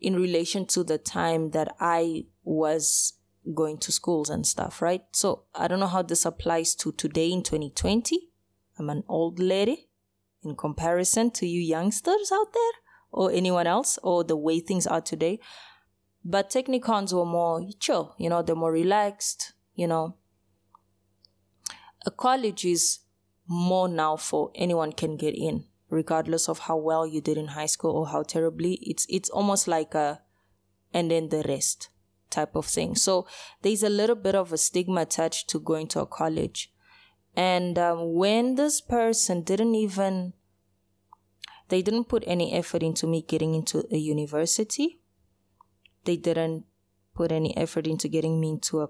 in 0.00 0.16
relation 0.16 0.66
to 0.66 0.84
the 0.84 0.98
time 0.98 1.50
that 1.50 1.74
I 1.80 2.26
was 2.44 3.14
going 3.54 3.78
to 3.78 3.92
schools 3.92 4.28
and 4.28 4.46
stuff, 4.46 4.82
right? 4.82 5.02
So 5.12 5.44
I 5.54 5.68
don't 5.68 5.80
know 5.80 5.86
how 5.86 6.02
this 6.02 6.24
applies 6.24 6.74
to 6.76 6.92
today 6.92 7.30
in 7.30 7.42
2020. 7.42 8.30
I'm 8.78 8.90
an 8.90 9.04
old 9.08 9.38
lady 9.38 9.88
in 10.42 10.56
comparison 10.56 11.30
to 11.32 11.46
you 11.46 11.60
youngsters 11.60 12.30
out 12.32 12.52
there 12.52 12.72
or 13.10 13.30
anyone 13.32 13.66
else 13.66 13.98
or 14.02 14.24
the 14.24 14.36
way 14.36 14.60
things 14.60 14.86
are 14.86 15.00
today. 15.00 15.40
But 16.24 16.50
Technikons 16.50 17.12
were 17.12 17.24
more 17.24 17.66
chill, 17.78 18.14
you 18.18 18.28
know, 18.28 18.42
they're 18.42 18.56
more 18.56 18.72
relaxed, 18.72 19.52
you 19.74 19.86
know. 19.86 20.16
A 22.04 22.10
college 22.10 22.64
is 22.64 23.00
more 23.46 23.88
now 23.88 24.16
for 24.16 24.50
anyone 24.54 24.92
can 24.92 25.16
get 25.16 25.36
in, 25.36 25.64
regardless 25.90 26.48
of 26.48 26.60
how 26.60 26.76
well 26.76 27.06
you 27.06 27.20
did 27.20 27.38
in 27.38 27.48
high 27.48 27.66
school 27.66 27.92
or 27.92 28.08
how 28.08 28.22
terribly. 28.22 28.74
It's 28.82 29.06
it's 29.08 29.30
almost 29.30 29.68
like 29.68 29.94
a 29.94 30.20
and 30.92 31.10
then 31.10 31.28
the 31.28 31.44
rest 31.48 31.88
type 32.30 32.56
of 32.56 32.66
thing. 32.66 32.94
So 32.94 33.26
there's 33.62 33.82
a 33.82 33.88
little 33.88 34.16
bit 34.16 34.34
of 34.34 34.52
a 34.52 34.58
stigma 34.58 35.02
attached 35.02 35.48
to 35.50 35.60
going 35.60 35.88
to 35.88 36.00
a 36.00 36.06
college. 36.06 36.72
And 37.36 37.78
um, 37.78 38.14
when 38.14 38.54
this 38.54 38.80
person 38.80 39.42
didn't 39.42 39.74
even, 39.74 40.32
they 41.68 41.82
didn't 41.82 42.04
put 42.04 42.24
any 42.26 42.52
effort 42.52 42.82
into 42.82 43.06
me 43.06 43.22
getting 43.22 43.54
into 43.54 43.84
a 43.90 43.98
university. 43.98 45.00
They 46.04 46.16
didn't 46.16 46.64
put 47.14 47.32
any 47.32 47.56
effort 47.56 47.86
into 47.86 48.08
getting 48.08 48.40
me 48.40 48.50
into 48.50 48.80
a 48.80 48.88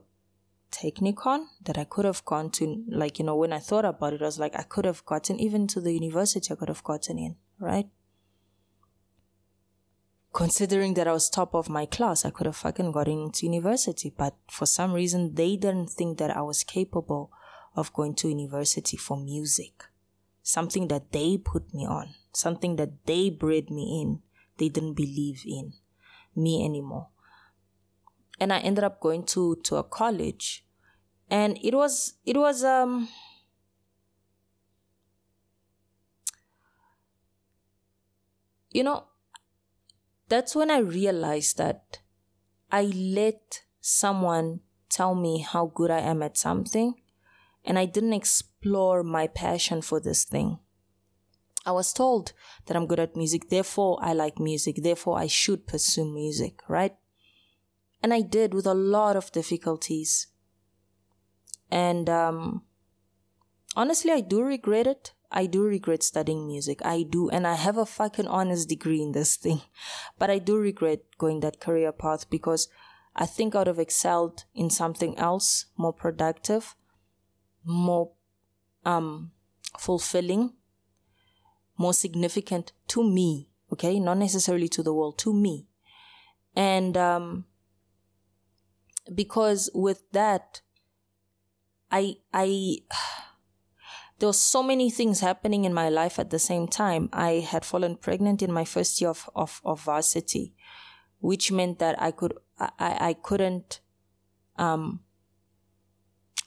technikon 0.70 1.46
that 1.64 1.78
I 1.78 1.84
could 1.84 2.04
have 2.04 2.24
gone 2.24 2.50
to. 2.50 2.84
Like, 2.88 3.18
you 3.18 3.24
know, 3.24 3.36
when 3.36 3.52
I 3.52 3.58
thought 3.58 3.84
about 3.84 4.12
it, 4.12 4.22
I 4.22 4.26
was 4.26 4.38
like, 4.38 4.56
I 4.58 4.62
could 4.62 4.84
have 4.84 5.04
gotten 5.04 5.40
even 5.40 5.66
to 5.68 5.80
the 5.80 5.92
university, 5.92 6.52
I 6.52 6.56
could 6.56 6.68
have 6.68 6.84
gotten 6.84 7.18
in, 7.18 7.36
right? 7.58 7.88
Considering 10.32 10.94
that 10.94 11.08
I 11.08 11.12
was 11.12 11.30
top 11.30 11.54
of 11.54 11.70
my 11.70 11.86
class, 11.86 12.24
I 12.24 12.30
could 12.30 12.46
have 12.46 12.56
fucking 12.56 12.92
gotten 12.92 13.22
into 13.22 13.46
university. 13.46 14.12
But 14.14 14.36
for 14.50 14.66
some 14.66 14.92
reason, 14.92 15.34
they 15.34 15.56
didn't 15.56 15.88
think 15.88 16.18
that 16.18 16.36
I 16.36 16.42
was 16.42 16.62
capable 16.62 17.30
of 17.74 17.92
going 17.94 18.14
to 18.16 18.28
university 18.28 18.96
for 18.96 19.16
music. 19.16 19.84
Something 20.42 20.88
that 20.88 21.12
they 21.12 21.38
put 21.38 21.72
me 21.72 21.86
on, 21.86 22.14
something 22.32 22.76
that 22.76 23.06
they 23.06 23.30
bred 23.30 23.70
me 23.70 24.02
in, 24.02 24.20
they 24.58 24.68
didn't 24.68 24.94
believe 24.94 25.42
in 25.46 25.72
me 26.34 26.64
anymore. 26.64 27.08
And 28.38 28.52
I 28.52 28.58
ended 28.58 28.84
up 28.84 29.00
going 29.00 29.24
to, 29.26 29.56
to 29.64 29.76
a 29.76 29.84
college 29.84 30.66
and 31.28 31.58
it 31.62 31.74
was, 31.74 32.14
it 32.24 32.36
was, 32.36 32.62
um, 32.62 33.08
you 38.70 38.84
know, 38.84 39.04
that's 40.28 40.54
when 40.54 40.70
I 40.70 40.78
realized 40.78 41.58
that 41.58 42.00
I 42.70 42.82
let 42.82 43.62
someone 43.80 44.60
tell 44.88 45.14
me 45.14 45.40
how 45.40 45.72
good 45.74 45.90
I 45.90 46.00
am 46.00 46.22
at 46.22 46.36
something 46.36 46.94
and 47.64 47.78
I 47.78 47.86
didn't 47.86 48.12
explore 48.12 49.02
my 49.02 49.26
passion 49.26 49.82
for 49.82 50.00
this 50.00 50.24
thing. 50.24 50.58
I 51.64 51.72
was 51.72 51.92
told 51.92 52.32
that 52.66 52.76
I'm 52.76 52.86
good 52.86 53.00
at 53.00 53.16
music, 53.16 53.48
therefore 53.48 53.98
I 54.00 54.12
like 54.12 54.38
music, 54.38 54.76
therefore 54.82 55.18
I 55.18 55.26
should 55.26 55.66
pursue 55.66 56.04
music, 56.04 56.60
right? 56.68 56.94
And 58.06 58.14
I 58.14 58.20
did 58.20 58.54
with 58.54 58.66
a 58.66 58.72
lot 58.72 59.16
of 59.16 59.32
difficulties. 59.32 60.28
And 61.72 62.08
um, 62.08 62.62
honestly, 63.74 64.12
I 64.12 64.20
do 64.20 64.42
regret 64.42 64.86
it. 64.86 65.12
I 65.32 65.46
do 65.46 65.64
regret 65.64 66.04
studying 66.04 66.46
music. 66.46 66.78
I 66.84 67.02
do. 67.02 67.28
And 67.28 67.48
I 67.48 67.54
have 67.54 67.76
a 67.76 67.84
fucking 67.84 68.28
honors 68.28 68.64
degree 68.64 69.02
in 69.02 69.10
this 69.10 69.34
thing. 69.44 69.62
But 70.20 70.30
I 70.30 70.38
do 70.38 70.56
regret 70.56 71.00
going 71.18 71.40
that 71.40 71.58
career 71.58 71.90
path 71.90 72.30
because 72.30 72.68
I 73.16 73.26
think 73.26 73.56
I 73.56 73.58
would 73.58 73.66
have 73.66 73.80
excelled 73.80 74.44
in 74.54 74.70
something 74.70 75.18
else 75.18 75.66
more 75.76 75.92
productive 75.92 76.76
more 77.64 78.12
um, 78.84 79.32
fulfilling, 79.76 80.52
more 81.76 81.92
significant 81.92 82.70
to 82.86 83.02
me, 83.02 83.48
okay? 83.72 83.98
Not 83.98 84.18
necessarily 84.18 84.68
to 84.68 84.84
the 84.84 84.94
world, 84.94 85.18
to 85.18 85.34
me. 85.34 85.66
And 86.54 86.96
um, 86.96 87.46
because 89.14 89.70
with 89.74 90.02
that, 90.12 90.60
I, 91.90 92.16
I, 92.32 92.78
there 94.18 94.28
were 94.28 94.32
so 94.32 94.62
many 94.62 94.90
things 94.90 95.20
happening 95.20 95.64
in 95.64 95.74
my 95.74 95.88
life 95.88 96.18
at 96.18 96.30
the 96.30 96.38
same 96.38 96.68
time. 96.68 97.08
I 97.12 97.46
had 97.48 97.64
fallen 97.64 97.96
pregnant 97.96 98.42
in 98.42 98.52
my 98.52 98.64
first 98.64 99.00
year 99.00 99.10
of, 99.10 99.28
of, 99.34 99.60
of 99.64 99.82
varsity, 99.82 100.54
which 101.18 101.52
meant 101.52 101.78
that 101.78 102.00
I 102.00 102.10
could, 102.10 102.34
I, 102.58 102.70
I 102.78 103.16
couldn't, 103.20 103.80
um, 104.56 105.00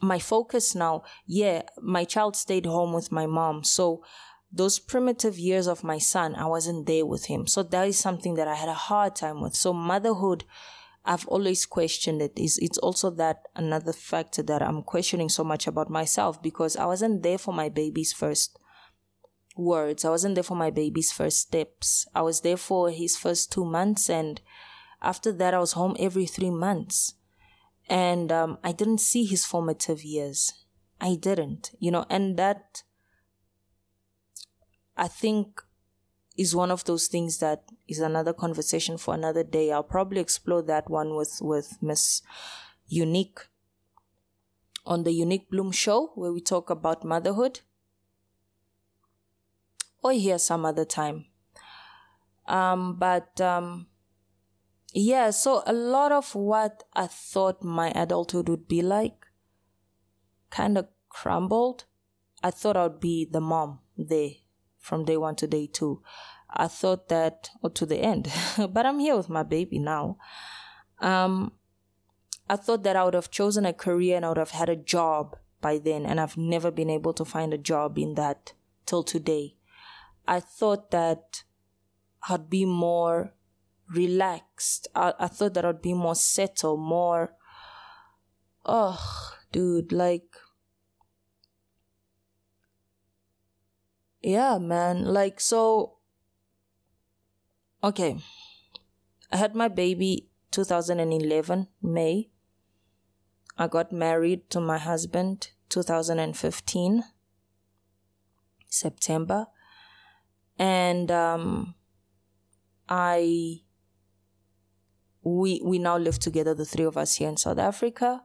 my 0.01 0.19
focus 0.19 0.75
now, 0.75 1.03
yeah, 1.25 1.63
my 1.81 2.05
child 2.05 2.35
stayed 2.35 2.65
home 2.65 2.93
with 2.93 3.11
my 3.11 3.25
mom. 3.25 3.63
So 3.63 4.03
those 4.51 4.79
primitive 4.79 5.37
years 5.37 5.67
of 5.67 5.83
my 5.83 5.97
son, 5.97 6.35
I 6.35 6.45
wasn't 6.45 6.87
there 6.87 7.05
with 7.05 7.25
him. 7.25 7.47
So 7.47 7.63
that 7.63 7.87
is 7.87 7.97
something 7.97 8.35
that 8.35 8.47
I 8.47 8.55
had 8.55 8.69
a 8.69 8.73
hard 8.73 9.15
time 9.15 9.41
with. 9.41 9.55
So 9.55 9.73
motherhood, 9.73 10.45
I've 11.05 11.27
always 11.27 11.65
questioned 11.65 12.21
it. 12.21 12.37
Is 12.37 12.57
it's 12.57 12.77
also 12.77 13.09
that 13.11 13.47
another 13.55 13.93
factor 13.93 14.43
that 14.43 14.61
I'm 14.61 14.83
questioning 14.83 15.29
so 15.29 15.43
much 15.43 15.67
about 15.67 15.89
myself 15.89 16.41
because 16.41 16.75
I 16.77 16.85
wasn't 16.85 17.23
there 17.23 17.37
for 17.37 17.53
my 17.53 17.69
baby's 17.69 18.13
first 18.13 18.59
words. 19.55 20.05
I 20.05 20.09
wasn't 20.09 20.35
there 20.35 20.43
for 20.43 20.55
my 20.55 20.69
baby's 20.69 21.11
first 21.11 21.39
steps. 21.39 22.07
I 22.13 22.21
was 22.21 22.41
there 22.41 22.57
for 22.57 22.89
his 22.89 23.17
first 23.17 23.51
two 23.51 23.65
months, 23.65 24.09
and 24.09 24.41
after 25.01 25.31
that, 25.33 25.53
I 25.53 25.59
was 25.59 25.73
home 25.73 25.95
every 25.99 26.25
three 26.25 26.49
months, 26.51 27.15
and 27.87 28.31
um, 28.31 28.57
I 28.63 28.71
didn't 28.71 28.99
see 28.99 29.25
his 29.25 29.45
formative 29.45 30.03
years. 30.03 30.53
I 31.01 31.15
didn't, 31.15 31.71
you 31.79 31.91
know, 31.91 32.05
and 32.09 32.37
that 32.37 32.83
I 34.97 35.07
think 35.07 35.61
is 36.39 36.55
one 36.55 36.71
of 36.71 36.85
those 36.85 37.07
things 37.07 37.39
that 37.39 37.63
is 37.89 37.99
another 37.99 38.31
conversation 38.31 38.97
for 38.97 39.13
another 39.13 39.43
day. 39.43 39.73
I'll 39.73 39.83
probably 39.83 40.21
explore 40.21 40.61
that 40.61 40.89
one 40.89 41.17
with, 41.17 41.39
with 41.41 41.77
Miss 41.81 42.21
Unique 42.87 43.39
on 44.85 45.03
the 45.03 45.11
Unique 45.11 45.49
Bloom 45.49 45.73
show 45.73 46.13
where 46.15 46.31
we 46.31 46.39
talk 46.39 46.69
about 46.69 47.03
motherhood. 47.03 47.59
Or 50.01 50.13
here 50.13 50.39
some 50.39 50.65
other 50.65 50.85
time. 50.85 51.25
Um, 52.47 52.95
but 52.97 53.41
um, 53.41 53.87
yeah, 54.93 55.31
so 55.31 55.61
a 55.67 55.73
lot 55.73 56.13
of 56.13 56.33
what 56.35 56.85
I 56.93 57.07
thought 57.07 57.61
my 57.61 57.91
adulthood 57.91 58.47
would 58.47 58.69
be 58.69 58.81
like 58.81 59.25
kind 60.49 60.77
of 60.77 60.87
crumbled. 61.09 61.83
I 62.41 62.51
thought 62.51 62.77
I 62.77 62.83
would 62.83 63.01
be 63.01 63.27
the 63.29 63.41
mom 63.41 63.79
there 63.97 64.29
from 64.79 65.05
day 65.05 65.17
one 65.17 65.35
to 65.35 65.47
day 65.47 65.67
two. 65.67 66.01
I 66.51 66.67
thought 66.67 67.09
that, 67.09 67.51
or 67.61 67.69
to 67.71 67.85
the 67.85 67.97
end, 67.97 68.31
but 68.57 68.85
I'm 68.85 68.99
here 68.99 69.15
with 69.15 69.29
my 69.29 69.43
baby 69.43 69.77
now. 69.77 70.17
Um, 70.99 71.53
I 72.49 72.55
thought 72.55 72.83
that 72.83 72.95
I 72.95 73.03
would 73.03 73.13
have 73.13 73.29
chosen 73.29 73.65
a 73.65 73.73
career 73.73 74.15
and 74.15 74.25
I 74.25 74.29
would 74.29 74.37
have 74.37 74.51
had 74.51 74.69
a 74.69 74.75
job 74.75 75.35
by 75.61 75.77
then, 75.77 76.05
and 76.05 76.19
I've 76.19 76.37
never 76.37 76.71
been 76.71 76.89
able 76.89 77.13
to 77.13 77.25
find 77.25 77.53
a 77.53 77.57
job 77.57 77.99
in 77.99 78.15
that 78.15 78.53
till 78.85 79.03
today. 79.03 79.55
I 80.27 80.39
thought 80.39 80.91
that 80.91 81.43
I'd 82.27 82.49
be 82.49 82.65
more 82.65 83.33
relaxed. 83.93 84.87
I, 84.95 85.13
I 85.19 85.27
thought 85.27 85.53
that 85.55 85.65
I'd 85.65 85.81
be 85.81 85.93
more 85.93 86.15
settled, 86.15 86.79
more. 86.79 87.33
Oh, 88.65 89.35
dude, 89.51 89.91
like 89.91 90.35
yeah, 94.21 94.57
man. 94.57 95.05
Like, 95.05 95.39
so, 95.39 95.97
okay. 97.83 98.17
I 99.31 99.37
had 99.37 99.55
my 99.55 99.67
baby 99.67 100.29
2011, 100.51 101.67
May. 101.81 102.29
I 103.57 103.67
got 103.67 103.91
married 103.91 104.49
to 104.51 104.59
my 104.59 104.77
husband 104.77 105.49
2015, 105.69 107.03
September. 108.67 109.47
And, 110.57 111.11
um, 111.11 111.75
I, 112.87 113.61
we, 115.21 115.61
we 115.63 115.79
now 115.79 115.97
live 115.97 116.19
together, 116.19 116.53
the 116.53 116.65
three 116.65 116.85
of 116.85 116.97
us 116.97 117.15
here 117.15 117.29
in 117.29 117.37
South 117.37 117.59
Africa. 117.59 118.23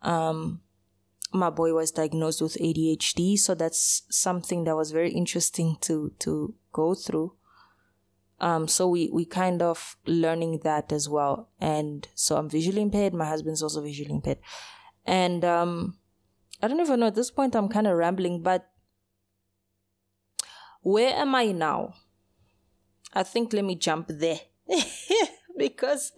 Um, 0.00 0.62
my 1.32 1.50
boy 1.50 1.72
was 1.72 1.90
diagnosed 1.90 2.42
with 2.42 2.56
ADHD, 2.56 3.38
so 3.38 3.54
that's 3.54 4.02
something 4.10 4.64
that 4.64 4.76
was 4.76 4.90
very 4.90 5.10
interesting 5.12 5.76
to 5.82 6.12
to 6.20 6.54
go 6.72 6.94
through. 6.94 7.34
Um, 8.40 8.68
so 8.68 8.88
we 8.88 9.08
we 9.12 9.24
kind 9.24 9.62
of 9.62 9.96
learning 10.06 10.60
that 10.64 10.92
as 10.92 11.08
well, 11.08 11.48
and 11.60 12.06
so 12.14 12.36
I'm 12.36 12.48
visually 12.48 12.82
impaired. 12.82 13.14
My 13.14 13.26
husband's 13.26 13.62
also 13.62 13.82
visually 13.82 14.12
impaired, 14.12 14.38
and 15.04 15.44
um, 15.44 15.98
I 16.60 16.68
don't 16.68 16.80
even 16.80 17.00
know 17.00 17.06
at 17.06 17.14
this 17.14 17.30
point. 17.30 17.54
I'm 17.54 17.68
kind 17.68 17.86
of 17.86 17.96
rambling, 17.96 18.42
but 18.42 18.68
where 20.82 21.14
am 21.14 21.34
I 21.34 21.52
now? 21.52 21.94
I 23.14 23.22
think 23.22 23.52
let 23.52 23.64
me 23.64 23.76
jump 23.76 24.08
there. 24.08 24.40
because 25.56 26.12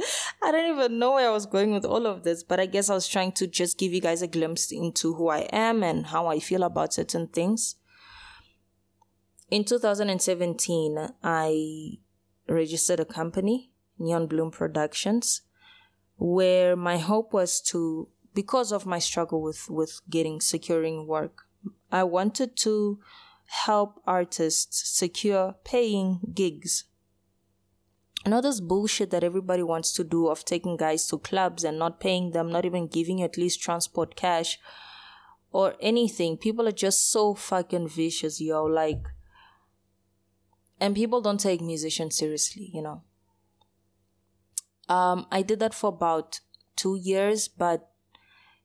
I 0.45 0.51
don't 0.51 0.77
even 0.77 0.99
know 0.99 1.13
where 1.13 1.29
I 1.31 1.33
was 1.33 1.47
going 1.47 1.73
with 1.73 1.87
all 1.87 2.07
of 2.07 2.23
this, 2.23 2.43
but 2.43 2.61
I 2.61 2.67
guess 2.67 2.91
I 2.91 2.95
was 2.95 3.09
trying 3.09 3.33
to 3.33 3.47
just 3.47 3.79
give 3.79 3.95
you 3.95 4.01
guys 4.03 4.21
a 4.21 4.27
glimpse 4.27 4.71
into 4.71 5.15
who 5.15 5.29
I 5.29 5.49
am 5.51 5.83
and 5.83 6.05
how 6.05 6.27
I 6.27 6.39
feel 6.39 6.65
about 6.65 6.93
certain 6.93 7.29
things. 7.29 7.77
In 9.51 9.65
2017, 9.65 10.99
I 11.23 11.99
registered 12.47 13.01
a 13.01 13.07
company, 13.07 13.71
Neon 13.99 14.27
Bloom 14.27 14.51
Productions, 14.51 15.41
where 16.19 16.77
my 16.77 16.99
hope 16.99 17.33
was 17.33 17.63
to, 17.63 18.09
because 18.35 18.71
of 18.71 18.85
my 18.85 18.99
struggle 18.99 19.41
with, 19.41 19.71
with 19.71 19.99
getting, 20.11 20.43
securing 20.43 21.07
work, 21.07 21.45
I 21.91 22.05
wanted 22.05 22.55
to 22.59 22.99
help 23.47 24.03
artists 24.07 24.91
secure 24.91 25.55
paying 25.65 26.21
gigs 26.35 26.85
you 28.25 28.31
know 28.31 28.41
this 28.41 28.61
bullshit 28.61 29.11
that 29.11 29.25
everybody 29.25 29.63
wants 29.63 29.93
to 29.93 30.05
do 30.05 30.29
of 30.29 30.45
taking 30.45 30.77
guys 30.77 31.07
to 31.09 31.19
clubs 31.19 31.63
and 31.63 31.79
not 31.79 32.01
paying 32.01 32.31
them, 32.31 32.51
not 32.51 32.65
even 32.65 32.87
giving 32.87 33.23
at 33.23 33.37
least 33.37 33.63
transport 33.63 34.17
cash 34.17 34.59
or 35.53 35.75
anything. 35.81 36.39
People 36.39 36.67
are 36.67 36.73
just 36.73 37.11
so 37.11 37.35
fucking 37.35 37.89
vicious, 37.89 38.41
yo. 38.41 38.65
Like, 38.65 39.03
and 40.81 40.95
people 40.95 41.21
don't 41.21 41.39
take 41.39 41.61
musicians 41.61 42.17
seriously, 42.17 42.71
you 42.73 42.83
know. 42.83 43.03
Um, 44.89 45.27
I 45.31 45.43
did 45.43 45.61
that 45.61 45.75
for 45.75 45.89
about 45.89 46.41
two 46.77 46.97
years, 46.97 47.47
but 47.47 47.91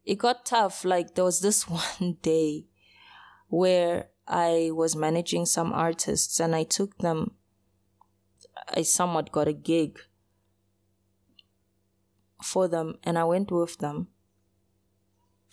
it 0.06 0.20
got 0.20 0.46
tough. 0.46 0.86
Like, 0.86 1.16
there 1.16 1.26
was 1.26 1.42
this 1.42 1.68
one 2.00 2.18
day 2.22 2.66
where 3.50 4.10
I 4.26 4.70
was 4.72 4.96
managing 4.96 5.46
some 5.46 5.74
artists 5.74 6.40
and 6.40 6.56
I 6.56 6.64
took 6.64 6.98
them 7.00 7.32
I 8.76 8.84
somewhat 8.84 9.32
got 9.32 9.48
a 9.48 9.54
gig 9.54 10.00
for 12.44 12.68
them 12.68 12.96
and 13.04 13.18
I 13.18 13.24
went 13.26 13.52
with 13.52 13.78
them. 13.78 14.08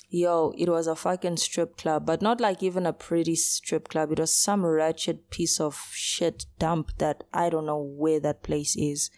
Yo, 0.09 0.55
it 0.57 0.69
was 0.69 0.87
a 0.87 0.95
fucking 0.95 1.37
strip 1.37 1.77
club, 1.77 2.07
but 2.07 2.23
not 2.23 2.41
like 2.41 2.63
even 2.63 2.87
a 2.87 2.93
pretty 2.93 3.35
strip 3.35 3.89
club. 3.89 4.13
It 4.13 4.21
was 4.21 4.33
some 4.33 4.65
wretched 4.65 5.31
piece 5.31 5.59
of 5.59 5.91
shit 5.93 6.47
dump 6.59 6.93
that 6.99 7.25
I 7.35 7.51
don't 7.51 7.67
know 7.67 7.83
where 7.83 8.21
that 8.21 8.45
place 8.45 8.77
is. 8.77 9.11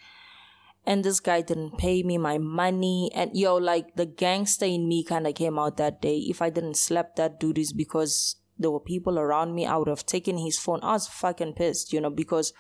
And 0.86 1.05
this 1.05 1.20
guy 1.20 1.42
didn't 1.42 1.76
pay 1.76 2.03
me 2.03 2.16
my 2.16 2.38
money. 2.38 3.11
And 3.14 3.30
yo, 3.34 3.57
like 3.57 3.96
the 3.96 4.07
gangster 4.07 4.64
in 4.64 4.88
me 4.88 5.05
kind 5.05 5.26
of 5.26 5.34
came 5.34 5.59
out 5.59 5.76
that 5.76 6.01
day. 6.01 6.16
If 6.16 6.40
I 6.40 6.49
didn't 6.49 6.78
slap 6.78 7.16
that 7.16 7.38
dude, 7.38 7.59
is 7.59 7.74
because 7.74 8.36
there 8.59 8.70
were 8.70 8.80
people 8.80 9.18
around 9.18 9.55
me. 9.55 9.66
I 9.66 9.76
would 9.76 9.88
have 9.88 10.07
taken 10.07 10.38
his 10.38 10.59
phone. 10.59 10.80
I 10.82 10.92
was 10.92 11.07
fucking 11.07 11.53
pissed, 11.53 11.92
you 11.92 12.01
know, 12.01 12.11
because 12.11 12.55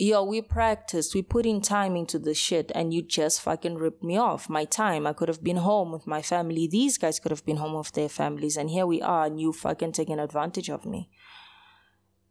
yo, 0.00 0.24
we 0.24 0.40
practiced, 0.40 1.14
we 1.14 1.22
put 1.22 1.44
in 1.44 1.60
time 1.60 1.94
into 1.94 2.18
the 2.18 2.34
shit, 2.34 2.72
and 2.74 2.94
you 2.94 3.02
just 3.02 3.40
fucking 3.42 3.76
ripped 3.76 4.02
me 4.02 4.16
off. 4.16 4.48
My 4.48 4.64
time, 4.64 5.06
I 5.06 5.12
could 5.12 5.28
have 5.28 5.44
been 5.44 5.58
home 5.58 5.92
with 5.92 6.06
my 6.06 6.22
family. 6.22 6.66
These 6.66 6.96
guys 6.98 7.20
could 7.20 7.30
have 7.30 7.44
been 7.44 7.58
home 7.58 7.74
with 7.74 7.92
their 7.92 8.08
families, 8.08 8.56
and 8.56 8.70
here 8.70 8.86
we 8.86 9.02
are, 9.02 9.26
and 9.26 9.40
you 9.40 9.52
fucking 9.52 9.92
taking 9.92 10.18
advantage 10.18 10.70
of 10.70 10.86
me. 10.86 11.10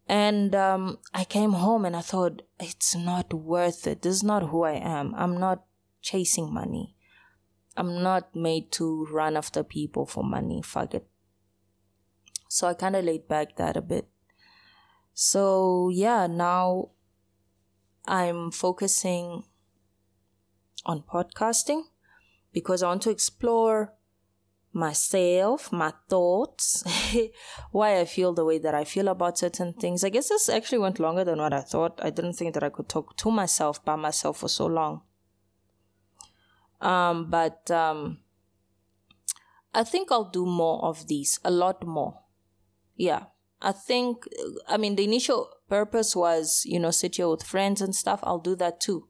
And 0.07 0.55
um, 0.55 0.97
I 1.13 1.23
came 1.23 1.51
home 1.51 1.85
and 1.85 1.95
I 1.95 2.01
thought, 2.01 2.41
it's 2.59 2.95
not 2.95 3.31
worth 3.31 3.85
it. 3.85 4.01
This 4.01 4.15
is 4.15 4.23
not 4.23 4.49
who 4.49 4.63
I 4.63 4.73
am. 4.73 5.13
I'm 5.15 5.39
not 5.39 5.65
chasing 6.01 6.51
money. 6.51 6.95
I'm 7.77 8.01
not 8.01 8.35
made 8.35 8.71
to 8.73 9.05
run 9.11 9.37
after 9.37 9.63
people 9.63 10.07
for 10.07 10.23
money. 10.23 10.63
Fuck 10.63 10.95
it. 10.95 11.07
So 12.49 12.67
I 12.67 12.73
kind 12.73 12.95
of 12.95 13.05
laid 13.05 13.27
back 13.27 13.55
that 13.57 13.77
a 13.77 13.81
bit. 13.81 14.07
So 15.13 15.89
yeah, 15.93 16.25
now 16.25 16.89
I'm 18.09 18.49
focusing 18.49 19.43
on 20.83 21.03
podcasting 21.03 21.83
because 22.51 22.81
I 22.81 22.87
want 22.87 23.03
to 23.03 23.11
explore 23.11 23.93
myself, 24.73 25.71
my 25.71 25.93
thoughts, 26.09 26.83
why 27.71 27.99
I 27.99 28.05
feel 28.05 28.33
the 28.33 28.43
way 28.43 28.57
that 28.57 28.73
I 28.73 28.83
feel 28.83 29.09
about 29.09 29.37
certain 29.37 29.73
things. 29.73 30.03
I 30.03 30.09
guess 30.09 30.29
this 30.29 30.49
actually 30.49 30.79
went 30.79 30.99
longer 30.99 31.23
than 31.23 31.37
what 31.37 31.53
I 31.53 31.61
thought. 31.61 31.99
I 32.03 32.09
didn't 32.09 32.33
think 32.33 32.55
that 32.55 32.63
I 32.63 32.69
could 32.69 32.89
talk 32.89 33.15
to 33.17 33.29
myself 33.29 33.85
by 33.85 33.95
myself 33.95 34.39
for 34.39 34.49
so 34.49 34.65
long. 34.65 35.01
Um, 36.81 37.29
but 37.29 37.69
um, 37.69 38.19
I 39.71 39.83
think 39.83 40.11
I'll 40.11 40.31
do 40.31 40.47
more 40.47 40.83
of 40.83 41.07
these, 41.07 41.39
a 41.43 41.51
lot 41.51 41.85
more. 41.85 42.21
yeah, 42.95 43.25
I 43.61 43.71
think, 43.71 44.27
I 44.67 44.77
mean, 44.77 44.95
the 44.95 45.03
initial 45.03 45.49
purpose 45.69 46.15
was, 46.15 46.63
you 46.65 46.79
know, 46.79 46.91
sit 46.91 47.15
here 47.15 47.29
with 47.29 47.43
friends 47.43 47.81
and 47.81 47.95
stuff. 47.95 48.19
I'll 48.23 48.39
do 48.39 48.55
that 48.57 48.81
too. 48.81 49.07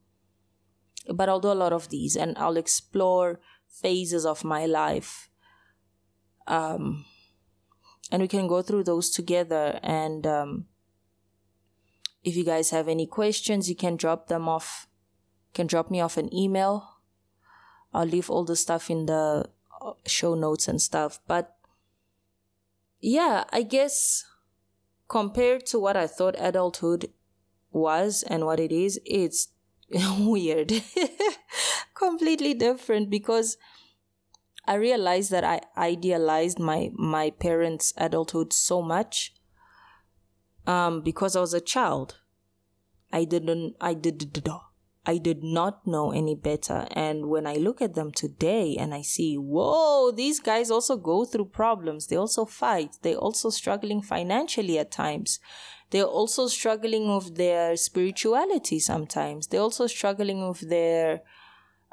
But 1.08 1.28
I'll 1.28 1.40
do 1.40 1.52
a 1.52 1.54
lot 1.54 1.72
of 1.72 1.88
these 1.88 2.16
and 2.16 2.36
I'll 2.38 2.56
explore 2.56 3.40
phases 3.68 4.26
of 4.26 4.44
my 4.44 4.66
life. 4.66 5.30
Um, 6.46 7.04
and 8.12 8.22
we 8.22 8.28
can 8.28 8.46
go 8.46 8.62
through 8.62 8.84
those 8.84 9.10
together. 9.10 9.80
And 9.82 10.26
um, 10.26 10.66
if 12.22 12.36
you 12.36 12.44
guys 12.44 12.70
have 12.70 12.88
any 12.88 13.06
questions, 13.06 13.68
you 13.68 13.76
can 13.76 13.96
drop 13.96 14.28
them 14.28 14.48
off. 14.48 14.86
You 15.48 15.54
can 15.54 15.66
drop 15.66 15.90
me 15.90 16.00
off 16.00 16.16
an 16.16 16.32
email. 16.34 16.88
I'll 17.92 18.06
leave 18.06 18.30
all 18.30 18.44
the 18.44 18.56
stuff 18.56 18.90
in 18.90 19.06
the 19.06 19.48
uh, 19.80 19.92
show 20.06 20.34
notes 20.34 20.68
and 20.68 20.80
stuff. 20.80 21.20
But 21.26 21.56
yeah, 23.00 23.44
I 23.52 23.62
guess 23.62 24.24
compared 25.10 25.66
to 25.66 25.78
what 25.78 25.96
I 25.96 26.06
thought 26.06 26.36
adulthood 26.38 27.12
was 27.72 28.22
and 28.22 28.46
what 28.46 28.60
it 28.60 28.72
is, 28.72 28.98
it's 29.04 29.48
weird. 30.18 30.72
Completely 31.94 32.54
different 32.54 33.10
because 33.10 33.58
I 34.64 34.74
realized 34.74 35.32
that 35.32 35.44
I 35.44 35.60
idealized 35.76 36.58
my 36.58 36.90
my 36.94 37.30
parents' 37.30 37.92
adulthood 37.96 38.52
so 38.52 38.80
much 38.80 39.34
um 40.66 41.02
because 41.02 41.34
I 41.36 41.40
was 41.40 41.54
a 41.54 41.60
child. 41.60 42.20
I 43.12 43.24
didn't 43.24 43.74
I 43.80 43.94
did 43.94 44.32
I 45.10 45.18
did 45.18 45.42
not 45.42 45.74
know 45.92 46.06
any 46.12 46.36
better. 46.36 46.86
And 47.06 47.18
when 47.32 47.44
I 47.52 47.54
look 47.66 47.82
at 47.82 47.94
them 47.94 48.10
today 48.12 48.76
and 48.78 48.94
I 48.94 49.02
see, 49.02 49.34
whoa, 49.36 50.12
these 50.12 50.38
guys 50.50 50.70
also 50.70 50.96
go 50.96 51.24
through 51.24 51.46
problems. 51.62 52.06
They 52.06 52.16
also 52.24 52.44
fight. 52.44 52.90
They're 53.02 53.24
also 53.26 53.50
struggling 53.50 54.02
financially 54.02 54.78
at 54.78 54.92
times. 55.04 55.40
They're 55.90 56.14
also 56.20 56.46
struggling 56.46 57.04
with 57.12 57.34
their 57.34 57.76
spirituality 57.76 58.78
sometimes. 58.78 59.48
They're 59.48 59.66
also 59.68 59.88
struggling 59.88 60.48
with 60.48 60.62
their 60.74 61.22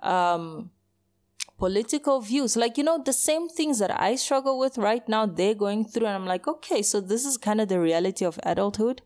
um, 0.04 0.70
political 1.58 2.22
views. 2.22 2.56
Like, 2.56 2.78
you 2.78 2.84
know, 2.84 3.02
the 3.04 3.14
same 3.30 3.50
things 3.50 3.80
that 3.80 3.94
I 4.00 4.16
struggle 4.16 4.60
with 4.60 4.78
right 4.78 5.06
now, 5.10 5.26
they're 5.26 5.56
going 5.66 5.86
through. 5.86 6.06
And 6.06 6.16
I'm 6.18 6.28
like, 6.28 6.48
okay, 6.48 6.84
so 6.84 7.02
this 7.02 7.26
is 7.26 7.38
kind 7.48 7.60
of 7.62 7.68
the 7.68 7.80
reality 7.80 8.26
of 8.26 8.40
adulthood. 8.44 9.02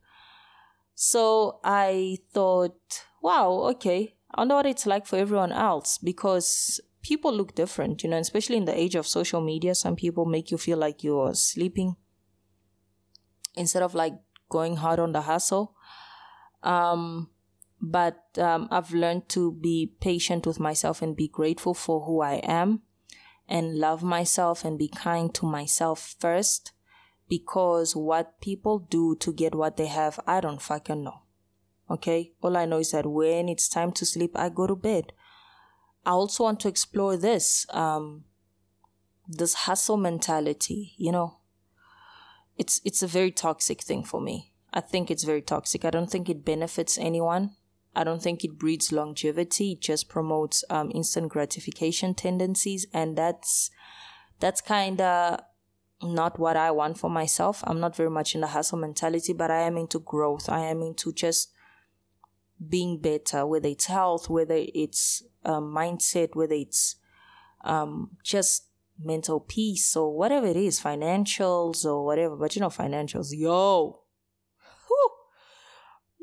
So 0.96 1.60
I 1.64 2.18
thought, 2.34 3.06
wow, 3.22 3.52
okay, 3.72 4.16
I 4.34 4.42
wonder 4.42 4.56
what 4.56 4.66
it's 4.66 4.86
like 4.86 5.06
for 5.06 5.18
everyone 5.18 5.52
else 5.52 5.98
because 5.98 6.80
people 7.02 7.34
look 7.34 7.56
different, 7.56 8.04
you 8.04 8.10
know, 8.10 8.18
especially 8.18 8.58
in 8.58 8.66
the 8.66 8.78
age 8.78 8.96
of 8.96 9.08
social 9.08 9.42
media. 9.42 9.76
Some 9.76 9.96
people 9.96 10.26
make 10.26 10.52
you 10.52 10.58
feel 10.58 10.78
like 10.78 11.04
you're 11.04 11.34
sleeping 11.34 11.96
instead 13.56 13.84
of 13.84 13.94
like 13.94 14.14
going 14.50 14.78
hard 14.78 15.00
on 15.00 15.12
the 15.12 15.22
hustle. 15.22 15.76
Um, 16.64 17.30
but 17.82 18.24
um, 18.38 18.68
I've 18.70 18.94
learned 18.94 19.28
to 19.30 19.52
be 19.52 19.92
patient 20.00 20.46
with 20.46 20.60
myself 20.60 21.02
and 21.02 21.16
be 21.16 21.28
grateful 21.28 21.74
for 21.74 22.02
who 22.02 22.22
I 22.22 22.36
am 22.44 22.82
and 23.48 23.80
love 23.80 24.04
myself 24.04 24.64
and 24.64 24.78
be 24.78 24.88
kind 24.88 25.34
to 25.36 25.46
myself 25.46 26.16
first 26.20 26.72
because 27.28 27.96
what 27.96 28.40
people 28.40 28.80
do 28.80 29.16
to 29.16 29.34
get 29.34 29.56
what 29.56 29.78
they 29.78 29.88
have, 29.88 30.20
I 30.28 30.42
don't 30.42 30.62
fucking 30.62 31.04
know. 31.04 31.22
Okay. 31.92 32.32
All 32.42 32.56
I 32.56 32.66
know 32.66 32.80
is 32.80 32.92
that 32.92 33.06
when 33.06 33.50
it's 33.50 33.68
time 33.68 33.92
to 33.94 34.06
sleep, 34.06 34.32
I 34.36 34.50
go 34.50 34.66
to 34.66 34.76
bed. 34.76 35.12
I 36.06 36.12
also 36.12 36.46
want 36.46 36.60
to 36.62 36.70
explore 36.70 37.18
this, 37.18 37.68
um, 37.70 38.24
this 39.28 39.54
hustle 39.54 39.98
mentality, 39.98 40.94
you 40.98 41.12
know, 41.12 41.38
it's, 42.58 42.82
it's 42.84 43.04
a 43.04 43.08
very 43.08 43.32
toxic 43.32 43.82
thing 43.82 44.04
for 44.04 44.20
me. 44.20 44.54
I 44.74 44.80
think 44.80 45.12
it's 45.12 45.24
very 45.24 45.42
toxic. 45.42 45.86
I 45.86 45.90
don't 45.90 46.10
think 46.10 46.30
it 46.30 46.46
benefits 46.46 46.98
anyone. 46.98 47.52
I 47.94 48.04
don't 48.04 48.22
think 48.22 48.44
it 48.44 48.58
breeds 48.58 48.92
longevity. 48.92 49.74
It 49.74 49.82
just 49.82 50.08
promotes 50.08 50.64
um, 50.70 50.92
instant 50.96 51.30
gratification 51.30 52.14
tendencies, 52.14 52.88
and 52.94 53.18
that's 53.18 53.70
that's 54.40 54.62
kind 54.62 55.02
of 55.02 55.42
not 56.02 56.40
what 56.40 56.56
I 56.56 56.72
want 56.72 56.98
for 56.98 57.10
myself. 57.10 57.64
I'm 57.68 57.82
not 57.82 57.96
very 57.96 58.10
much 58.10 58.34
in 58.34 58.42
the 58.42 58.48
hustle 58.48 58.78
mentality, 58.78 59.34
but 59.34 59.52
I 59.52 59.62
am 59.62 59.78
into 59.78 60.00
growth. 60.00 60.48
I 60.48 60.62
am 60.62 60.82
into 60.82 61.12
just 61.12 61.52
being 62.70 63.00
better, 63.00 63.46
whether 63.46 63.70
it's 63.70 63.86
health, 63.86 64.30
whether 64.30 64.58
it's 64.58 65.24
um, 65.46 65.74
mindset, 65.76 66.30
whether 66.34 66.54
it's 66.54 66.96
um, 67.64 68.12
just 68.24 68.68
mental 69.04 69.40
peace 69.40 69.96
or 69.96 70.16
whatever 70.16 70.48
it 70.48 70.56
is, 70.56 70.80
financials 70.80 71.86
or 71.86 72.06
whatever. 72.06 72.36
But 72.36 72.56
you 72.56 72.62
know, 72.62 72.70
financials, 72.70 73.30
yo. 73.32 74.02
Whew. 74.88 75.10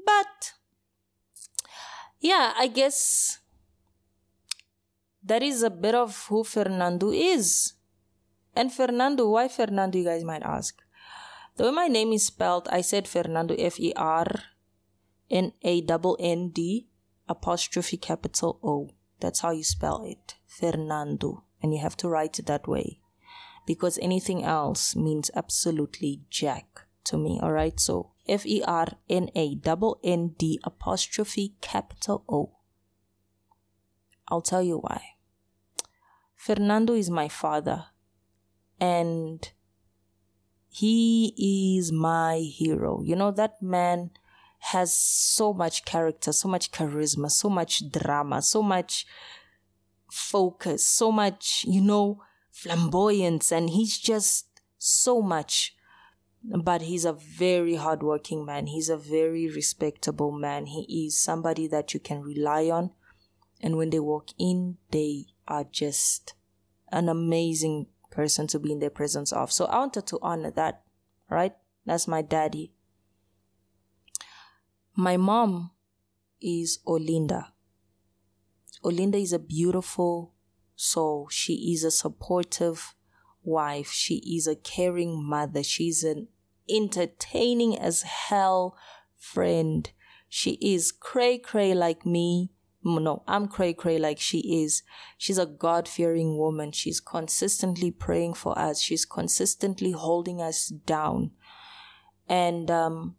But 0.05 0.53
yeah, 2.21 2.53
I 2.57 2.69
guess 2.69 3.39
that 5.23 5.43
is 5.43 5.63
a 5.63 5.71
bit 5.71 5.95
of 5.95 6.27
who 6.29 6.45
Fernannd'O 6.45 7.13
is. 7.15 7.75
And 8.55 8.71
Fernannd'O, 8.71 9.31
why 9.31 9.49
Fernannd'O, 9.49 9.97
you 9.97 10.05
guys 10.05 10.25
might 10.25 10.43
ask? 10.43 10.81
The 11.57 11.65
way 11.65 11.71
my 11.71 11.89
name 11.89 12.13
is 12.13 12.27
spelled, 12.27 12.69
I 12.71 12.81
said 12.81 13.07
Fernannd'O 13.07 13.57
F 13.59 13.79
E 13.81 13.93
R 13.97 14.27
N 15.31 15.53
A 15.63 15.81
double 15.81 16.17
N 16.19 16.51
D 16.51 16.89
apostrophe 17.29 17.97
capital 17.97 18.59
O. 18.63 18.91
That's 19.21 19.41
how 19.41 19.51
you 19.51 19.65
spell 19.65 20.05
it. 20.05 20.37
Fernannd'O. 20.49 21.43
And 21.63 21.75
you 21.75 21.81
have 21.81 21.97
to 21.99 22.09
write 22.09 22.39
it 22.39 22.47
that 22.47 22.69
way. 22.69 23.01
Because 23.67 23.99
anything 24.01 24.45
else 24.45 24.95
means 24.97 25.31
absolutely 25.35 26.23
jack 26.31 26.87
to 27.05 27.19
me. 27.19 27.41
Alright, 27.43 27.81
so 27.81 28.13
F 28.27 28.47
E 28.47 28.63
R 28.65 28.87
N 29.09 29.31
A 29.35 29.55
double 29.55 29.99
N 30.05 30.35
D 30.39 30.61
apostrophe 30.65 31.55
capital 31.61 32.25
O. 32.29 32.55
I'll 34.29 34.43
tell 34.43 34.63
you 34.63 34.79
why. 34.79 35.03
Fernando 36.35 36.95
is 36.95 37.11
my 37.11 37.29
father, 37.29 37.87
and 38.79 39.51
he 40.69 41.35
is 41.37 41.91
my 41.91 42.37
hero. 42.37 43.03
You 43.03 43.17
know, 43.17 43.33
that 43.33 43.61
man 43.61 44.11
has 44.59 44.93
so 44.95 45.53
much 45.53 45.85
character, 45.85 46.33
so 46.33 46.49
much 46.49 46.71
charisma, 46.73 47.31
so 47.31 47.49
much 47.49 47.91
drama, 47.91 48.43
so 48.43 48.63
much 48.63 49.07
focus, 50.11 50.85
so 50.85 51.13
much, 51.13 51.65
you 51.67 51.81
know, 51.81 52.23
flamboyance, 52.51 53.53
and 53.53 53.71
he's 53.71 53.99
just 53.99 54.47
so 54.79 55.23
much. 55.23 55.75
But 56.43 56.83
he's 56.83 57.05
a 57.05 57.13
very 57.13 57.75
hardworking 57.75 58.45
man. 58.45 58.69
He's 58.69 58.89
a 58.89 58.97
very 58.97 59.51
respectable 59.51 60.31
man. 60.31 60.67
He 60.67 61.07
is 61.07 61.21
somebody 61.21 61.67
that 61.67 61.93
you 61.95 62.01
can 62.01 62.23
rely 62.23 62.71
on. 62.71 62.91
And 63.61 63.77
when 63.77 63.91
they 63.91 63.99
walk 63.99 64.29
in, 64.39 64.77
they 64.93 65.27
are 65.49 65.65
just 65.65 66.35
an 66.93 67.09
amazing 67.09 67.87
person 68.11 68.47
to 68.49 68.59
be 68.59 68.73
in 68.73 68.79
their 68.79 68.89
presence 68.89 69.33
of. 69.33 69.51
So 69.53 69.65
I 69.67 69.79
wanted 69.79 70.07
to 70.07 70.19
honor 70.23 70.53
that, 70.53 70.83
right? 71.29 71.55
That's 71.85 72.07
my 72.07 72.23
daddy. 72.23 72.73
My 75.01 75.17
mom 75.17 75.71
is 76.43 76.81
Olinda. 76.85 77.53
Olinda 78.83 79.23
is 79.23 79.33
a 79.33 79.39
beautiful 79.39 80.35
soul. 80.75 81.29
She 81.31 81.73
is 81.73 81.85
a 81.85 81.93
supportive 81.93 82.97
wife. 83.45 83.93
She 83.93 84.17
is 84.37 84.49
a 84.49 84.57
caring 84.57 85.23
mother. 85.23 85.63
She's 85.63 86.03
an 86.03 86.27
entertaining 86.69 87.79
as 87.79 88.03
hell 88.03 88.77
friend. 89.17 89.89
She 90.29 90.59
is 90.61 90.91
cray 90.91 91.39
cray 91.39 91.75
like 91.75 92.05
me. 92.05 92.51
No, 92.83 93.23
I'm 93.29 93.47
cray 93.47 93.75
cray 93.75 93.99
like 94.01 94.19
she 94.19 94.65
is. 94.65 94.83
She's 95.17 95.39
a 95.39 95.47
God 95.47 95.87
fearing 95.87 96.37
woman. 96.37 96.73
She's 96.73 96.99
consistently 96.99 97.93
praying 97.93 98.35
for 98.35 98.59
us. 98.59 98.81
She's 98.81 99.05
consistently 99.05 99.93
holding 99.93 100.43
us 100.43 100.67
down. 100.67 101.31
And, 102.29 102.69
um, 102.69 103.15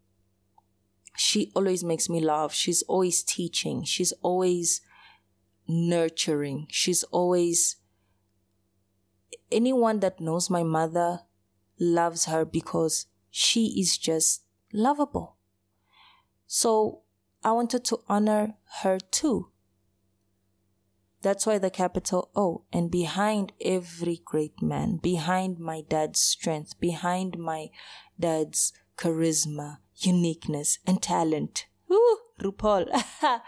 she 1.20 1.52
always 1.54 1.84
makes 1.84 2.08
me 2.08 2.22
laugh. 2.22 2.54
She's 2.54 2.82
always 2.84 3.24
teaching. 3.24 3.84
She's 3.84 4.14
always 4.22 4.80
nurturing. 5.68 6.68
She's 6.70 7.04
always, 7.04 7.76
anyone 9.52 10.00
that 10.00 10.22
knows 10.22 10.50
my 10.50 10.64
mother 10.64 11.22
loves 11.78 12.26
her 12.26 12.46
because 12.46 13.08
she 13.30 13.80
is 13.82 13.98
just 13.98 14.44
lovable. 14.72 15.36
So 16.48 17.02
I 17.44 17.52
wanted 17.52 17.84
to 17.86 18.00
honor 18.08 18.56
her 18.82 18.98
too. 18.98 19.52
That's 21.22 21.46
why 21.46 21.58
the 21.58 21.70
capital 21.70 22.30
O. 22.34 22.64
And 22.72 22.90
behind 22.90 23.52
every 23.60 24.22
great 24.24 24.62
man, 24.62 25.02
behind 25.04 25.60
my 25.60 25.82
dad's 25.82 26.22
strength, 26.22 26.80
behind 26.80 27.38
my 27.38 27.72
dad's 28.18 28.72
charisma, 28.98 29.80
uniqueness, 30.00 30.80
and 30.86 31.02
talent. 31.02 31.66
Ooh, 31.92 32.18
RuPaul. 32.42 32.88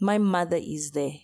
My 0.00 0.18
mother 0.18 0.58
is 0.60 0.92
there. 0.92 1.18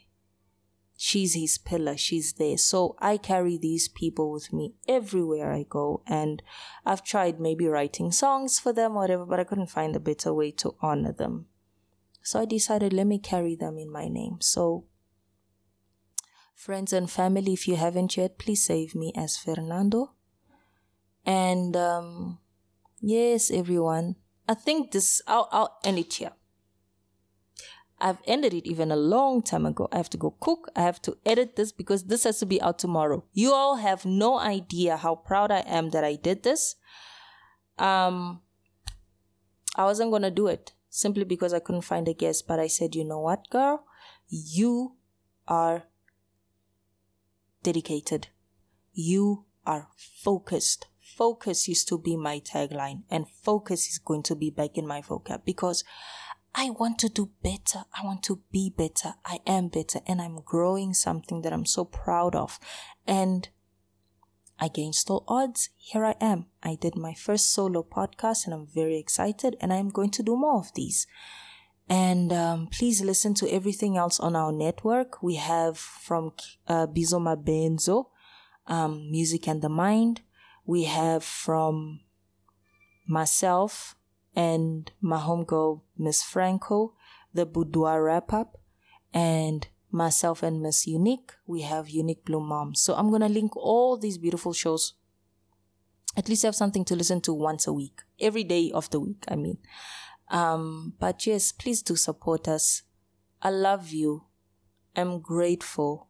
she's 0.97 1.35
his 1.35 1.59
pillar 1.59 1.97
she's 1.97 2.33
there 2.35 2.57
so 2.57 2.97
i 2.99 3.17
carry 3.19 3.59
these 3.59 3.87
people 3.87 4.33
with 4.33 4.53
me 4.53 4.75
everywhere 4.89 5.53
i 5.53 5.63
go 5.69 6.03
and 6.07 6.43
i've 6.87 7.05
tried 7.05 7.39
maybe 7.39 7.67
writing 7.67 8.11
songs 8.11 8.59
for 8.59 8.73
them 8.73 8.95
whatever 8.95 9.27
but 9.27 9.39
i 9.39 9.45
couldn't 9.45 9.71
find 9.71 9.95
a 9.95 10.01
better 10.01 10.33
way 10.33 10.51
to 10.51 10.75
honor 10.81 11.13
them 11.13 11.47
so 12.23 12.41
i 12.41 12.45
decided 12.47 12.93
let 12.95 13.07
me 13.07 13.19
carry 13.19 13.55
them 13.55 13.77
in 13.77 13.93
my 13.93 14.09
name 14.09 14.39
so 14.41 14.85
friends 16.55 16.95
and 16.95 17.11
family 17.11 17.53
if 17.53 17.69
you 17.69 17.77
haven't 17.77 18.17
yet 18.17 18.39
please 18.39 18.65
save 18.65 18.95
me 18.95 19.13
as 19.15 19.37
Fernannd'O 19.37 20.13
and 21.27 21.77
um 21.77 22.39
yes 23.01 23.51
everyone 23.51 24.17
i 24.49 24.55
think 24.55 24.91
this 24.93 25.23
i'll, 25.27 25.49
I'll 25.53 25.79
end 25.85 25.99
it 25.99 26.13
here 26.15 26.33
I've 27.99 28.19
ended 28.27 28.53
it 28.53 28.67
even 28.67 28.91
a 28.93 28.97
long 28.97 29.43
time 29.43 29.65
ago. 29.65 29.89
I 29.91 29.97
have 29.97 30.11
to 30.11 30.19
go 30.19 30.37
cook. 30.39 30.71
I 30.77 30.83
have 30.83 31.01
to 31.03 31.17
edit 31.25 31.57
this 31.57 31.73
because 31.73 32.05
this 32.05 32.25
has 32.25 32.39
to 32.41 32.47
be 32.47 32.61
out 32.61 32.79
tomorrow. 32.79 33.25
You 33.33 33.55
all 33.55 33.77
have 33.77 34.05
no 34.05 34.39
idea 34.39 34.99
how 34.99 35.15
proud 35.15 35.51
I 35.51 35.61
am 35.61 35.91
that 35.91 36.05
I 36.05 36.17
did 36.17 36.43
this. 36.43 36.77
Um, 37.79 38.43
I 39.77 39.85
wasn't 39.85 40.11
going 40.11 40.23
to 40.23 40.31
do 40.31 40.47
it 40.47 40.73
simply 40.91 41.25
because 41.25 41.55
I 41.55 41.59
couldn't 41.59 41.83
find 41.83 42.07
a 42.09 42.13
guest, 42.13 42.47
but 42.47 42.61
I 42.61 42.67
said, 42.67 42.95
you 42.95 43.05
know 43.05 43.21
what, 43.21 43.49
girl? 43.49 43.85
You 44.29 44.97
are 45.49 45.85
dedicated. 47.63 48.29
You 48.93 49.47
are 49.67 49.89
focused. 49.97 50.87
Focus 51.17 51.67
used 51.67 51.89
to 51.89 51.99
be 51.99 52.15
my 52.15 52.41
tagline, 52.41 53.05
and 53.11 53.27
focus 53.27 53.89
is 53.89 53.99
going 53.99 54.23
to 54.25 54.37
be 54.37 54.51
back 54.51 54.77
in 54.77 54.87
my 54.87 55.01
vocab 55.01 55.47
because 55.47 55.83
I 56.55 56.69
want 56.69 56.99
to 57.01 57.09
do 57.09 57.31
better. 57.43 57.85
I 57.99 58.05
want 58.05 58.23
to 58.25 58.43
be 58.53 58.69
better. 58.69 59.15
I 59.25 59.39
am 59.47 59.69
better 59.69 60.01
and 60.07 60.21
I'm 60.21 60.41
growing 60.41 60.93
something 60.93 61.41
that 61.41 61.55
I'm 61.55 61.65
so 61.65 61.87
proud 61.87 62.35
of. 62.35 62.59
And 63.07 63.49
against 64.61 65.11
all 65.11 65.25
odds, 65.27 65.71
here 65.77 66.05
I 66.05 66.17
am. 66.21 66.47
I 66.63 66.77
did 66.81 66.97
my 66.97 67.15
first 67.15 67.51
solo 67.53 67.83
podcast 67.83 68.45
and 68.45 68.53
I'm 68.53 68.67
very 68.67 68.99
excited 68.99 69.57
and 69.61 69.73
I'm 69.73 69.89
going 69.89 70.11
to 70.13 70.23
do 70.23 70.37
more 70.37 70.59
of 70.59 70.73
these. 70.75 71.07
And 71.89 72.33
um, 72.33 72.69
please 72.73 73.03
listen 73.03 73.33
to 73.35 73.51
everything 73.51 73.97
else 73.97 74.21
on 74.21 74.37
our 74.37 74.53
network. 74.53 75.23
We 75.23 75.37
have 75.37 75.79
from 75.79 76.33
uh, 76.69 76.87
Bizoma 76.87 77.37
Benzo, 77.43 78.07
um, 78.67 79.11
Music 79.11 79.47
and 79.47 79.63
the 79.63 79.69
Mind. 79.71 80.23
We 80.67 80.85
have 80.85 81.25
from 81.25 82.01
myself, 83.07 83.97
and 84.35 84.91
my 85.01 85.19
homegirl, 85.19 85.83
Miss 85.97 86.23
Franco, 86.23 86.95
the 87.33 87.47
Boudoir 87.47 88.03
wrap 88.03 88.33
up, 88.33 88.59
and 89.15 89.69
myself 89.91 90.43
and 90.43 90.61
Miss 90.61 90.87
Unique. 90.87 91.33
We 91.47 91.63
have 91.63 91.89
Unique 91.89 92.25
Bloom. 92.25 92.75
So 92.75 92.95
I'm 92.95 93.11
gonna 93.11 93.29
link 93.29 93.57
all 93.57 93.97
these 93.97 94.19
beautiful 94.19 94.53
shows. 94.53 94.95
At 96.17 96.29
least 96.29 96.43
have 96.43 96.55
something 96.55 96.85
to 96.87 96.97
listen 96.97 97.21
to 97.23 97.33
once 97.33 97.67
a 97.67 97.73
week, 97.73 98.03
every 98.19 98.45
day 98.45 98.71
of 98.73 98.91
the 98.91 99.01
week. 99.01 99.25
I 99.29 99.37
mean, 99.37 99.59
um, 100.29 100.95
but 100.99 101.27
yes, 101.27 101.53
please 101.53 101.83
do 101.83 101.95
support 101.97 102.49
us. 102.49 102.83
I 103.41 103.51
love 103.51 103.91
you. 103.91 104.25
I'm 104.97 105.21
grateful. 105.21 106.09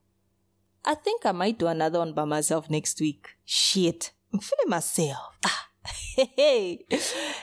I 0.84 0.94
think 0.94 1.26
I 1.26 1.32
might 1.32 1.58
do 1.58 1.66
another 1.66 1.98
one 1.98 2.12
by 2.12 2.24
myself 2.24 2.70
next 2.70 3.00
week. 3.00 3.36
Shit, 3.44 4.12
I'm 4.32 4.40
feeling 4.40 4.68
myself. 4.70 5.38
Ah. 5.44 5.66
hey. 6.36 6.84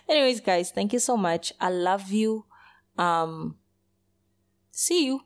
Anyways, 0.09 0.41
guys, 0.41 0.71
thank 0.71 0.93
you 0.93 0.99
so 0.99 1.15
much. 1.17 1.53
I 1.59 1.69
love 1.69 2.11
you. 2.11 2.45
Um, 2.97 3.57
see 4.71 5.05
you. 5.05 5.21